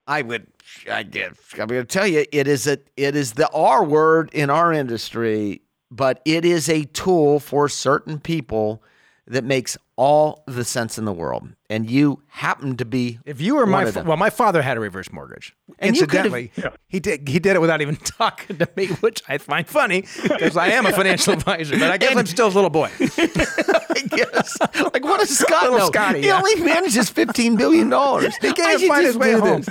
I 0.08 0.22
would, 0.22 0.48
I 0.90 1.04
get, 1.04 1.34
I'm 1.60 1.68
going 1.68 1.82
to 1.82 1.86
tell 1.86 2.08
you, 2.08 2.26
it 2.32 2.48
is 2.48 2.66
a, 2.66 2.78
it 2.96 3.16
is 3.16 3.34
the 3.34 3.50
R 3.52 3.84
word 3.84 4.30
in 4.34 4.50
our 4.50 4.72
industry, 4.72 5.62
but 5.92 6.22
it 6.26 6.46
is 6.46 6.70
a 6.70 6.86
tool 6.86 7.40
for 7.40 7.68
certain 7.68 8.20
people 8.20 8.82
that 9.28 9.44
makes 9.44 9.78
all 9.98 10.44
the 10.46 10.64
sense 10.64 11.00
in 11.00 11.06
the 11.06 11.12
world. 11.12 11.50
And 11.70 11.90
you 11.90 12.22
happen 12.28 12.78
to 12.78 12.86
be, 12.86 13.20
If 13.26 13.42
you 13.42 13.56
were 13.56 13.66
my 13.66 13.92
fa- 13.92 14.04
well, 14.06 14.16
my 14.16 14.30
father 14.30 14.62
had 14.62 14.78
a 14.78 14.80
reverse 14.80 15.12
mortgage. 15.12 15.56
And 15.80 15.90
Incidentally, 15.90 16.52
he 16.88 17.00
did 17.00 17.28
he 17.28 17.40
did 17.40 17.56
it 17.56 17.60
without 17.60 17.82
even 17.82 17.96
talking 18.18 18.58
to 18.60 18.70
me, 18.78 18.88
which 18.88 19.22
I 19.28 19.40
find 19.40 19.68
funny 19.68 20.02
because 20.22 20.56
I 20.56 20.68
am 20.70 20.86
a 20.86 20.94
financial 20.94 21.34
advisor. 21.34 21.78
But 21.78 21.92
I 21.92 21.98
guess 21.98 22.16
I'm 22.16 22.26
still 22.28 22.48
a 22.48 22.50
little 22.50 22.70
boy. 22.70 22.90
I 23.00 24.04
guess, 24.08 24.58
like 24.94 25.04
what 25.04 25.20
does 25.20 25.38
Scott 25.38 25.64
Little 25.64 25.80
know? 25.80 25.88
Scotty, 25.88 26.22
he 26.22 26.28
yeah. 26.28 26.38
only 26.38 26.56
manages 26.64 27.10
fifteen 27.10 27.56
billion 27.58 27.90
dollars. 27.90 28.36
He 28.38 28.54
can't 28.54 28.82
find 28.84 29.06
his 29.06 29.18
way 29.18 29.34
home. 29.34 29.64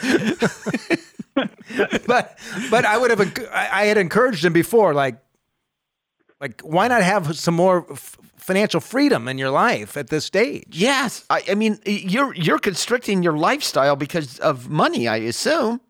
but 2.07 2.39
but 2.71 2.85
I 2.85 2.99
would 2.99 3.11
have 3.11 3.21
I, 3.53 3.69
I 3.73 3.85
had 3.87 3.97
encouraged 3.97 4.45
him 4.45 4.53
before, 4.53 4.93
like 4.93 5.19
like 6.41 6.61
why 6.63 6.89
not 6.89 7.03
have 7.03 7.37
some 7.39 7.55
more 7.55 7.87
f- 7.91 8.19
financial 8.47 8.81
freedom 8.81 9.27
in 9.29 9.39
your 9.39 9.51
life 9.51 9.97
at 9.97 10.09
this 10.09 10.25
stage? 10.25 10.69
Yes, 10.71 11.25
I, 11.29 11.43
I 11.51 11.55
mean 11.55 11.79
you're 11.85 12.33
you're 12.35 12.61
constricting 12.61 13.23
your 13.23 13.37
lifestyle 13.37 13.97
because 13.97 14.39
of 14.41 14.69
money. 14.71 15.09
I 15.09 15.17
assume 15.17 15.81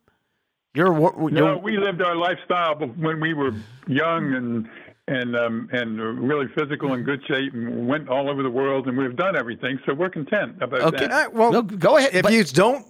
you're, 0.74 0.92
No, 0.92 1.28
you're 1.28 1.58
we 1.58 1.76
lived 1.76 2.00
our 2.02 2.16
lifestyle 2.16 2.74
when 2.76 3.20
we 3.20 3.34
were 3.34 3.52
young 3.86 4.32
and 4.34 4.68
and 5.08 5.36
um, 5.36 5.68
and 5.70 6.00
really 6.28 6.48
physical 6.58 6.92
and 6.94 7.04
good 7.04 7.22
shape, 7.28 7.52
and 7.54 7.86
went 7.86 8.08
all 8.08 8.28
over 8.28 8.42
the 8.42 8.50
world, 8.50 8.88
and 8.88 8.96
we've 8.98 9.14
done 9.14 9.36
everything, 9.36 9.78
so 9.86 9.94
we're 9.94 10.10
content 10.10 10.56
about 10.60 10.80
Okay. 10.80 11.04
All 11.04 11.08
that. 11.08 11.10
right, 11.10 11.32
well, 11.32 11.52
No, 11.52 11.62
go 11.62 11.96
ahead, 11.96 12.12
If 12.12 12.28
you 12.30 12.42
don't, 12.42 12.84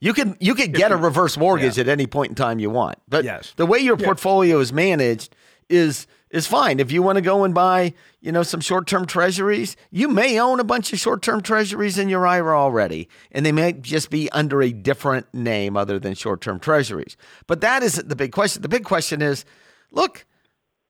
You 0.00 0.12
can 0.12 0.36
you 0.40 0.54
can 0.54 0.72
get 0.72 0.92
a 0.92 0.96
reverse 0.96 1.38
mortgage 1.38 1.78
at 1.78 1.88
any 1.88 2.06
point 2.06 2.28
in 2.30 2.34
time 2.34 2.58
you 2.58 2.70
want. 2.70 2.98
But 3.08 3.24
Yes. 3.24 3.54
the 3.56 3.64
way 3.66 3.78
your 3.78 3.96
portfolio 3.96 4.58
is 4.60 4.70
managed 4.72 5.34
is 5.70 6.06
is 6.30 6.46
fine. 6.46 6.80
If 6.80 6.92
you 6.92 7.02
want 7.02 7.16
to 7.16 7.22
go 7.22 7.44
and 7.44 7.54
buy, 7.54 7.94
you 8.20 8.32
know, 8.32 8.42
some 8.42 8.60
short-term 8.60 9.06
treasuries, 9.06 9.76
you 9.90 10.08
may 10.08 10.38
own 10.38 10.60
a 10.60 10.64
bunch 10.64 10.92
of 10.92 10.98
short-term 10.98 11.42
treasuries 11.42 11.98
in 11.98 12.08
your 12.08 12.26
IRA 12.26 12.58
already, 12.58 13.08
and 13.32 13.46
they 13.46 13.52
may 13.52 13.72
just 13.72 14.10
be 14.10 14.30
under 14.32 14.62
a 14.62 14.72
different 14.72 15.32
name 15.32 15.76
other 15.76 15.98
than 15.98 16.14
short-term 16.14 16.60
treasuries. 16.60 17.16
But 17.46 17.60
that 17.62 17.82
isn't 17.82 18.08
the 18.08 18.16
big 18.16 18.32
question. 18.32 18.62
The 18.62 18.68
big 18.68 18.84
question 18.84 19.22
is, 19.22 19.44
look, 19.90 20.26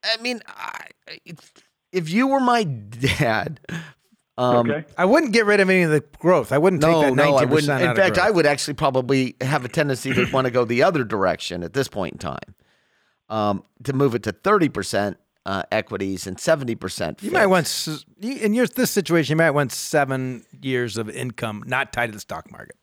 I 0.05 0.21
mean, 0.21 0.41
I, 0.47 0.87
if 1.93 2.11
you 2.11 2.27
were 2.29 2.41
my 2.41 2.65
dad, 2.65 3.61
um, 4.37 4.71
okay. 4.71 4.85
I 4.97 5.05
wouldn't 5.05 5.33
get 5.33 5.47
rid 5.47 5.59
of 5.61 5.69
any 5.69 5.83
of 5.83 5.91
the 5.91 6.01
growth. 6.19 6.53
I 6.53 6.59
wouldn't 6.59 6.83
take 6.83 6.93
no, 6.93 7.01
that 7.03 7.15
no, 7.15 7.37
I 7.37 7.45
wouldn't. 7.45 7.83
In 7.83 7.89
of 7.89 7.97
fact, 7.97 8.15
growth. 8.15 8.27
I 8.27 8.31
would 8.31 8.47
actually 8.47 8.75
probably 8.75 9.35
have 9.41 9.65
a 9.65 9.69
tendency 9.69 10.15
to 10.15 10.31
want 10.33 10.45
to 10.45 10.53
go 10.53 10.65
the 10.65 10.85
other 10.85 11.03
direction 11.03 11.65
at 11.65 11.73
this 11.73 11.89
point 11.89 12.13
in 12.13 12.19
time, 12.19 12.55
um, 13.29 13.65
to 13.83 13.93
move 13.93 14.15
it 14.15 14.23
to 14.25 14.33
thirty 14.33 14.69
percent 14.69 15.17
uh, 15.49 15.63
equities 15.73 16.27
and 16.27 16.39
seventy 16.39 16.75
percent. 16.75 17.23
You 17.23 17.31
might 17.31 17.47
want 17.47 17.89
in 18.21 18.53
your 18.53 18.67
this 18.67 18.91
situation. 18.91 19.33
You 19.33 19.37
might 19.37 19.53
want 19.53 19.73
seven 19.73 20.45
years 20.61 20.97
of 20.99 21.09
income 21.09 21.63
not 21.67 21.93
tied 21.93 22.07
to 22.09 22.13
the 22.13 22.21
stock 22.21 22.51
market. 22.53 22.77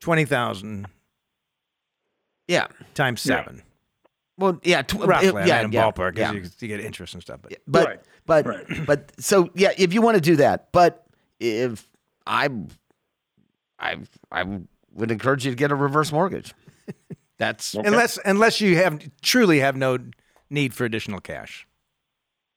Twenty 0.00 0.24
thousand 0.24 0.86
yeah. 2.48 2.66
times 2.94 3.24
Yeah. 3.26 3.36
seven, 3.44 3.62
Well, 4.38 4.58
yeah, 4.62 4.82
tw- 4.82 5.04
roughly. 5.04 5.28
uh, 5.28 5.34
I 5.36 5.46
yeah, 5.46 5.62
mean, 5.62 5.72
yeah, 5.72 5.84
ballpark. 5.90 6.12
'cause 6.16 6.18
yeah. 6.18 6.32
You, 6.32 6.42
you 6.60 6.68
get 6.68 6.80
interest 6.80 7.14
and 7.14 7.22
stuff. 7.22 7.40
But 7.42 7.58
But 7.66 7.86
Right, 7.86 8.00
but 8.26 8.46
right. 8.46 8.66
but 8.86 9.12
so 9.18 9.50
yeah, 9.54 9.72
if 9.76 9.92
you 9.94 10.00
want 10.02 10.14
to 10.16 10.20
do 10.20 10.36
that, 10.36 10.68
but 10.72 11.04
if 11.40 11.86
I 12.26 12.48
I 13.78 13.98
I 14.32 14.60
would 14.92 15.10
encourage 15.10 15.44
you 15.44 15.52
to 15.52 15.56
get 15.56 15.70
a 15.72 15.74
reverse 15.74 16.10
mortgage. 16.12 16.54
That's 17.38 17.74
unless 17.74 18.18
unless 18.24 18.60
you 18.60 18.76
have 18.76 19.02
truly 19.20 19.58
have 19.60 19.76
no 19.76 19.98
need 20.50 20.74
for 20.74 20.84
additional 20.84 21.20
cash. 21.20 21.66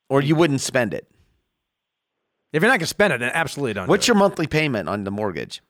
or 0.09 0.21
you 0.21 0.35
wouldn't 0.35 0.61
spend 0.61 0.93
it. 0.93 1.05
If 2.53 2.61
you're 2.63 2.69
not 2.71 2.75
going 2.79 2.79
to 2.81 2.85
spend 2.87 3.11
it, 3.13 3.19
then 3.19 3.31
absolutely 3.33 3.73
don't. 3.73 3.87
What's 3.89 4.05
do 4.05 4.11
your 4.11 4.17
monthly 4.17 4.47
payment 4.47 4.87
on 4.87 5.03
the 5.03 5.11
mortgage? 5.11 5.61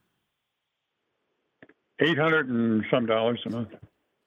Eight 1.99 2.17
hundred 2.19 2.47
and 2.49 2.85
some 2.91 3.07
dollars 3.07 3.41
a 3.47 3.49
month. 3.49 3.69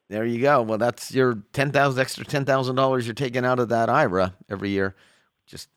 There 0.09 0.25
you 0.25 0.41
go. 0.41 0.61
Well, 0.61 0.77
that's 0.77 1.13
your 1.13 1.41
ten 1.53 1.71
thousand 1.71 2.01
extra 2.01 2.25
ten 2.25 2.43
thousand 2.43 2.75
dollars 2.75 3.07
you're 3.07 3.13
taking 3.13 3.45
out 3.45 3.59
of 3.59 3.69
that 3.69 3.89
IRA 3.89 4.35
every 4.49 4.69
year. 4.71 4.93
Just 5.47 5.69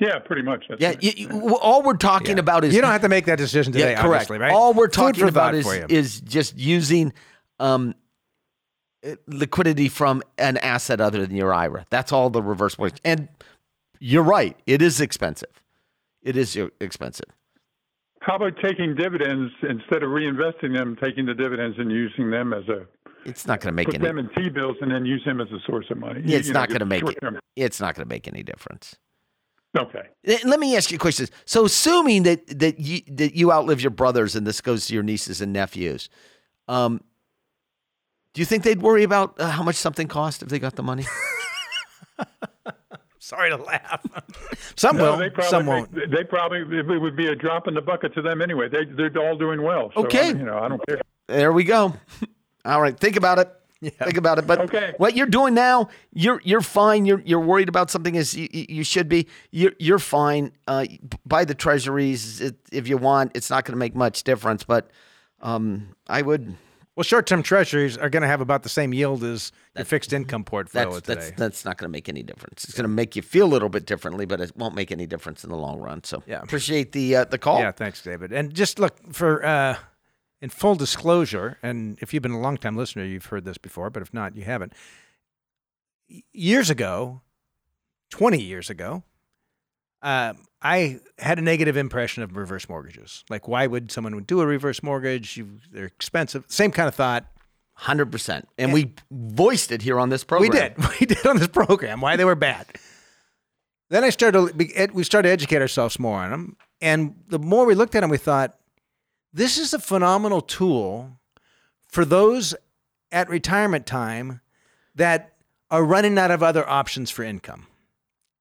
Yeah, 0.00 0.18
pretty 0.20 0.40
much. 0.42 0.64
That's 0.68 0.80
yeah. 0.80 0.88
right. 0.88 1.02
You, 1.02 1.12
you- 1.28 1.56
all 1.58 1.82
we're 1.82 1.94
talking 1.98 2.36
Yeah. 2.36 2.40
about 2.40 2.64
is 2.64 2.74
You 2.74 2.80
don't 2.80 2.90
have 2.90 3.02
to 3.02 3.08
make 3.10 3.26
that 3.26 3.36
decision 3.38 3.72
today. 3.74 3.90
yeah, 3.92 4.00
correct. 4.02 4.22
Obviously, 4.30 4.38
right? 4.38 4.52
All 4.52 4.72
we're 4.72 4.88
talking 4.88 5.28
about 5.28 5.54
is 5.54 5.66
is 5.90 6.20
just 6.22 6.56
using 6.58 7.12
um, 7.60 7.94
liquidity 9.26 9.88
from 9.88 10.22
an 10.38 10.56
asset 10.58 11.00
other 11.00 11.24
than 11.26 11.36
your 11.36 11.52
IRA. 11.52 11.86
That's 11.90 12.12
all 12.12 12.30
the 12.30 12.42
reverse 12.42 12.78
mortgage. 12.78 13.00
And 13.04 13.28
you're 14.00 14.22
right. 14.22 14.56
It 14.66 14.82
is 14.82 15.00
expensive. 15.00 15.62
It 16.22 16.36
is 16.36 16.56
uh, 16.56 16.68
expensive. 16.80 17.26
How 18.20 18.36
about 18.36 18.54
taking 18.62 18.94
dividends 18.94 19.52
instead 19.62 20.02
of 20.02 20.10
reinvesting 20.10 20.74
them, 20.74 20.96
taking 21.02 21.26
the 21.26 21.34
dividends 21.34 21.76
and 21.78 21.90
using 21.92 22.30
them 22.30 22.54
as 22.54 22.66
a 22.68 22.86
It's 23.26 23.46
not 23.46 23.60
going 23.60 23.72
to 23.72 23.76
make 23.76 23.86
put 23.86 23.96
any. 23.96 24.04
them 24.04 24.18
in 24.18 24.30
T 24.30 24.48
bills 24.48 24.76
and 24.80 24.90
then 24.90 25.04
use 25.04 25.22
them 25.26 25.40
as 25.42 25.48
a 25.52 25.58
source 25.66 25.86
of 25.90 25.98
money? 25.98 26.22
It's 26.24 26.48
You 26.48 26.54
not 26.54 26.68
going 26.70 26.78
to 26.80 26.86
make 26.86 27.02
it. 27.02 27.18
It's 27.56 27.80
not 27.80 27.94
going 27.94 28.06
to 28.06 28.08
make 28.08 28.26
any 28.26 28.42
difference. 28.42 28.96
Okay. 29.76 30.08
Let 30.44 30.60
me 30.60 30.76
ask 30.76 30.90
you 30.90 30.96
a 30.96 30.98
question. 30.98 31.26
So, 31.46 31.64
assuming 31.64 32.22
that 32.22 32.46
that 32.60 32.78
you 32.78 33.00
that 33.08 33.34
you 33.34 33.52
outlive 33.52 33.80
your 33.82 33.90
brothers, 33.90 34.36
and 34.36 34.46
this 34.46 34.60
goes 34.60 34.86
to 34.86 34.94
your 34.94 35.02
nieces 35.02 35.40
and 35.40 35.52
nephews, 35.52 36.08
um, 36.68 37.00
do 38.34 38.40
you 38.42 38.44
think 38.44 38.62
they'd 38.64 38.82
worry 38.82 39.04
about 39.04 39.40
uh, 39.40 39.48
how 39.50 39.62
much 39.62 39.76
something 39.76 40.06
cost 40.08 40.42
if 40.42 40.48
they 40.48 40.58
got 40.58 40.74
the 40.76 40.82
money? 40.82 41.06
Sorry 43.18 43.48
to 43.48 43.56
laugh. 43.56 44.04
some 44.76 44.98
No, 44.98 45.12
will. 45.12 45.16
They 45.18 45.30
probably, 45.30 45.50
some 45.50 45.64
won't. 45.66 45.94
They 45.94 46.24
probably 46.24 46.58
it 46.78 46.86
would 47.00 47.16
be 47.16 47.28
a 47.28 47.34
drop 47.34 47.66
in 47.66 47.72
the 47.74 47.80
bucket 47.80 48.12
to 48.14 48.22
them 48.22 48.42
anyway. 48.42 48.68
They 48.68 48.84
they're 48.84 49.16
all 49.26 49.38
doing 49.38 49.62
well. 49.62 49.90
So, 49.94 50.04
Okay. 50.04 50.28
I 50.28 50.32
mean, 50.34 50.38
you 50.40 50.44
know, 50.46 50.58
I 50.58 50.68
don't 50.68 50.86
care. 50.86 51.00
there 51.28 51.52
we 51.52 51.64
go. 51.64 51.94
All 52.66 52.80
right, 52.80 52.98
think 52.98 53.16
about 53.16 53.38
it. 53.38 53.50
Think 53.82 54.16
about 54.16 54.38
it. 54.38 54.46
But 54.46 54.60
Okay. 54.60 54.94
what 54.96 55.14
you're 55.14 55.26
doing 55.26 55.52
now, 55.54 55.88
you're 56.12 56.40
you're 56.44 56.60
fine. 56.62 57.04
You're 57.06 57.20
you're 57.24 57.40
worried 57.40 57.68
about 57.68 57.90
something 57.90 58.16
as 58.16 58.34
you, 58.34 58.48
you 58.52 58.66
you 58.68 58.84
should 58.84 59.08
be. 59.08 59.26
You're 59.50 59.72
you're 59.78 59.98
fine. 59.98 60.52
Uh, 60.66 60.84
buy 61.26 61.44
the 61.46 61.54
treasuries 61.54 62.40
if 62.72 62.88
you 62.88 62.96
want. 62.98 63.32
It's 63.34 63.48
not 63.50 63.64
going 63.64 63.72
to 63.72 63.78
make 63.78 63.94
much 63.94 64.22
difference, 64.24 64.64
but 64.64 64.90
um, 65.40 65.88
I 66.08 66.20
would. 66.22 66.56
Well, 66.96 67.02
short-term 67.02 67.42
treasuries 67.42 67.96
are 67.98 68.08
going 68.08 68.20
to 68.22 68.28
have 68.28 68.40
about 68.40 68.62
the 68.62 68.68
same 68.68 68.94
yield 68.94 69.24
as 69.24 69.50
your 69.76 69.84
fixed 69.84 70.12
income 70.12 70.44
portfolio 70.44 70.90
That's 70.92 71.02
today. 71.06 71.14
that's 71.20 71.38
that's 71.38 71.64
not 71.64 71.76
going 71.76 71.88
to 71.88 71.92
make 71.92 72.08
any 72.08 72.22
difference. 72.22 72.62
It's 72.64 72.74
going 72.74 72.84
to 72.84 72.88
make 72.88 73.16
you 73.16 73.22
feel 73.22 73.46
a 73.46 73.52
little 73.52 73.68
bit 73.68 73.84
differently, 73.84 74.26
but 74.26 74.40
it 74.40 74.52
won't 74.56 74.76
make 74.76 74.92
any 74.92 75.06
difference 75.06 75.42
in 75.42 75.50
the 75.50 75.56
long 75.56 75.80
run. 75.80 76.04
So 76.04 76.22
Yeah. 76.26 76.40
appreciate 76.42 76.92
the 76.92 77.16
uh, 77.16 77.24
the 77.24 77.38
call. 77.38 77.58
Yeah, 77.58 77.72
thanks, 77.72 78.00
David. 78.02 78.32
And 78.32 78.54
just 78.54 78.78
look 78.78 78.94
for 79.12 79.44
uh, 79.44 79.76
in 80.40 80.50
full 80.50 80.76
disclosure, 80.76 81.58
and 81.64 81.98
if 82.00 82.14
you've 82.14 82.22
been 82.22 82.32
a 82.32 82.40
long 82.40 82.56
time 82.58 82.76
listener, 82.76 83.04
you've 83.04 83.26
heard 83.26 83.44
this 83.44 83.58
before, 83.58 83.90
but 83.90 84.00
if 84.02 84.14
not, 84.14 84.36
you 84.36 84.44
haven't. 84.44 84.72
Years 86.32 86.70
ago, 86.70 87.22
twenty 88.10 88.40
years 88.40 88.70
ago, 88.70 89.02
uh, 90.02 90.34
I 90.64 91.00
had 91.18 91.38
a 91.38 91.42
negative 91.42 91.76
impression 91.76 92.22
of 92.22 92.36
reverse 92.36 92.68
mortgages. 92.70 93.22
Like, 93.28 93.46
why 93.46 93.66
would 93.66 93.92
someone 93.92 94.18
do 94.22 94.40
a 94.40 94.46
reverse 94.46 94.82
mortgage? 94.82 95.36
You, 95.36 95.58
they're 95.70 95.84
expensive. 95.84 96.46
Same 96.48 96.70
kind 96.70 96.88
of 96.88 96.94
thought. 96.94 97.26
hundred 97.74 98.10
percent. 98.10 98.48
And 98.56 98.72
we 98.72 98.94
voiced 99.10 99.70
it 99.72 99.82
here 99.82 100.00
on 100.00 100.08
this 100.08 100.24
program. 100.24 100.50
We 100.50 100.58
did. 100.58 100.74
We 101.00 101.06
did 101.06 101.26
on 101.26 101.36
this 101.36 101.48
program 101.48 102.00
why 102.00 102.16
they 102.16 102.24
were 102.24 102.34
bad. 102.34 102.66
Then 103.90 104.02
I 104.04 104.10
started. 104.10 104.58
to 104.58 104.90
We 104.94 105.04
started 105.04 105.28
to 105.28 105.32
educate 105.32 105.60
ourselves 105.60 105.98
more 105.98 106.18
on 106.18 106.30
them, 106.30 106.56
and 106.80 107.14
the 107.28 107.38
more 107.38 107.66
we 107.66 107.74
looked 107.74 107.94
at 107.94 108.00
them, 108.00 108.10
we 108.10 108.16
thought, 108.16 108.58
this 109.32 109.58
is 109.58 109.74
a 109.74 109.78
phenomenal 109.78 110.40
tool 110.40 111.18
for 111.86 112.04
those 112.06 112.54
at 113.12 113.28
retirement 113.28 113.86
time 113.86 114.40
that 114.94 115.34
are 115.70 115.84
running 115.84 116.18
out 116.18 116.30
of 116.30 116.42
other 116.42 116.68
options 116.68 117.10
for 117.10 117.22
income 117.22 117.66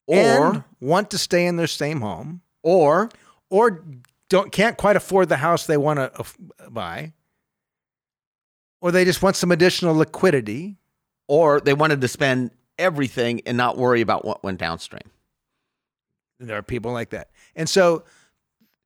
Or 0.08 0.18
and 0.18 0.64
want 0.84 1.10
to 1.12 1.18
stay 1.18 1.46
in 1.46 1.56
their 1.56 1.68
same 1.68 2.02
home 2.02 2.42
or 2.62 3.10
or 3.50 3.84
don't 4.30 4.52
can't 4.52 4.78
quite 4.78 4.96
afford 4.96 5.30
the 5.30 5.38
house 5.38 5.66
they 5.66 5.78
want 5.78 6.00
to 6.00 6.26
buy 6.70 7.14
or 8.82 8.92
they 8.92 9.06
just 9.06 9.22
want 9.22 9.36
some 9.36 9.52
additional 9.52 9.96
liquidity 9.96 10.78
or 11.28 11.62
they 11.62 11.74
wanted 11.74 12.02
to 12.02 12.08
spend 12.08 12.52
everything 12.78 13.42
and 13.46 13.56
not 13.56 13.78
worry 13.78 14.02
about 14.02 14.26
what 14.26 14.44
went 14.44 14.60
downstream. 14.60 15.10
There 16.40 16.58
are 16.58 16.64
people 16.64 16.92
like 16.92 17.12
that. 17.12 17.30
And 17.56 17.70
so 17.70 18.04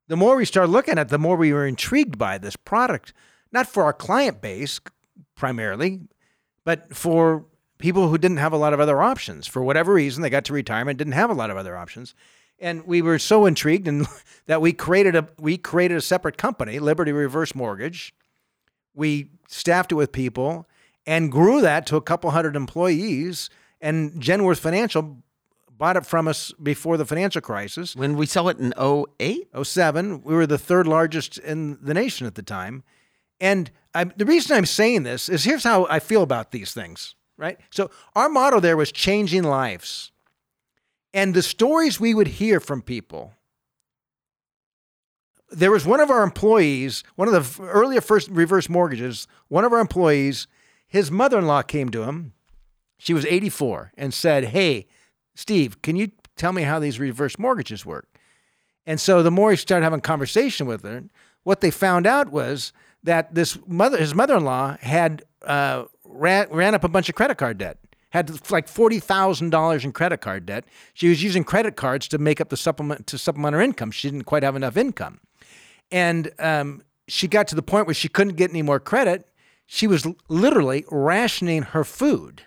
the 0.06 0.16
more 0.16 0.36
we 0.36 0.44
started 0.44 0.70
looking 0.70 0.98
at 0.98 1.06
it, 1.06 1.08
the 1.08 1.18
more 1.18 1.36
we 1.36 1.52
were 1.52 1.66
intrigued 1.66 2.16
by 2.16 2.38
this 2.38 2.54
product, 2.54 3.12
not 3.50 3.66
for 3.66 3.82
our 3.82 3.92
client 3.92 4.40
base 4.40 4.80
primarily, 5.34 6.02
but 6.64 6.94
for 6.94 7.46
people 7.78 8.08
who 8.08 8.18
didn't 8.18 8.38
have 8.38 8.52
a 8.52 8.56
lot 8.56 8.72
of 8.72 8.80
other 8.80 9.00
options. 9.00 9.46
For 9.46 9.62
whatever 9.62 9.94
reason, 9.94 10.22
they 10.22 10.30
got 10.30 10.44
to 10.46 10.52
retirement, 10.52 10.98
didn't 10.98 11.12
have 11.14 11.30
a 11.30 11.34
lot 11.34 11.50
of 11.50 11.56
other 11.56 11.76
options. 11.76 12.14
And 12.58 12.84
we 12.86 13.02
were 13.02 13.18
so 13.18 13.46
intrigued 13.46 13.86
and 13.86 14.06
that 14.46 14.60
we 14.60 14.72
created 14.72 15.14
a 15.14 15.28
we 15.38 15.56
created 15.56 15.96
a 15.96 16.02
separate 16.02 16.36
company, 16.36 16.78
Liberty 16.78 17.12
Reverse 17.12 17.54
Mortgage. 17.54 18.14
We 18.94 19.30
staffed 19.46 19.92
it 19.92 19.94
with 19.94 20.12
people 20.12 20.66
and 21.06 21.30
grew 21.32 21.60
that 21.60 21.86
to 21.86 21.96
a 21.96 22.02
couple 22.02 22.30
hundred 22.30 22.56
employees. 22.56 23.48
And 23.80 24.12
Genworth 24.14 24.58
Financial 24.58 25.22
bought 25.70 25.96
it 25.96 26.04
from 26.04 26.26
us 26.26 26.52
before 26.60 26.96
the 26.96 27.06
financial 27.06 27.40
crisis. 27.40 27.94
When 27.94 28.16
we 28.16 28.26
saw 28.26 28.48
it 28.48 28.58
in 28.58 28.74
08, 28.76 29.48
07, 29.62 30.22
we 30.22 30.34
were 30.34 30.46
the 30.46 30.58
third 30.58 30.88
largest 30.88 31.38
in 31.38 31.78
the 31.80 31.94
nation 31.94 32.26
at 32.26 32.34
the 32.34 32.42
time. 32.42 32.82
And 33.40 33.70
I'm, 33.94 34.12
the 34.16 34.26
reason 34.26 34.56
I'm 34.56 34.66
saying 34.66 35.04
this 35.04 35.28
is 35.28 35.44
here's 35.44 35.64
how 35.64 35.86
I 35.86 36.00
feel 36.00 36.22
about 36.22 36.50
these 36.50 36.74
things, 36.74 37.14
right? 37.38 37.58
So 37.70 37.90
our 38.14 38.28
motto 38.28 38.60
there 38.60 38.76
was 38.76 38.92
changing 38.92 39.44
lives. 39.44 40.12
And 41.14 41.32
the 41.32 41.42
stories 41.42 41.98
we 41.98 42.12
would 42.12 42.26
hear 42.26 42.60
from 42.60 42.82
people. 42.82 43.32
There 45.50 45.70
was 45.70 45.86
one 45.86 46.00
of 46.00 46.10
our 46.10 46.22
employees, 46.22 47.02
one 47.14 47.28
of 47.28 47.32
the 47.32 47.62
earlier 47.62 48.02
first 48.02 48.28
reverse 48.28 48.68
mortgages, 48.68 49.26
one 49.48 49.64
of 49.64 49.72
our 49.72 49.80
employees, 49.80 50.46
his 50.86 51.10
mother 51.10 51.38
in 51.38 51.46
law 51.46 51.62
came 51.62 51.88
to 51.90 52.02
him. 52.02 52.34
She 52.98 53.14
was 53.14 53.24
84 53.24 53.92
and 53.96 54.12
said, 54.12 54.46
Hey, 54.46 54.86
Steve, 55.34 55.80
can 55.80 55.96
you 55.96 56.10
tell 56.36 56.52
me 56.52 56.62
how 56.62 56.78
these 56.78 57.00
reverse 57.00 57.38
mortgages 57.38 57.86
work? 57.86 58.08
And 58.84 59.00
so 59.00 59.22
the 59.22 59.30
more 59.30 59.50
he 59.50 59.56
started 59.56 59.84
having 59.84 60.00
conversation 60.00 60.66
with 60.66 60.82
her, 60.82 61.04
what 61.44 61.60
they 61.60 61.70
found 61.70 62.06
out 62.06 62.30
was 62.30 62.72
that 63.02 63.34
this 63.34 63.58
mother, 63.66 63.98
his 63.98 64.14
mother-in-law, 64.14 64.78
had 64.80 65.22
uh, 65.46 65.84
ran, 66.04 66.48
ran 66.50 66.74
up 66.74 66.84
a 66.84 66.88
bunch 66.88 67.08
of 67.08 67.14
credit 67.14 67.38
card 67.38 67.58
debt. 67.58 67.78
Had 68.10 68.50
like 68.50 68.68
forty 68.68 69.00
thousand 69.00 69.50
dollars 69.50 69.84
in 69.84 69.92
credit 69.92 70.22
card 70.22 70.46
debt. 70.46 70.64
She 70.94 71.10
was 71.10 71.22
using 71.22 71.44
credit 71.44 71.76
cards 71.76 72.08
to 72.08 72.16
make 72.16 72.40
up 72.40 72.48
the 72.48 72.56
supplement 72.56 73.06
to 73.08 73.18
supplement 73.18 73.54
her 73.54 73.60
income. 73.60 73.90
She 73.90 74.10
didn't 74.10 74.24
quite 74.24 74.42
have 74.42 74.56
enough 74.56 74.78
income, 74.78 75.20
and 75.92 76.30
um, 76.38 76.82
she 77.06 77.28
got 77.28 77.48
to 77.48 77.54
the 77.54 77.62
point 77.62 77.86
where 77.86 77.92
she 77.92 78.08
couldn't 78.08 78.36
get 78.36 78.48
any 78.48 78.62
more 78.62 78.80
credit. 78.80 79.28
She 79.66 79.86
was 79.86 80.06
literally 80.28 80.86
rationing 80.90 81.62
her 81.62 81.84
food 81.84 82.44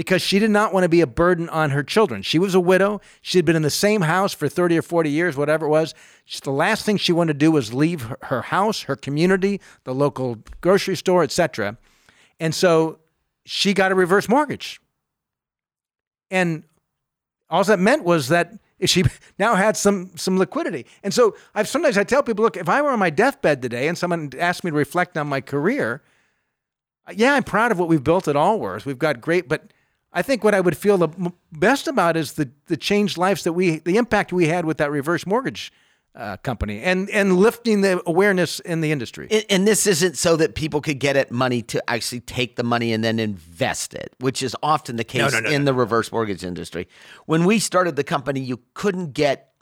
because 0.00 0.22
she 0.22 0.38
did 0.38 0.50
not 0.50 0.72
want 0.72 0.82
to 0.82 0.88
be 0.88 1.02
a 1.02 1.06
burden 1.06 1.46
on 1.50 1.68
her 1.68 1.82
children. 1.82 2.22
She 2.22 2.38
was 2.38 2.54
a 2.54 2.60
widow. 2.60 3.02
She 3.20 3.36
had 3.36 3.44
been 3.44 3.54
in 3.54 3.60
the 3.60 3.68
same 3.68 4.00
house 4.00 4.32
for 4.32 4.48
30 4.48 4.78
or 4.78 4.80
40 4.80 5.10
years, 5.10 5.36
whatever 5.36 5.66
it 5.66 5.68
was. 5.68 5.92
She, 6.24 6.40
the 6.42 6.50
last 6.50 6.86
thing 6.86 6.96
she 6.96 7.12
wanted 7.12 7.34
to 7.34 7.38
do 7.38 7.50
was 7.50 7.74
leave 7.74 8.04
her, 8.04 8.16
her 8.22 8.40
house, 8.40 8.84
her 8.84 8.96
community, 8.96 9.60
the 9.84 9.94
local 9.94 10.38
grocery 10.62 10.96
store, 10.96 11.22
etc. 11.22 11.76
And 12.40 12.54
so 12.54 12.98
she 13.44 13.74
got 13.74 13.92
a 13.92 13.94
reverse 13.94 14.26
mortgage. 14.26 14.80
And 16.30 16.64
all 17.50 17.62
that 17.64 17.78
meant 17.78 18.02
was 18.02 18.28
that 18.28 18.54
she 18.86 19.04
now 19.38 19.54
had 19.54 19.76
some 19.76 20.12
some 20.16 20.38
liquidity. 20.38 20.86
And 21.02 21.12
so 21.12 21.36
I've 21.54 21.68
sometimes 21.68 21.98
I 21.98 22.04
tell 22.04 22.22
people, 22.22 22.42
look, 22.42 22.56
if 22.56 22.70
I 22.70 22.80
were 22.80 22.88
on 22.88 22.98
my 22.98 23.10
deathbed 23.10 23.60
today 23.60 23.86
and 23.86 23.98
someone 23.98 24.32
asked 24.38 24.64
me 24.64 24.70
to 24.70 24.76
reflect 24.78 25.18
on 25.18 25.26
my 25.26 25.42
career, 25.42 26.02
yeah, 27.14 27.34
I'm 27.34 27.44
proud 27.44 27.70
of 27.70 27.78
what 27.78 27.90
we've 27.90 28.02
built 28.02 28.28
at 28.28 28.34
Allworth. 28.34 28.86
We've 28.86 28.98
got 28.98 29.20
great, 29.20 29.46
but 29.46 29.74
I 30.12 30.22
think 30.22 30.42
what 30.42 30.54
I 30.54 30.60
would 30.60 30.76
feel 30.76 30.98
the 30.98 31.32
best 31.52 31.86
about 31.86 32.16
is 32.16 32.32
the 32.32 32.50
the 32.66 32.76
changed 32.76 33.16
lives 33.16 33.44
that 33.44 33.52
we, 33.52 33.78
the 33.78 33.96
impact 33.96 34.32
we 34.32 34.48
had 34.48 34.64
with 34.64 34.78
that 34.78 34.90
reverse 34.90 35.26
mortgage 35.26 35.72
uh, 36.16 36.36
company, 36.38 36.82
and 36.82 37.08
and 37.10 37.36
lifting 37.36 37.82
the 37.82 38.02
awareness 38.06 38.58
in 38.60 38.80
the 38.80 38.90
industry. 38.90 39.28
And, 39.30 39.44
and 39.48 39.68
this 39.68 39.86
isn't 39.86 40.18
so 40.18 40.36
that 40.36 40.54
people 40.54 40.80
could 40.80 40.98
get 40.98 41.16
at 41.16 41.30
money 41.30 41.62
to 41.62 41.82
actually 41.88 42.20
take 42.20 42.56
the 42.56 42.64
money 42.64 42.92
and 42.92 43.04
then 43.04 43.20
invest 43.20 43.94
it, 43.94 44.14
which 44.18 44.42
is 44.42 44.56
often 44.62 44.96
the 44.96 45.04
case 45.04 45.32
no, 45.32 45.40
no, 45.40 45.50
in 45.50 45.64
the 45.64 45.74
reverse 45.74 46.10
mortgage 46.10 46.44
industry. 46.44 46.88
When 47.26 47.44
we 47.44 47.60
started 47.60 47.94
the 47.94 48.04
company, 48.04 48.40
you 48.40 48.60
couldn't 48.74 49.12
get, 49.12 49.52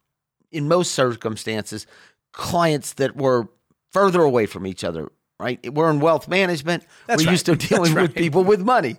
in 0.51 0.67
most 0.69 0.93
circumstances, 0.93 1.87
clients 2.33 2.95
that 2.95 3.17
were 3.17 3.49
further 3.93 4.23
away 4.23 4.47
from 4.47 4.67
each 4.67 4.85
other. 4.85 5.11
Right? 5.41 5.73
We're 5.73 5.91
in 5.91 6.01
wealth 6.01 6.29
management. 6.29 6.85
That's 7.07 7.23
We're 7.23 7.27
right. 7.27 7.33
used 7.33 7.47
to 7.47 7.57
dealing 7.57 7.95
with 7.95 8.15
people 8.15 8.45
with 8.45 8.61
money. 8.61 8.97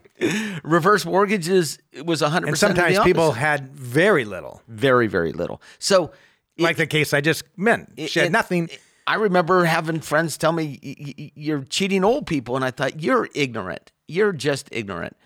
Reverse 0.63 1.05
mortgages 1.05 1.79
it 1.91 2.05
was 2.05 2.21
100% 2.21 2.47
And 2.47 2.57
sometimes 2.57 2.99
people 2.99 3.31
had 3.33 3.69
very 3.69 4.25
little, 4.25 4.61
very 4.67 5.07
very 5.07 5.31
little. 5.31 5.61
So 5.79 6.11
it- 6.57 6.63
like 6.63 6.77
the 6.77 6.87
case 6.87 7.13
I 7.13 7.21
just 7.21 7.43
meant. 7.57 7.93
She 8.07 8.19
had 8.19 8.27
it- 8.27 8.31
nothing. 8.31 8.69
I 9.07 9.15
remember 9.15 9.65
having 9.65 10.01
friends 10.01 10.37
tell 10.37 10.51
me 10.51 10.79
"Y- 10.83 11.13
y- 11.17 11.31
you're 11.35 11.63
cheating 11.63 12.03
old 12.03 12.27
people, 12.27 12.55
and 12.55 12.63
I 12.63 12.69
thought 12.71 13.01
you're 13.01 13.27
ignorant. 13.33 13.91
You're 14.07 14.33
just 14.33 14.69
ignorant. 14.71 15.17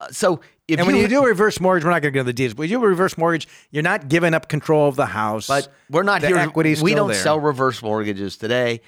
Uh, 0.00 0.06
so 0.12 0.40
if 0.68 0.78
And 0.78 0.86
when 0.86 0.94
you, 0.96 1.02
you 1.02 1.08
do 1.08 1.24
a 1.24 1.28
reverse 1.28 1.60
mortgage, 1.60 1.84
we're 1.84 1.90
not 1.90 2.02
going 2.02 2.12
to 2.12 2.16
go 2.16 2.20
into 2.20 2.28
the 2.28 2.32
details. 2.32 2.54
But 2.54 2.60
when 2.60 2.70
you 2.70 2.78
do 2.78 2.84
a 2.84 2.88
reverse 2.88 3.18
mortgage, 3.18 3.48
you're 3.72 3.82
not 3.82 4.08
giving 4.08 4.34
up 4.34 4.48
control 4.48 4.88
of 4.88 4.94
the 4.96 5.06
house. 5.06 5.46
but 5.48 5.66
we're 5.90 6.02
not 6.04 6.20
the 6.20 6.28
here. 6.28 6.36
Equity's 6.36 6.80
we 6.82 6.94
don't 6.94 7.08
there. 7.10 7.16
sell 7.22 7.40
reverse 7.40 7.82
mortgages 7.82 8.36
today. 8.36 8.80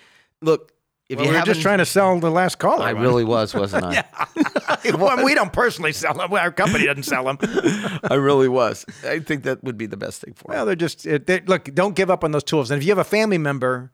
Look, 0.43 0.73
if 1.09 1.17
Well, 1.19 1.27
you 1.27 1.33
we 1.33 1.39
were 1.39 1.45
just 1.45 1.61
trying 1.63 1.79
to 1.79 1.87
sell 1.87 2.19
the 2.19 2.31
last 2.31 2.59
caller. 2.59 2.85
I 2.85 2.93
one. 2.93 3.03
really 3.03 3.25
was, 3.25 3.55
wasn't 3.55 3.85
I? 3.87 3.93
yeah. 3.93 4.95
well, 4.97 5.25
we 5.25 5.35
don't 5.35 5.53
personally 5.53 5.93
sell 5.93 6.15
them. 6.15 6.33
Our 6.33 6.51
company 6.51 6.87
doesn't 6.87 7.05
sell 7.05 7.25
them. 7.25 7.39
I 8.11 8.15
really 8.15 8.49
was. 8.49 8.85
I 9.05 9.21
think 9.21 9.45
that 9.45 9.63
would 9.63 9.79
be 9.79 9.87
the 9.87 9.97
best 9.97 10.21
thing 10.23 10.35
for. 10.35 10.47
well, 10.49 10.59
them. 10.61 10.67
they're 10.67 10.77
just 10.77 11.07
it- 11.07 11.27
they, 11.27 11.41
look. 11.41 11.73
Don't 11.75 11.95
give 11.95 12.11
up 12.11 12.25
on 12.25 12.33
those 12.33 12.45
tools. 12.45 12.71
And 12.71 12.79
if 12.81 12.85
you 12.85 12.91
have 12.91 12.99
a 12.99 13.05
family 13.05 13.39
member 13.39 13.93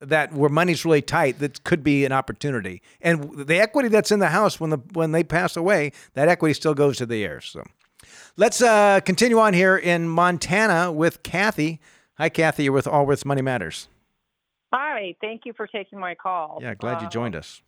that 0.00 0.32
where 0.32 0.48
money's 0.48 0.84
really 0.84 1.02
tight, 1.02 1.38
that 1.40 1.64
could 1.64 1.82
be 1.82 2.04
an 2.04 2.12
opportunity. 2.12 2.80
And 3.00 3.30
the 3.46 3.58
equity 3.60 3.88
that's 3.88 4.10
in 4.12 4.20
the 4.20 4.28
house 4.28 4.58
when 4.60 4.70
the 4.70 4.78
when 4.92 5.12
they 5.12 5.24
pass 5.24 5.56
away, 5.56 5.92
that 6.14 6.28
equity 6.28 6.54
still 6.54 6.72
goes 6.74 6.96
to 6.98 7.06
the 7.06 7.24
heirs. 7.24 7.46
So 7.52 7.62
let's 8.36 8.62
uh, 8.62 9.00
continue 9.00 9.38
on 9.38 9.52
here 9.54 9.76
in 9.76 10.08
Montana 10.08 10.92
with 10.92 11.22
Kathy. 11.22 11.80
Hi, 12.16 12.28
Kathy. 12.28 12.64
You're 12.64 12.72
with 12.72 12.86
Allworth's 12.86 13.24
Money 13.24 13.42
Matters. 13.42 13.88
Hi, 14.72 15.14
thank 15.20 15.42
you 15.44 15.52
for 15.54 15.66
taking 15.66 15.98
my 15.98 16.14
call. 16.14 16.58
Yeah, 16.60 16.74
glad 16.74 17.00
you 17.00 17.06
Uh, 17.06 17.10
joined 17.10 17.34
us. 17.36 17.62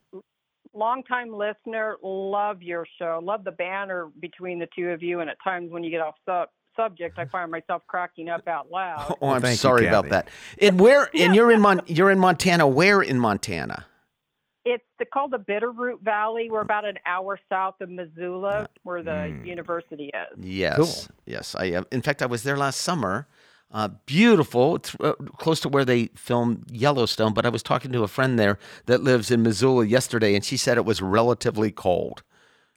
Longtime 0.73 1.33
listener, 1.35 1.97
love 2.03 2.63
your 2.63 2.87
show. 2.99 3.21
Love 3.23 3.43
the 3.45 3.51
banner 3.53 4.09
between 4.21 4.59
the 4.59 4.69
two 4.77 4.91
of 4.91 5.03
you. 5.03 5.21
And 5.21 5.29
at 5.31 5.37
times 5.43 5.73
when 5.73 5.83
you 5.83 5.91
get 5.91 6.01
off 6.01 6.15
sub- 6.25 6.51
subject, 6.77 7.19
I 7.19 7.25
find 7.25 7.51
myself 7.51 7.83
cracking 7.89 8.29
up 8.29 8.47
out 8.47 8.71
loud. 8.71 9.17
Oh, 9.23 9.31
I'm 9.31 9.41
thank 9.41 9.55
you, 9.55 9.57
sorry 9.59 9.87
about 9.87 10.11
that. 10.11 10.29
And 10.61 10.79
where? 10.79 11.11
And 11.19 11.35
you're 11.35 11.51
in 11.51 11.61
Mon- 11.61 11.83
you're 11.87 12.11
in 12.11 12.19
Montana. 12.19 12.69
Where 12.69 13.03
in 13.03 13.19
Montana? 13.19 13.87
It's 14.67 14.85
the, 14.99 15.07
called 15.07 15.31
the 15.33 15.39
Bitterroot 15.39 16.03
Valley. 16.03 16.51
We're 16.51 16.61
about 16.61 16.85
an 16.85 16.99
hour 17.07 17.41
south 17.49 17.81
of 17.81 17.89
Missoula, 17.89 18.69
where 18.83 19.03
the 19.03 19.29
Hmm. 19.29 19.45
university 19.47 20.11
is. 20.15 20.45
Yes, 20.45 21.09
yes. 21.27 21.55
I 21.59 21.73
uh, 21.73 21.85
in 21.91 22.03
fact 22.03 22.21
I 22.23 22.27
was 22.27 22.43
there 22.45 22.59
last 22.59 22.81
summer. 22.83 23.27
Uh, 23.73 23.89
beautiful. 24.07 24.77
It's 24.77 24.97
uh, 25.01 25.13
close 25.39 25.61
to 25.61 25.69
where 25.69 25.85
they 25.85 26.07
filmed 26.17 26.65
Yellowstone. 26.71 27.35
But 27.35 27.47
I 27.47 27.51
was 27.51 27.63
talking 27.63 27.93
to 27.93 28.03
a 28.03 28.09
friend 28.09 28.39
there 28.39 28.59
that 28.87 29.03
lives 29.03 29.31
in 29.31 29.43
Missoula 29.43 29.85
yesterday, 29.85 30.35
and 30.35 30.45
she 30.45 30.57
said 30.57 30.77
it 30.77 30.85
was 30.85 31.01
relatively 31.01 31.71
cold. 31.71 32.23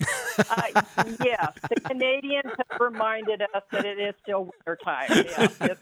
Uh, 0.02 0.82
yes, 1.24 1.54
the 1.70 1.80
Canadians 1.86 2.52
have 2.58 2.82
reminded 2.82 3.42
us 3.42 3.64
that 3.72 3.86
it 3.86 4.00
is 4.00 4.14
still 4.22 4.52
wintertime. 4.66 5.10
Yeah, 5.10 5.76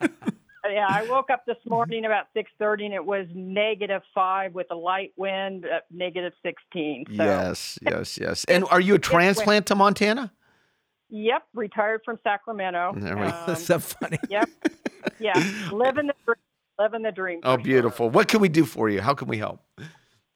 yeah, 0.69 0.85
I 0.87 1.07
woke 1.09 1.29
up 1.31 1.45
this 1.45 1.57
morning 1.65 2.05
about 2.05 2.27
six 2.33 2.51
thirty, 2.59 2.85
and 2.85 2.93
it 2.93 3.03
was 3.03 3.25
negative 3.33 4.03
five 4.13 4.53
with 4.53 4.67
a 4.69 4.75
light 4.75 5.11
wind, 5.17 5.65
at 5.65 5.85
negative 5.89 6.33
sixteen. 6.43 7.05
So, 7.07 7.23
Yes, 7.23 7.79
yes, 7.81 8.17
yes. 8.17 8.45
And 8.45 8.65
are 8.65 8.79
you 8.79 8.95
a 8.95 8.99
transplant 8.99 9.65
to 9.67 9.75
Montana? 9.75 10.31
Yep, 11.09 11.43
retired 11.53 12.01
from 12.05 12.19
Sacramento. 12.23 12.93
Um, 12.95 13.01
That's 13.47 13.65
so 13.65 13.79
funny. 13.79 14.19
yep, 14.29 14.49
yeah, 15.19 15.35
living 15.71 16.07
the 16.07 16.15
dream. 16.25 16.35
Living 16.79 17.01
the 17.03 17.11
dream. 17.11 17.39
Oh, 17.43 17.55
for 17.55 17.59
sure. 17.59 17.63
beautiful. 17.63 18.09
What 18.09 18.27
can 18.27 18.39
we 18.39 18.49
do 18.49 18.65
for 18.65 18.89
you? 18.89 19.01
How 19.01 19.13
can 19.13 19.27
we 19.27 19.37
help? 19.37 19.59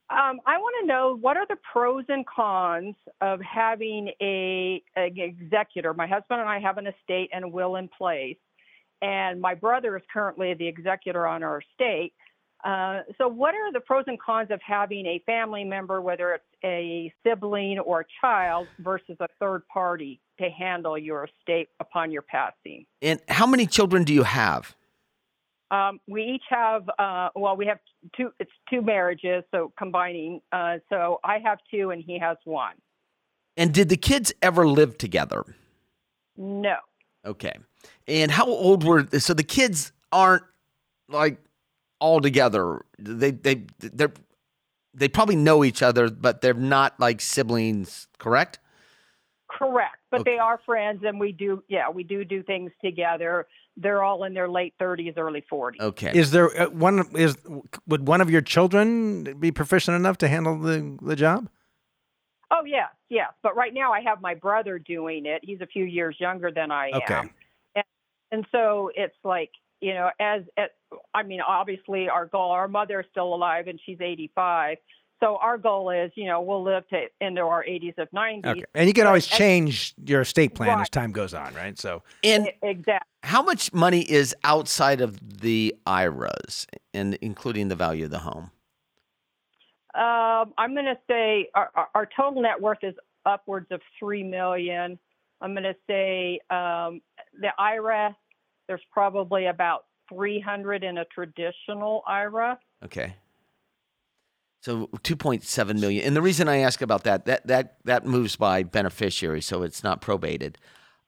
Um, 0.07 0.39
I 0.45 0.59
want 0.59 0.75
to 0.81 0.87
know 0.87 1.17
what 1.19 1.35
are 1.35 1.47
the 1.47 1.57
pros 1.71 2.03
and 2.09 2.25
cons 2.27 2.95
of 3.21 3.41
having 3.41 4.11
a 4.21 4.83
an 4.95 5.17
executor. 5.17 5.93
My 5.95 6.05
husband 6.05 6.41
and 6.41 6.49
I 6.49 6.59
have 6.59 6.77
an 6.77 6.85
estate 6.85 7.31
and 7.33 7.45
a 7.45 7.47
will 7.47 7.77
in 7.77 7.87
place, 7.87 8.37
and 9.01 9.41
my 9.41 9.55
brother 9.55 9.97
is 9.97 10.03
currently 10.13 10.53
the 10.53 10.67
executor 10.67 11.25
on 11.25 11.41
our 11.41 11.61
estate. 11.61 12.13
Uh, 12.65 13.01
so, 13.17 13.27
what 13.27 13.53
are 13.53 13.71
the 13.71 13.79
pros 13.79 14.05
and 14.07 14.19
cons 14.19 14.49
of 14.49 14.59
having 14.61 15.05
a 15.05 15.21
family 15.25 15.63
member, 15.63 16.01
whether 16.01 16.33
it's 16.33 16.43
a 16.63 17.13
sibling 17.23 17.79
or 17.79 18.01
a 18.01 18.05
child, 18.21 18.67
versus 18.79 19.15
a 19.19 19.27
third 19.39 19.61
party 19.67 20.19
to 20.39 20.49
handle 20.49 20.97
your 20.97 21.25
estate 21.25 21.69
upon 21.79 22.11
your 22.11 22.23
passing? 22.23 22.85
And 23.01 23.21
how 23.29 23.45
many 23.45 23.67
children 23.67 24.03
do 24.03 24.13
you 24.13 24.23
have? 24.23 24.75
Um, 25.71 25.99
we 26.07 26.23
each 26.23 26.43
have, 26.49 26.89
uh, 26.99 27.29
well, 27.35 27.55
we 27.55 27.67
have 27.67 27.79
two. 28.17 28.31
It's 28.39 28.51
two 28.69 28.81
marriages, 28.81 29.43
so 29.51 29.71
combining. 29.77 30.41
Uh, 30.51 30.77
so 30.89 31.19
I 31.23 31.37
have 31.39 31.59
two, 31.69 31.91
and 31.91 32.03
he 32.03 32.17
has 32.19 32.37
one. 32.45 32.73
And 33.55 33.73
did 33.73 33.89
the 33.89 33.97
kids 33.97 34.33
ever 34.41 34.67
live 34.67 34.97
together? 34.97 35.45
No, 36.35 36.75
Okay. 37.25 37.53
And 38.07 38.31
how 38.31 38.45
old 38.45 38.83
were 38.83 39.07
so 39.19 39.33
the 39.33 39.43
kids 39.43 39.91
aren't 40.11 40.43
like 41.09 41.39
all 41.99 42.21
together. 42.21 42.85
They 42.99 43.31
they 43.31 43.65
they 43.79 44.07
they 44.93 45.07
probably 45.09 45.35
know 45.35 45.63
each 45.63 45.81
other, 45.81 46.09
but 46.09 46.41
they're 46.41 46.53
not 46.53 46.99
like 46.99 47.21
siblings, 47.21 48.07
correct? 48.17 48.59
correct. 49.49 49.97
But 50.11 50.21
Okay. 50.21 50.31
they 50.33 50.37
are 50.37 50.59
friends, 50.65 51.03
and 51.05 51.19
we 51.19 51.31
do, 51.31 51.63
yeah, 51.67 51.89
we 51.89 52.03
do 52.03 52.23
do 52.23 52.43
things 52.43 52.71
together. 52.83 53.47
They're 53.77 54.03
all 54.03 54.23
in 54.23 54.33
their 54.33 54.49
late 54.49 54.73
thirties, 54.79 55.13
early 55.17 55.43
forties. 55.49 55.81
Okay. 55.81 56.11
Is 56.17 56.31
there 56.31 56.57
uh, 56.59 56.69
one? 56.69 57.05
Is 57.15 57.37
would 57.87 58.07
one 58.07 58.21
of 58.21 58.29
your 58.29 58.41
children 58.41 59.37
be 59.39 59.51
proficient 59.51 59.95
enough 59.95 60.17
to 60.19 60.27
handle 60.27 60.57
the 60.59 60.97
the 61.01 61.15
job? 61.15 61.49
Oh 62.51 62.63
yes, 62.65 62.89
yes. 63.09 63.33
But 63.43 63.55
right 63.55 63.73
now, 63.73 63.91
I 63.91 64.01
have 64.01 64.21
my 64.21 64.35
brother 64.35 64.79
doing 64.79 65.25
it. 65.25 65.41
He's 65.43 65.61
a 65.61 65.67
few 65.67 65.83
years 65.83 66.15
younger 66.19 66.51
than 66.51 66.71
I 66.71 66.91
Okay. 66.93 67.15
am, 67.19 67.29
and, 67.75 67.83
and 68.31 68.45
so 68.51 68.91
it's 68.95 69.15
like 69.23 69.51
you 69.85 69.93
know, 69.93 70.09
as, 70.19 70.41
as 70.57 70.69
I 71.13 71.21
mean, 71.21 71.41
obviously, 71.41 72.09
our 72.09 72.25
goal. 72.25 72.49
Our 72.51 72.67
mother 72.67 73.01
is 73.01 73.05
still 73.11 73.35
alive, 73.35 73.67
and 73.67 73.79
she's 73.85 74.01
eighty-five. 74.01 74.77
So 75.21 75.37
our 75.37 75.57
goal 75.57 75.91
is, 75.91 76.11
you 76.15 76.25
know, 76.25 76.41
we'll 76.41 76.61
live 76.63 76.85
to 76.89 77.05
into 77.21 77.39
our 77.41 77.63
80s 77.63 77.97
of 77.99 78.09
90s. 78.11 78.45
Okay, 78.45 78.63
and 78.75 78.85
you 78.87 78.93
can 78.93 79.05
But 79.05 79.07
always 79.07 79.31
as- 79.31 79.37
change 79.37 79.93
your 80.05 80.21
estate 80.21 80.53
plan 80.55 80.77
as 80.81 80.89
time 80.89 81.13
goes 81.13 81.33
on, 81.33 81.53
right? 81.53 81.79
So 81.79 82.03
and 82.21 82.51
Exactly. 82.61 83.07
how 83.23 83.41
much 83.41 83.71
money 83.71 84.01
is 84.01 84.35
outside 84.43 84.99
of 84.99 85.17
the 85.41 85.73
IRAs, 85.85 86.67
and 86.93 87.13
including 87.21 87.69
the 87.69 87.75
value 87.77 88.03
of 88.05 88.11
the 88.11 88.19
home? 88.19 88.51
Um, 89.93 90.53
I'm 90.57 90.73
going 90.73 90.85
to 90.85 90.99
say 91.09 91.47
our, 91.55 91.69
our, 91.75 91.87
our 91.95 92.09
total 92.13 92.41
net 92.41 92.59
worth 92.61 92.79
is 92.83 92.95
upwards 93.25 93.67
of 93.71 93.79
three 93.97 94.23
million. 94.23 94.99
I'm 95.39 95.53
going 95.53 95.63
to 95.63 95.75
say 95.87 96.39
um, 96.49 97.01
the 97.39 97.51
IRA. 97.57 98.15
There's 98.67 98.81
probably 98.91 99.45
about 99.47 99.85
300 100.09 100.83
in 100.83 100.97
a 100.97 101.05
traditional 101.05 102.03
IRA. 102.07 102.57
Okay. 102.83 103.15
So 104.61 104.87
2.7 105.03 105.79
million. 105.79 106.05
And 106.05 106.15
the 106.15 106.21
reason 106.21 106.47
I 106.49 106.57
ask 106.57 106.81
about 106.81 107.03
that, 107.03 107.25
that 107.25 107.45
that 107.47 107.77
that 107.85 108.05
moves 108.05 108.35
by 108.35 108.63
beneficiary, 108.63 109.41
so 109.41 109.61
it's 109.61 109.83
not 109.83 110.01
probated. 110.01 110.57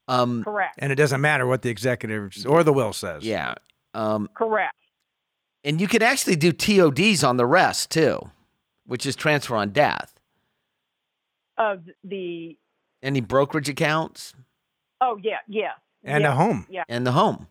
Um, 0.06 0.44
Correct. 0.44 0.76
and 0.78 0.90
it 0.92 0.94
doesn't 0.94 1.20
matter 1.20 1.46
what 1.46 1.62
the 1.62 1.68
executive 1.68 2.32
or 2.46 2.62
the 2.64 2.72
will 2.72 2.92
says. 2.92 3.24
yeah. 3.24 3.54
Um, 3.94 4.28
Correct. 4.34 4.74
and 5.64 5.80
you 5.80 5.88
could 5.88 6.02
actually 6.02 6.36
do 6.36 6.52
TODs 6.52 7.24
on 7.24 7.36
the 7.36 7.46
rest 7.46 7.90
too, 7.90 8.30
which 8.86 9.04
is 9.04 9.16
transfer 9.16 9.56
on 9.56 9.70
death. 9.70 10.14
Of 11.58 11.82
the 12.04 12.56
Any 13.02 13.20
brokerage 13.20 13.68
accounts 13.68 14.34
oh 15.00 15.18
yeah 15.22 15.38
yeah 15.48 15.72
and 16.04 16.22
yeah, 16.22 16.32
a 16.32 16.34
home. 16.34 16.66
yeah 16.70 16.84
and 16.88 17.06
the 17.06 17.12
home. 17.12 17.46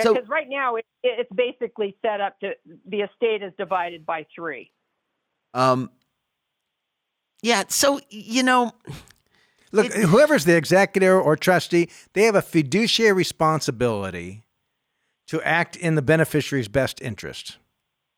So- 0.00 0.16
right 0.28 0.46
now 0.48 0.76
it, 0.76 0.86
it's 1.02 1.30
basically 1.34 1.96
set 2.02 2.20
up 2.20 2.38
to 2.40 2.52
the 2.86 3.00
estate 3.00 3.42
is 3.42 3.52
divided 3.58 4.06
by 4.06 4.26
three. 4.34 4.70
Um, 5.54 5.90
yeah. 7.42 7.64
So 7.68 8.00
you 8.10 8.42
know, 8.42 8.72
Look, 9.72 9.86
It- 9.86 10.06
whoever's 10.08 10.44
the 10.44 10.56
executor 10.56 11.20
or 11.20 11.36
trustee, 11.36 11.90
they 12.14 12.22
have 12.22 12.34
a 12.34 12.42
fiduciary 12.42 13.12
responsibility 13.12 14.44
to 15.26 15.42
act 15.42 15.76
in 15.76 15.94
the 15.94 16.00
beneficiary's 16.02 16.68
best 16.68 17.02
interest, 17.02 17.58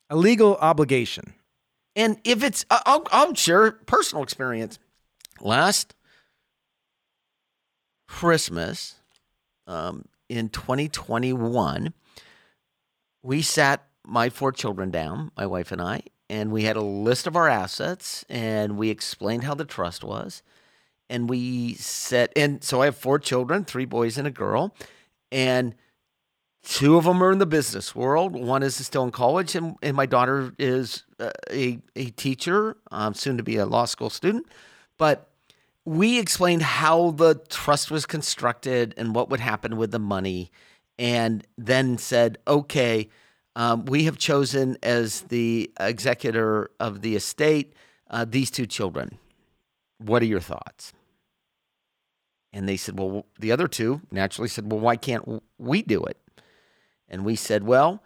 a 0.09 0.15
legal 0.15 0.55
obligation. 0.57 1.33
and 1.95 2.17
if 2.23 2.41
it's, 2.41 2.63
I'll, 2.69 3.05
I'll 3.11 3.33
share 3.35 3.71
personal 3.71 4.23
experience. 4.23 4.79
Last 5.41 5.93
Christmas, 8.11 8.95
um, 9.67 10.03
in 10.27 10.49
2021, 10.49 11.93
we 13.23 13.41
sat 13.41 13.87
my 14.05 14.29
four 14.29 14.51
children 14.51 14.91
down, 14.91 15.31
my 15.37 15.45
wife 15.45 15.71
and 15.71 15.81
I, 15.81 16.01
and 16.29 16.51
we 16.51 16.63
had 16.63 16.75
a 16.75 16.81
list 16.81 17.25
of 17.25 17.37
our 17.37 17.47
assets 17.47 18.25
and 18.29 18.77
we 18.77 18.89
explained 18.89 19.45
how 19.45 19.55
the 19.55 19.63
trust 19.63 20.03
was. 20.03 20.43
And 21.09 21.29
we 21.29 21.73
said, 21.75 22.31
and 22.35 22.61
so 22.63 22.81
I 22.81 22.85
have 22.85 22.97
four 22.97 23.17
children, 23.17 23.63
three 23.63 23.85
boys 23.85 24.17
and 24.17 24.27
a 24.27 24.31
girl. 24.31 24.75
And 25.31 25.73
two 26.63 26.97
of 26.97 27.05
them 27.05 27.23
are 27.23 27.31
in 27.31 27.39
the 27.39 27.45
business 27.45 27.95
world. 27.95 28.33
One 28.33 28.61
is 28.61 28.75
still 28.85 29.03
in 29.03 29.11
college, 29.11 29.55
and, 29.55 29.77
and 29.81 29.95
my 29.95 30.05
daughter 30.05 30.53
is 30.59 31.05
uh, 31.17 31.31
a, 31.49 31.79
a 31.95 32.09
teacher, 32.11 32.75
um, 32.91 33.13
soon 33.13 33.37
to 33.37 33.43
be 33.43 33.55
a 33.55 33.65
law 33.65 33.85
school 33.85 34.09
student. 34.09 34.47
But 34.97 35.30
we 35.85 36.19
explained 36.19 36.61
how 36.61 37.11
the 37.11 37.35
trust 37.49 37.89
was 37.89 38.05
constructed 38.05 38.93
and 38.97 39.15
what 39.15 39.29
would 39.29 39.39
happen 39.39 39.77
with 39.77 39.91
the 39.91 39.99
money, 39.99 40.51
and 40.99 41.45
then 41.57 41.97
said, 41.97 42.37
okay, 42.47 43.09
um, 43.55 43.85
we 43.85 44.03
have 44.03 44.17
chosen 44.17 44.77
as 44.83 45.21
the 45.21 45.71
executor 45.79 46.69
of 46.79 47.01
the 47.01 47.15
estate 47.15 47.73
uh, 48.09 48.25
these 48.27 48.51
two 48.51 48.65
children. 48.65 49.17
What 49.97 50.21
are 50.21 50.25
your 50.25 50.39
thoughts? 50.39 50.93
And 52.53 52.67
they 52.67 52.77
said, 52.77 52.99
well, 52.99 53.25
the 53.39 53.51
other 53.51 53.67
two 53.67 54.01
naturally 54.11 54.49
said, 54.49 54.71
well, 54.71 54.81
why 54.81 54.97
can't 54.97 55.41
we 55.57 55.81
do 55.81 56.03
it? 56.03 56.17
And 57.07 57.25
we 57.25 57.35
said, 57.35 57.63
well, 57.63 58.03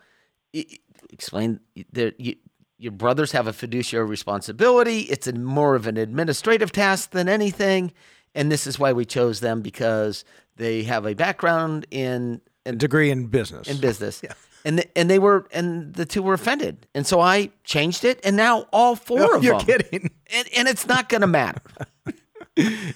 explain 1.09 1.59
that 1.91 2.19
you, 2.19 2.35
your 2.77 2.91
brothers 2.91 3.31
have 3.31 3.47
a 3.47 3.53
fiduciary 3.53 4.05
responsibility. 4.05 5.01
It's 5.01 5.27
a 5.27 5.33
more 5.33 5.75
of 5.75 5.87
an 5.87 5.97
administrative 5.97 6.71
task 6.71 7.11
than 7.11 7.29
anything. 7.29 7.93
And 8.33 8.51
this 8.51 8.67
is 8.67 8.77
why 8.77 8.93
we 8.93 9.05
chose 9.05 9.39
them 9.39 9.61
because 9.61 10.25
they 10.57 10.83
have 10.83 11.05
a 11.05 11.13
background 11.13 11.85
in, 11.89 12.41
in 12.65 12.77
degree 12.77 13.11
in 13.11 13.27
business. 13.27 13.67
In 13.67 13.79
business. 13.79 14.21
Yeah. 14.23 14.33
And 14.65 14.79
the, 14.79 14.97
and 14.97 15.09
they 15.09 15.19
were 15.19 15.47
and 15.51 15.93
the 15.93 16.05
two 16.05 16.23
were 16.23 16.33
offended. 16.33 16.87
And 16.95 17.05
so 17.05 17.21
I 17.21 17.51
changed 17.63 18.03
it 18.03 18.19
and 18.23 18.35
now 18.35 18.65
all 18.73 18.95
four 18.95 19.19
no, 19.19 19.35
of 19.35 19.43
you're 19.43 19.59
them. 19.59 19.67
You're 19.67 19.77
kidding. 19.77 20.09
And, 20.33 20.47
and 20.57 20.67
it's 20.67 20.87
not 20.87 21.07
going 21.07 21.21
to 21.21 21.27
matter. 21.27 21.61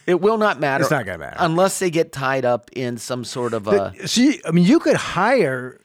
it 0.08 0.20
will 0.20 0.38
not 0.38 0.60
matter. 0.60 0.82
It's 0.82 0.92
not 0.92 1.06
going 1.06 1.20
to 1.20 1.26
matter 1.26 1.38
unless 1.40 1.78
they 1.78 1.92
get 1.92 2.12
tied 2.12 2.44
up 2.44 2.72
in 2.74 2.98
some 2.98 3.24
sort 3.24 3.54
of 3.54 3.68
a. 3.68 3.94
See, 4.08 4.42
I 4.46 4.52
mean, 4.52 4.66
you 4.66 4.80
could 4.80 4.96
hire 4.96 5.80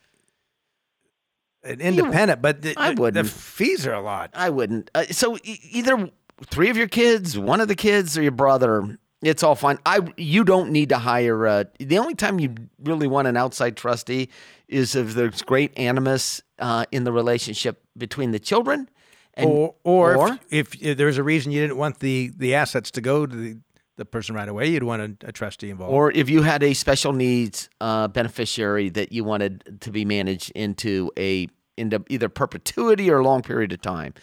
an 1.64 1.80
independent, 1.80 2.42
but 2.42 2.62
the, 2.62 2.74
I 2.76 2.90
wouldn't. 2.90 3.26
The 3.26 3.32
fees 3.32 3.86
are 3.86 3.94
a 3.94 4.00
lot. 4.00 4.30
I 4.34 4.50
wouldn't. 4.50 4.90
Uh, 4.94 5.04
so 5.10 5.36
e- 5.42 5.60
either 5.70 6.10
three 6.46 6.70
of 6.70 6.76
your 6.76 6.88
kids, 6.88 7.38
one 7.38 7.60
of 7.60 7.68
the 7.68 7.74
kids, 7.74 8.16
or 8.18 8.22
your 8.22 8.32
brother. 8.32 8.98
It's 9.22 9.42
all 9.42 9.54
fine. 9.54 9.78
I 9.86 10.00
you 10.16 10.44
don't 10.44 10.70
need 10.70 10.90
to 10.90 10.98
hire. 10.98 11.46
Uh, 11.46 11.64
the 11.78 11.98
only 11.98 12.14
time 12.14 12.38
you 12.38 12.54
really 12.82 13.06
want 13.06 13.26
an 13.26 13.36
outside 13.36 13.76
trustee 13.76 14.28
is 14.68 14.94
if 14.94 15.14
there's 15.14 15.40
great 15.42 15.76
animus 15.78 16.42
uh, 16.58 16.84
in 16.92 17.04
the 17.04 17.12
relationship 17.12 17.82
between 17.96 18.32
the 18.32 18.38
children, 18.38 18.88
and, 19.32 19.48
or 19.48 19.74
or, 19.82 20.16
or 20.16 20.28
if, 20.50 20.74
if, 20.74 20.82
if 20.82 20.98
there's 20.98 21.16
a 21.16 21.22
reason 21.22 21.52
you 21.52 21.60
didn't 21.62 21.78
want 21.78 22.00
the 22.00 22.32
the 22.36 22.54
assets 22.54 22.90
to 22.92 23.00
go 23.00 23.24
to 23.24 23.34
the 23.34 23.56
the 23.96 24.04
person 24.04 24.34
right 24.34 24.48
away, 24.48 24.68
you'd 24.68 24.82
want 24.82 25.02
a, 25.02 25.28
a 25.28 25.32
trustee 25.32 25.70
involved. 25.70 25.92
Or 25.92 26.10
if 26.10 26.28
you 26.28 26.42
had 26.42 26.62
a 26.62 26.74
special 26.74 27.12
needs 27.12 27.68
uh, 27.80 28.08
beneficiary 28.08 28.88
that 28.90 29.12
you 29.12 29.24
wanted 29.24 29.80
to 29.80 29.90
be 29.90 30.04
managed 30.04 30.50
into 30.54 31.10
a 31.18 31.48
into 31.76 32.04
either 32.08 32.28
perpetuity 32.28 33.10
or 33.10 33.18
a 33.18 33.24
long 33.24 33.42
period 33.42 33.72
of 33.72 33.80
time. 33.80 34.14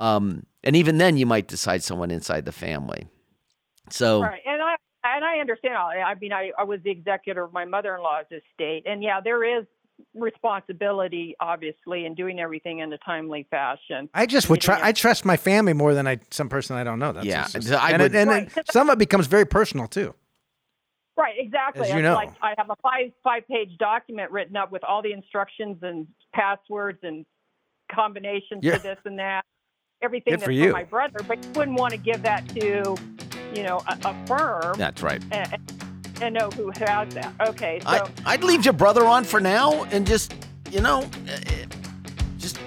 Um, 0.00 0.46
and 0.64 0.76
even 0.76 0.98
then, 0.98 1.16
you 1.16 1.26
might 1.26 1.48
decide 1.48 1.82
someone 1.82 2.10
inside 2.10 2.44
the 2.44 2.52
family. 2.52 3.06
So, 3.90 4.22
right, 4.22 4.40
and 4.46 4.62
I 4.62 4.76
and 5.04 5.24
I 5.24 5.38
understand. 5.38 5.74
I 5.76 6.14
mean, 6.20 6.32
I, 6.32 6.50
I 6.58 6.64
was 6.64 6.80
the 6.82 6.90
executor 6.90 7.44
of 7.44 7.52
my 7.52 7.64
mother-in-law's 7.64 8.26
estate, 8.26 8.84
and 8.86 9.02
yeah, 9.02 9.20
there 9.22 9.58
is 9.58 9.64
responsibility, 10.14 11.34
obviously, 11.40 12.06
and 12.06 12.16
doing 12.16 12.40
everything 12.40 12.80
in 12.80 12.92
a 12.92 12.98
timely 12.98 13.46
fashion. 13.50 14.08
I 14.14 14.26
just 14.26 14.48
would 14.50 14.60
try. 14.60 14.80
I 14.82 14.92
trust 14.92 15.24
my 15.24 15.36
family 15.36 15.72
more 15.72 15.94
than 15.94 16.06
I 16.06 16.20
some 16.30 16.48
person 16.48 16.76
I 16.76 16.84
don't 16.84 16.98
know. 16.98 17.12
That's 17.12 17.26
yeah, 17.26 17.46
just, 17.48 17.72
I 17.72 17.92
and, 17.92 18.02
would, 18.02 18.14
it, 18.14 18.18
and 18.18 18.30
right. 18.30 18.52
some 18.70 18.88
of 18.88 18.94
it 18.94 18.98
becomes 18.98 19.26
very 19.26 19.44
personal 19.44 19.86
too. 19.86 20.14
Right, 21.16 21.34
exactly. 21.36 21.88
As 21.88 21.94
you 21.94 22.02
know. 22.02 22.14
Like 22.14 22.32
I 22.40 22.54
have 22.56 22.70
a 22.70 22.76
five 22.82 23.10
five 23.24 23.46
page 23.48 23.76
document 23.78 24.30
written 24.30 24.56
up 24.56 24.70
with 24.70 24.84
all 24.84 25.02
the 25.02 25.12
instructions 25.12 25.78
and 25.82 26.06
passwords 26.34 27.00
and 27.02 27.26
combinations 27.92 28.62
yeah. 28.62 28.76
for 28.76 28.82
this 28.82 28.98
and 29.04 29.18
that. 29.18 29.42
Everything 30.00 30.32
Good 30.32 30.40
that's 30.40 30.44
for, 30.44 30.50
for 30.50 30.52
you. 30.52 30.72
my 30.72 30.84
brother, 30.84 31.18
but 31.26 31.42
you 31.42 31.50
wouldn't 31.56 31.78
want 31.78 31.92
to 31.92 31.98
give 31.98 32.22
that 32.22 32.48
to, 32.50 32.94
you 33.52 33.62
know, 33.64 33.82
a, 33.88 33.98
a 34.04 34.26
firm. 34.26 34.78
That's 34.78 35.02
right. 35.02 35.20
And, 35.32 35.54
and 35.54 35.77
know 36.28 36.50
who 36.50 36.70
has 36.70 37.14
that. 37.14 37.32
Okay, 37.48 37.80
so 37.80 37.88
I, 37.88 38.10
I'd 38.26 38.44
leave 38.44 38.64
your 38.64 38.74
brother 38.74 39.04
on 39.06 39.24
for 39.24 39.40
now 39.40 39.84
and 39.84 40.06
just, 40.06 40.34
you 40.70 40.80
know, 40.80 41.02
uh, 41.02 41.38
just 42.38 42.58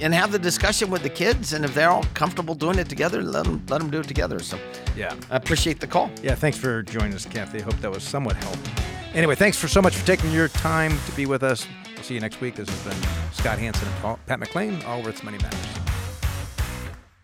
and 0.00 0.12
have 0.14 0.32
the 0.32 0.38
discussion 0.38 0.90
with 0.90 1.02
the 1.02 1.10
kids. 1.10 1.52
And 1.52 1.64
if 1.64 1.74
they're 1.74 1.90
all 1.90 2.04
comfortable 2.14 2.54
doing 2.54 2.78
it 2.78 2.88
together, 2.88 3.22
let 3.22 3.44
them 3.44 3.64
let 3.68 3.80
them 3.80 3.90
do 3.90 4.00
it 4.00 4.08
together. 4.08 4.38
So, 4.38 4.58
yeah, 4.96 5.14
I 5.30 5.36
appreciate 5.36 5.80
the 5.80 5.86
call. 5.86 6.10
Yeah, 6.22 6.34
thanks 6.34 6.58
for 6.58 6.82
joining 6.82 7.14
us, 7.14 7.26
Kathy. 7.26 7.60
I 7.60 7.62
hope 7.62 7.76
that 7.80 7.90
was 7.90 8.02
somewhat 8.02 8.36
helpful. 8.36 8.84
Anyway, 9.14 9.34
thanks 9.34 9.56
for 9.56 9.68
so 9.68 9.80
much 9.80 9.96
for 9.96 10.06
taking 10.06 10.30
your 10.30 10.48
time 10.48 10.98
to 11.06 11.12
be 11.12 11.26
with 11.26 11.42
us. 11.42 11.66
We'll 11.94 12.02
see 12.02 12.14
you 12.14 12.20
next 12.20 12.40
week. 12.40 12.54
This 12.54 12.68
has 12.68 12.82
been 12.82 13.08
Scott 13.32 13.58
Hanson 13.58 13.88
and 13.88 13.96
Paul, 14.02 14.18
Pat 14.26 14.38
McClain, 14.38 14.86
Allworth's 14.86 15.22
Money 15.22 15.38
Matters. 15.38 15.85